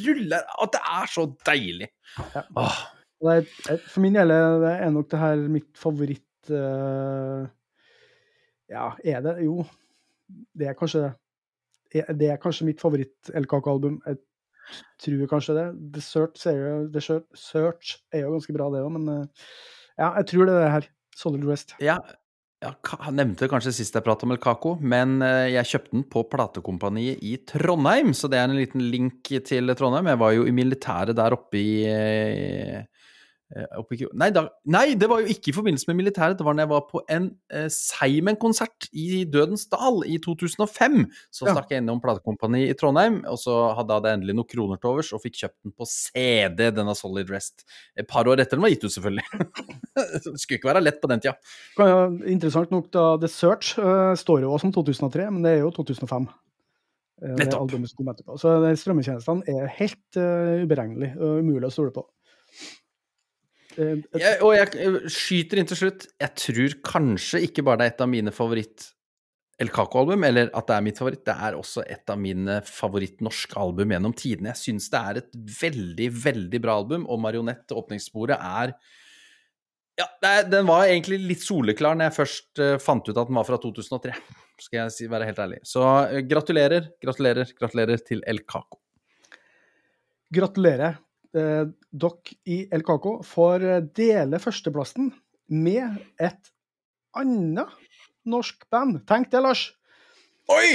[0.07, 1.89] ruller At det er så deilig.
[2.35, 2.43] Ja.
[3.23, 3.47] Er,
[3.87, 7.47] for min del er nok det her mitt favoritt uh,
[8.73, 9.37] Ja, er det?
[9.47, 9.63] Jo,
[10.59, 11.13] det er kanskje det.
[12.19, 14.01] Det er kanskje mitt favoritt-El Caco-album.
[14.09, 14.17] Jeg
[15.05, 15.67] tror kanskje det.
[15.93, 19.49] The Search er jo, Search er jo ganske bra, det òg, men uh,
[19.99, 20.89] ja, jeg tror det er det her.
[21.17, 21.75] Solid Rest.
[21.85, 21.99] Ja,
[22.63, 26.23] jeg nevnte kanskje sist jeg pratet om El Caco, men eh, jeg kjøpte den på
[26.31, 30.13] platekompaniet i Trondheim, så det er en liten link til Trondheim.
[30.13, 32.85] Jeg var jo i militæret der oppe i Eh,
[33.53, 36.39] nei, da, nei, det var jo ikke i forbindelse med militæret.
[36.39, 41.03] Det var når jeg var på en eh, Seimen-konsert i Dødens Dal i 2005.
[41.33, 41.55] Så ja.
[41.55, 45.13] stakk jeg innom platekompani i Trondheim, og så hadde jeg endelig noen kroner til overs
[45.13, 47.67] og fikk kjøpt den på CD, denne Solid Rest.
[47.99, 49.43] Et par år etter den var gitt ut, selvfølgelig.
[49.99, 51.37] det skulle ikke være lett på den tida.
[51.77, 55.63] Ja, interessant nok, da The Search uh, står jo også som 2003, men det er
[55.67, 56.31] jo 2005.
[57.23, 57.77] Uh, Nettopp.
[58.41, 62.07] Så strømmetjenestene er helt uh, uberegnelige og umulig å stole på.
[63.81, 66.09] Eh, jeg, og jeg skyter inn til slutt.
[66.21, 68.91] Jeg tror kanskje ikke bare det er et av mine favoritt
[69.63, 71.23] El Caco-album, eller at det er mitt favoritt.
[71.29, 74.51] Det er også et av mine favoritt-norske album gjennom tidene.
[74.55, 78.75] Jeg syns det er et veldig, veldig bra album, og Marionett, åpningssporet, er
[80.01, 83.37] Ja, er, den var egentlig litt soleklar når jeg først uh, fant ut at den
[83.37, 84.15] var fra 2003,
[84.65, 85.59] skal jeg si, være helt ærlig.
[85.69, 88.81] Så uh, gratulerer, gratulerer, gratulerer til El Caco.
[90.33, 90.97] Gratulerer
[91.39, 95.11] eh, dere i El Caco får eh, dele førsteplassen
[95.53, 96.53] med et
[97.19, 97.79] annet
[98.29, 99.03] norsk band.
[99.09, 99.67] Tenk det, Lars!
[100.53, 100.69] Oi!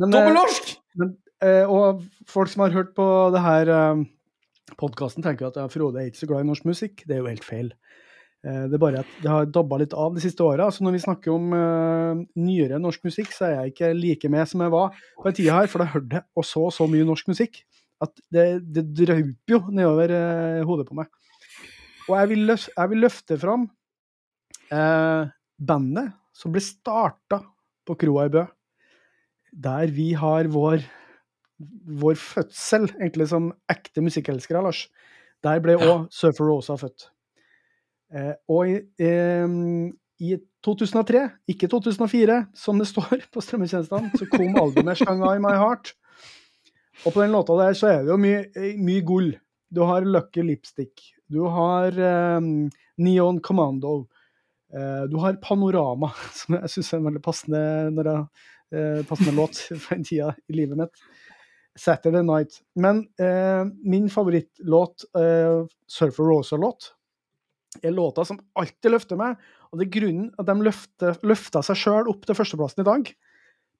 [0.00, 0.74] Dobbelnorsk!
[1.00, 1.14] Eh,
[1.46, 4.04] eh, og folk som har hørt på det her eh,
[4.80, 7.04] podkasten, tenker at ja, Frode er ikke så glad i norsk musikk.
[7.06, 7.72] Det er jo helt feil.
[8.44, 10.70] Eh, det er bare at det har dabba litt av de siste åra.
[10.74, 14.50] Så når vi snakker om uh, nyere norsk musikk, så er jeg ikke like med
[14.50, 17.06] som jeg var på en tid her, for da hørte jeg og så så mye
[17.08, 17.62] norsk musikk
[18.02, 21.08] at det, det drauper jo nedover eh, hodet på meg.
[22.08, 23.64] Og jeg vil, løf, jeg vil løfte fram
[24.74, 27.40] eh, bandet som ble starta
[27.86, 28.44] på kroa i Bø.
[29.64, 30.82] Der vi har vår,
[32.02, 34.86] vår fødsel, egentlig som ekte musikkelskere, Lars.
[35.44, 35.98] Der ble òg ja.
[36.12, 37.08] Surfer Rosa født.
[38.14, 39.54] Eh, og i, eh,
[40.24, 45.94] i 2003, ikke 2004, som det står på strømmetjenestene, så kom albumet 'Shanghai My Heart'.
[47.02, 48.44] Og på den låta der så er det jo mye,
[48.78, 49.32] mye gull.
[49.74, 51.02] Du har Lucky Lipstick.
[51.26, 51.96] Du har
[52.38, 54.04] um, Neon Commando.
[54.74, 57.60] Uh, du har Panorama, som jeg syns er en veldig passende,
[57.98, 58.24] jeg,
[58.74, 61.06] uh, passende låt for den tida i livet mitt.
[61.74, 62.60] Saturday Night.
[62.78, 65.08] Men uh, min favorittlåt,
[65.90, 66.92] Surfer Rosa-låt,
[67.82, 69.40] er låta som alltid løfter meg.
[69.72, 73.10] Og det er grunnen at de løfter, løfta seg sjøl opp til førsteplassen i dag.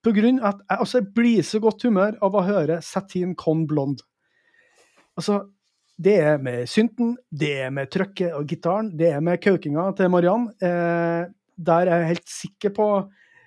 [0.05, 3.65] På grunn av at jeg altså, blir så godt humør av å høre Satin Con
[3.69, 4.05] Blonde.
[5.17, 5.41] Altså,
[5.97, 10.11] det er med synten, det er med trøkket og gitaren, det er med kaukinga til
[10.11, 10.49] Mariann.
[10.61, 12.89] Eh, der er jeg helt sikker på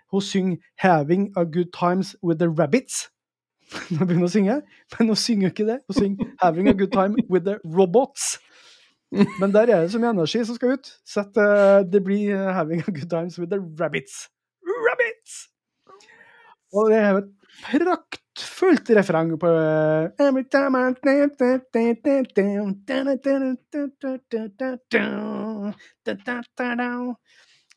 [0.08, 3.12] Hun synger 'Having a Good Times With The Rabbits'.
[3.92, 4.62] Når hun begynner å synge.
[4.98, 5.80] Men hun synger ikke det.
[5.88, 8.40] Hun synger 'Having a Good Time With The Robots'.
[9.12, 10.88] Men der er det så mye energi som skal ut.
[11.06, 13.60] Så uh, det blir 'Having a Good Times With The.
[13.60, 14.30] Rabbits!
[16.76, 17.34] Og det er jo et
[17.64, 19.52] praktfullt refreng på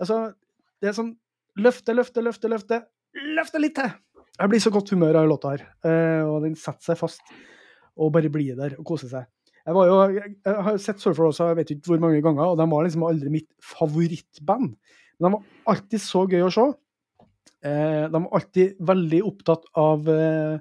[0.01, 0.21] Altså,
[0.81, 1.15] det er sånn
[1.61, 2.81] løfte, løfte, løfte, løfte.
[3.37, 3.91] Løfte litt til!
[4.41, 5.65] Jeg blir så godt humør av låta her.
[6.25, 7.21] Og den setter seg fast.
[8.01, 9.29] Og bare blir der og koser seg.
[9.61, 12.65] Jeg, jo, jeg har sett Surfer også, jeg vet ikke hvor mange ganger, og de
[12.71, 14.71] var liksom aldri mitt favorittband.
[15.21, 16.65] Men de var alltid så gøy å se.
[17.65, 20.55] Eh, de var alltid veldig opptatt av eh,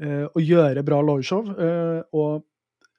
[0.00, 1.50] eh, å gjøre bra liveshow.
[2.12, 2.46] og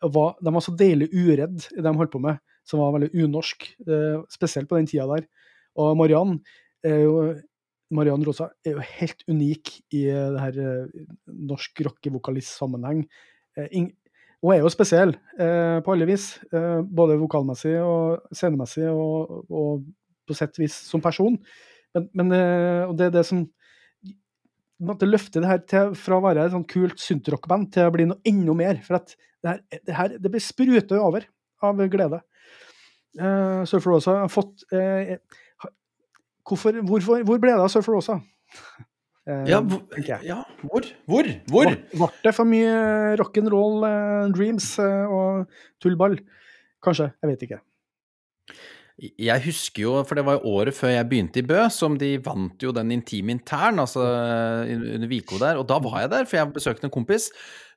[0.02, 0.10] de
[0.56, 3.68] var så deilig uredd i det de holdt på med, som var veldig unorsk.
[4.34, 5.28] spesielt på den tida der.
[5.78, 6.40] Og Mariann
[7.94, 10.58] Mariann Rosa er jo helt unik i det her
[11.28, 13.04] norsk rockevokalist-sammenheng.
[14.42, 19.86] Hun er jo spesiell på alle vis, både vokalmessig og scenemessig, og, og
[20.26, 21.38] på sett vis som person.
[21.96, 23.44] Men, men eh, og det er det som
[24.82, 28.08] måtte løfte det her til, fra å være et sånn kult syntrock-band til å bli
[28.10, 28.82] noe enda mer.
[28.86, 31.28] For at det her, det, her, det blir spruta over
[31.62, 32.22] av glede.
[33.20, 35.18] Uh, Surfer Rosa har fått uh,
[36.48, 38.16] hvorfor, hvorfor, Hvor ble det av Surfer Rosa?
[39.28, 39.60] Uh, ja,
[40.26, 40.88] ja, hvor?
[41.12, 41.28] Hvor?
[41.52, 41.74] Hvor?
[41.92, 45.52] Ble det for mye rock'n'roll uh, dreams og
[45.84, 46.18] tullball?
[46.82, 47.12] Kanskje.
[47.22, 47.60] Jeg vet ikke.
[49.02, 52.12] Jeg husker jo, for det var jo året før jeg begynte i Bø, som de
[52.22, 55.58] vant jo den Intim Intern, altså under Viko der.
[55.58, 57.32] Og da var jeg der, for jeg besøkte en kompis.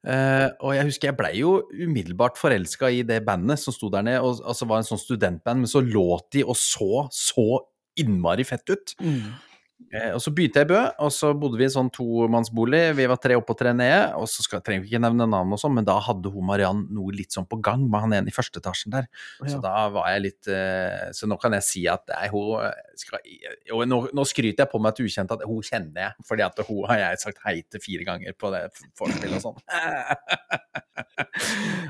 [0.05, 4.05] Uh, og jeg husker jeg blei jo umiddelbart forelska i det bandet som sto der
[4.05, 4.21] nede.
[4.21, 7.49] Og, altså var en sånn studentband, men så låt de og så så
[8.01, 8.93] innmari fett ut.
[9.01, 9.33] Mm.
[9.95, 12.83] Eh, og Så begynte jeg i Bø, og så bodde vi i en sånn tomannsbolig.
[12.99, 14.15] Vi var tre oppe og tre nede.
[14.19, 16.85] og så skal, trenger vi ikke nevne navn, og sånn, men da hadde hun Mariann
[16.95, 19.09] noe litt sånn på gang med han ene i første etasjen der.
[19.43, 19.53] Ja.
[19.55, 22.65] Så da var jeg litt uh, Så nå kan jeg si at nei, hun
[22.99, 23.23] skal,
[23.69, 26.65] jo, nå, nå, skryter jeg på meg et ukjent at hun kjenner jeg, fordi at
[26.69, 28.67] hun har jeg sagt hei til fire ganger på det
[28.99, 29.63] forspillet og sånn.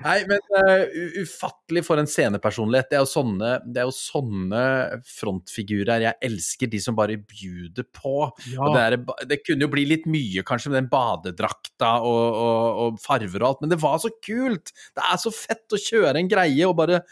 [0.05, 0.85] Nei, men uh,
[1.21, 2.91] ufattelig for en scenepersonlighet.
[2.93, 4.63] Det er, sånne, det er jo sånne
[5.09, 6.71] frontfigurer jeg elsker.
[6.73, 8.17] De som bare bjuder på.
[8.55, 8.71] Ja.
[8.71, 8.99] Det, er,
[9.31, 13.51] det, kunne jo bli litt mye, kanskje, med den badedrakta og, og, og, farver og
[13.51, 14.75] alt, men det var så kult!
[14.95, 17.05] Det er så fett å kjøre en greie og bare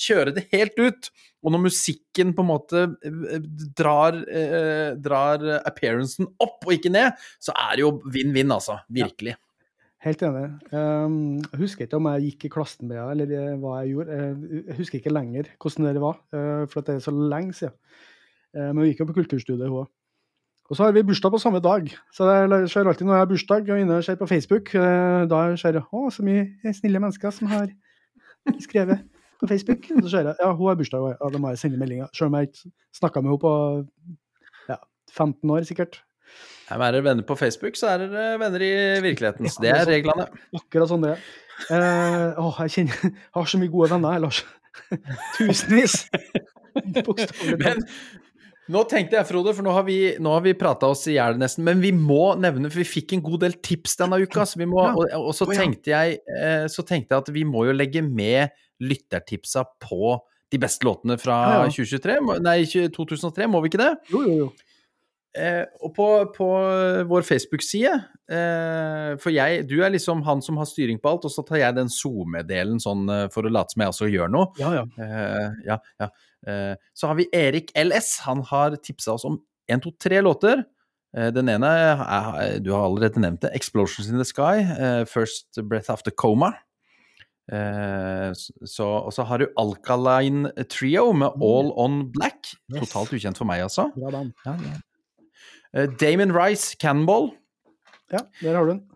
[0.00, 1.10] kjøre det helt ut.
[1.40, 3.44] Og når musikken på en måte eh,
[3.76, 8.80] drar, eh, drar appearancen opp og ikke ned, så er det jo vinn-vinn, altså.
[8.92, 9.36] Virkelig.
[9.36, 9.49] Ja.
[10.00, 10.46] Helt enig.
[10.72, 13.92] Um, jeg husker ikke om jeg gikk i klassen med henne, eller eh, hva jeg
[13.92, 14.18] gjorde.
[14.56, 17.76] Jeg husker ikke lenger hvordan det var, uh, for det er så lenge siden.
[18.56, 19.90] Men vi gikk jo på kulturstudiet, hun òg.
[20.70, 21.86] Og så har vi bursdag på samme dag.
[22.14, 24.72] Så det skjer alltid når jeg har bursdag og inne og ser på Facebook.
[25.30, 27.68] Da ser jeg å, så mye snille mennesker som har
[28.66, 29.04] skrevet
[29.40, 29.86] på Facebook.
[29.94, 32.10] Og så ser jeg ja, hun har bursdag, og ja, da må jeg sende meldinger.
[32.16, 33.54] Selv om jeg ikke snakka med henne på
[34.72, 34.80] ja,
[35.14, 36.02] 15 år, sikkert.
[36.70, 39.50] Er dere venner på Facebook, så er dere venner i virkeligheten.
[39.50, 40.28] Så det er reglene.
[40.54, 41.24] Akkurat sånn det er.
[41.74, 44.44] Eh, å, jeg kjenner jeg har så mye gode venner, Lars.
[45.36, 46.04] Tusenvis.
[47.58, 47.82] Men
[48.70, 51.66] nå tenkte jeg, Frode, for nå har vi, nå vi prata oss i hjel nesten,
[51.66, 54.84] men vi må nevne, for vi fikk en god del tips denne uka, så må,
[54.84, 58.54] og, og, så, tenkte jeg, eh, så tenkte jeg at vi må jo legge med
[58.80, 60.14] lyttertipsa på
[60.50, 62.58] de beste låtene fra 2023, nei,
[62.94, 63.92] 2003, må vi ikke det?
[64.12, 64.69] Jo, jo, jo.
[65.38, 66.46] Eh, og på, på
[67.06, 67.92] vår Facebook-side
[68.34, 71.60] eh, For jeg, du er liksom han som har styring på alt, og så tar
[71.60, 74.48] jeg den SoMe-delen sånn eh, for å late som jeg også gjør noe.
[74.58, 74.82] Ja, ja.
[74.98, 76.10] Eh, ja, ja.
[76.50, 78.16] Eh, så har vi Erik LS.
[78.26, 79.38] Han har tipsa oss om
[79.70, 80.64] én, to, tre låter.
[81.14, 85.94] Eh, den ene er, du har allerede nevnt det, 'Explosions in the Sky', 'First Breath
[85.94, 86.56] After Coma'.
[87.50, 91.42] Så, og så har du Alkaline Trio med mm.
[91.42, 92.54] All On Black.
[92.70, 93.90] Totalt ukjent for meg, altså.
[93.94, 94.22] Bra.
[94.46, 94.78] Ja, ja.
[95.72, 97.32] Eh, Damon Rice, Cannonball.
[98.10, 98.89] Ja, der har du den.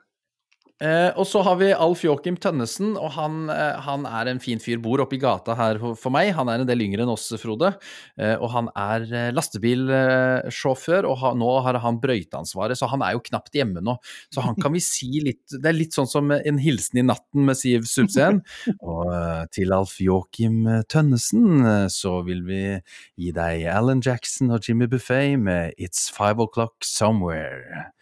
[0.83, 4.59] Eh, og så har vi Alf Joakim Tønnesen, og han, eh, han, er en fin
[4.59, 4.81] fyr.
[4.83, 6.33] Bor oppe i gata her for meg.
[6.35, 7.71] Han er en del yngre enn oss, Frode.
[8.19, 13.15] Eh, og han er eh, lastebilsjåfør, og ha, nå har han brøyteansvaret, så han er
[13.15, 13.97] jo knapt hjemme nå.
[14.35, 17.47] Så han kan vi si litt Det er litt sånn som en hilsen i natten
[17.47, 18.43] med Siv Subseen.
[18.83, 22.63] og eh, til Alf Joakim Tønnesen så vil vi
[23.21, 27.93] gi deg Alan Jackson og Jimmy Buffet med It's Five O'Clock Somewhere.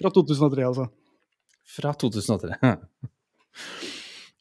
[0.00, 0.90] Fra 2003, altså
[1.70, 2.58] fra 2003.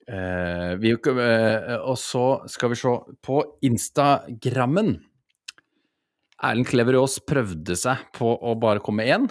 [0.09, 2.95] uh, vi, uh, og så skal vi se
[3.25, 4.97] på Instagrammen.
[6.39, 9.27] Erlend Klever Aas prøvde seg på å bare komme én.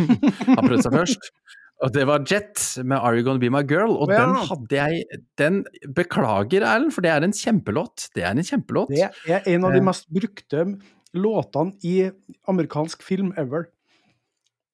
[0.00, 1.30] Han prøvde seg først.
[1.84, 3.94] Og det var Jet med 'Are You Gonna Be My Girl'.
[3.98, 4.22] Og ja.
[4.22, 5.62] den hadde jeg den,
[5.94, 8.08] Beklager, Erlend, for det er en kjempelåt.
[8.14, 8.92] Det er en kjempelåt.
[8.94, 9.86] Det er en av de eh.
[9.86, 10.66] mest brukte
[11.14, 12.10] låtene i
[12.50, 13.68] amerikansk film ever.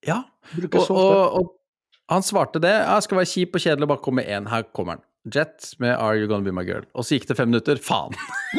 [0.07, 0.23] Ja,
[0.57, 1.49] og, og, og,
[2.11, 2.73] han svarte det.
[2.75, 4.51] Jeg skal være kjip og kjedelig og bare komme med én.
[4.51, 5.07] Her kommer han.
[5.29, 6.87] Jet med 'Are You Gonna Be My Girl'.
[6.95, 7.77] Og så gikk det fem minutter.
[7.77, 8.15] Faen!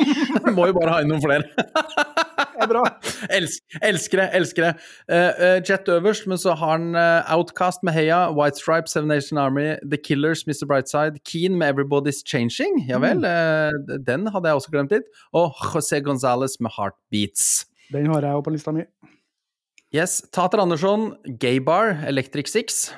[0.56, 1.42] Må jo bare ha inn noen flere.
[2.54, 2.84] det er bra.
[3.34, 4.74] Elsk, elsker det, elsker det.
[5.10, 9.10] Uh, uh, Jet øverst, men så har han uh, Outcast med Heia, White Stripe, Seven
[9.10, 10.70] Nation Army, The Killers, Mr.
[10.70, 12.86] Brightside, Keen med Everybody's Changing.
[12.88, 14.06] Ja vel, mm.
[14.06, 15.10] den hadde jeg også glemt litt.
[15.34, 17.66] Og José Gonzales med Heartbeats.
[17.92, 18.86] Den har jeg jo på lista mi.
[19.92, 20.22] Yes.
[20.32, 22.92] Tater Andersson, Gay Bar, Electric Six.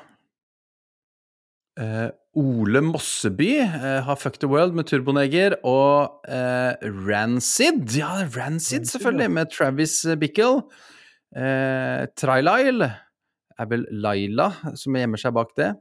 [1.74, 6.74] Uh, Ole Mosseby uh, har Fuck the World med Turboneger, og uh,
[7.08, 10.62] Rancid, ja, Rancid selvfølgelig, med Travis Bickle.
[11.34, 12.91] Uh, Trilyle
[13.58, 15.74] er vel Laila som gjemmer seg bak det.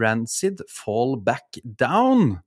[0.00, 2.38] Rancid, Fall Back Down.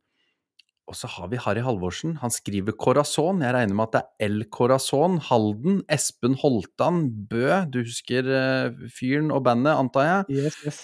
[0.89, 2.15] Og så har vi Harry Halvorsen.
[2.23, 3.43] Han skriver Corazon.
[3.45, 5.19] Jeg regner med at det er El Corazon.
[5.21, 5.83] Halden.
[5.85, 7.03] Espen Holtan.
[7.29, 7.45] Bø.
[7.69, 8.25] Du husker
[8.89, 10.41] fyren og bandet, antar jeg?
[10.47, 10.81] Yes, yes.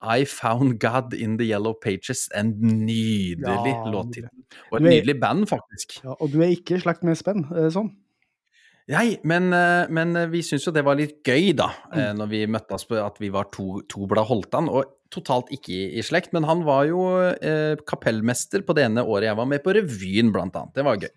[0.00, 2.28] I Found God in the Yellow Pages.
[2.36, 4.30] En nydelig ja, låttittel.
[4.70, 6.00] Og et er, nydelig band, faktisk.
[6.04, 7.44] Ja, og du er ikke i slekt med Spenn,
[7.74, 7.92] sånn?
[8.90, 12.16] Nei, men, eh, men eh, vi syns jo det var litt gøy, da, eh, mm.
[12.18, 14.70] når vi møttes på at vi var to, to blad Holtan.
[14.72, 19.04] Og totalt ikke i, i, slekt, men han var jo eh, kapellmester på det ene
[19.04, 20.74] året jeg var med på revyen, blant annet.
[20.74, 21.12] Det var gøy.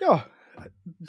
[0.00, 0.16] Ja,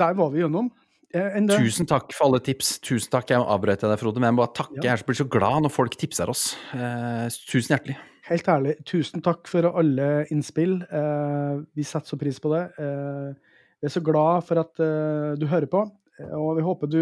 [0.04, 0.72] der var vi gjennom.
[1.12, 2.78] Tusen takk for alle tips.
[2.84, 3.34] Tusen takk.
[3.34, 4.80] Jeg avbrøt deg, Frode, men jeg må bare takke.
[4.80, 4.94] Ja.
[4.94, 6.54] Jeg blir så glad når folk tipser oss.
[6.76, 7.98] Eh, tusen hjertelig.
[8.32, 10.78] Helt ærlig, tusen takk for alle innspill.
[10.86, 12.62] Eh, vi setter så pris på det.
[12.80, 15.82] Eh, vi er så glad for at eh, du hører på,
[16.22, 17.02] eh, og vi håper du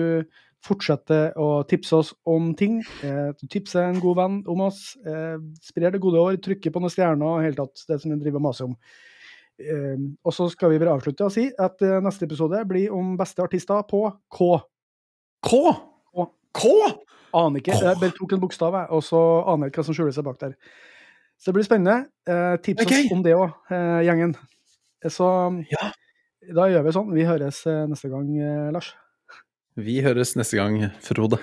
[0.63, 2.79] fortsetter å tipse oss om ting.
[3.03, 4.95] Eh, du tipser en god venn om oss.
[5.63, 8.39] sprer det gode år, trykker på noen stjerner, og helt tatt det som vi driver
[8.39, 8.77] og maser om.
[9.59, 13.17] Ehm, og så skal vi bare avslutte og si at eh, neste episode blir om
[13.19, 14.49] beste artister på K.
[15.43, 15.51] K?
[16.15, 16.25] K.
[16.55, 16.65] K?
[17.35, 17.75] Aner ikke.
[17.77, 19.19] Jeg bare tok en bokstav, jeg, og så
[19.51, 20.55] aner jeg ikke hva som skjuler seg bak der.
[21.39, 21.97] Så det blir spennende.
[22.27, 23.05] Eh, tips Okay.
[23.05, 24.33] oss om det òg, eh, gjengen.
[25.07, 25.27] Så
[25.71, 25.91] Ja.
[26.55, 27.13] da gjør vi sånn.
[27.13, 28.93] Vi høres eh, neste gang, eh, Lars.
[29.77, 31.37] Vi høres neste gang, Frode.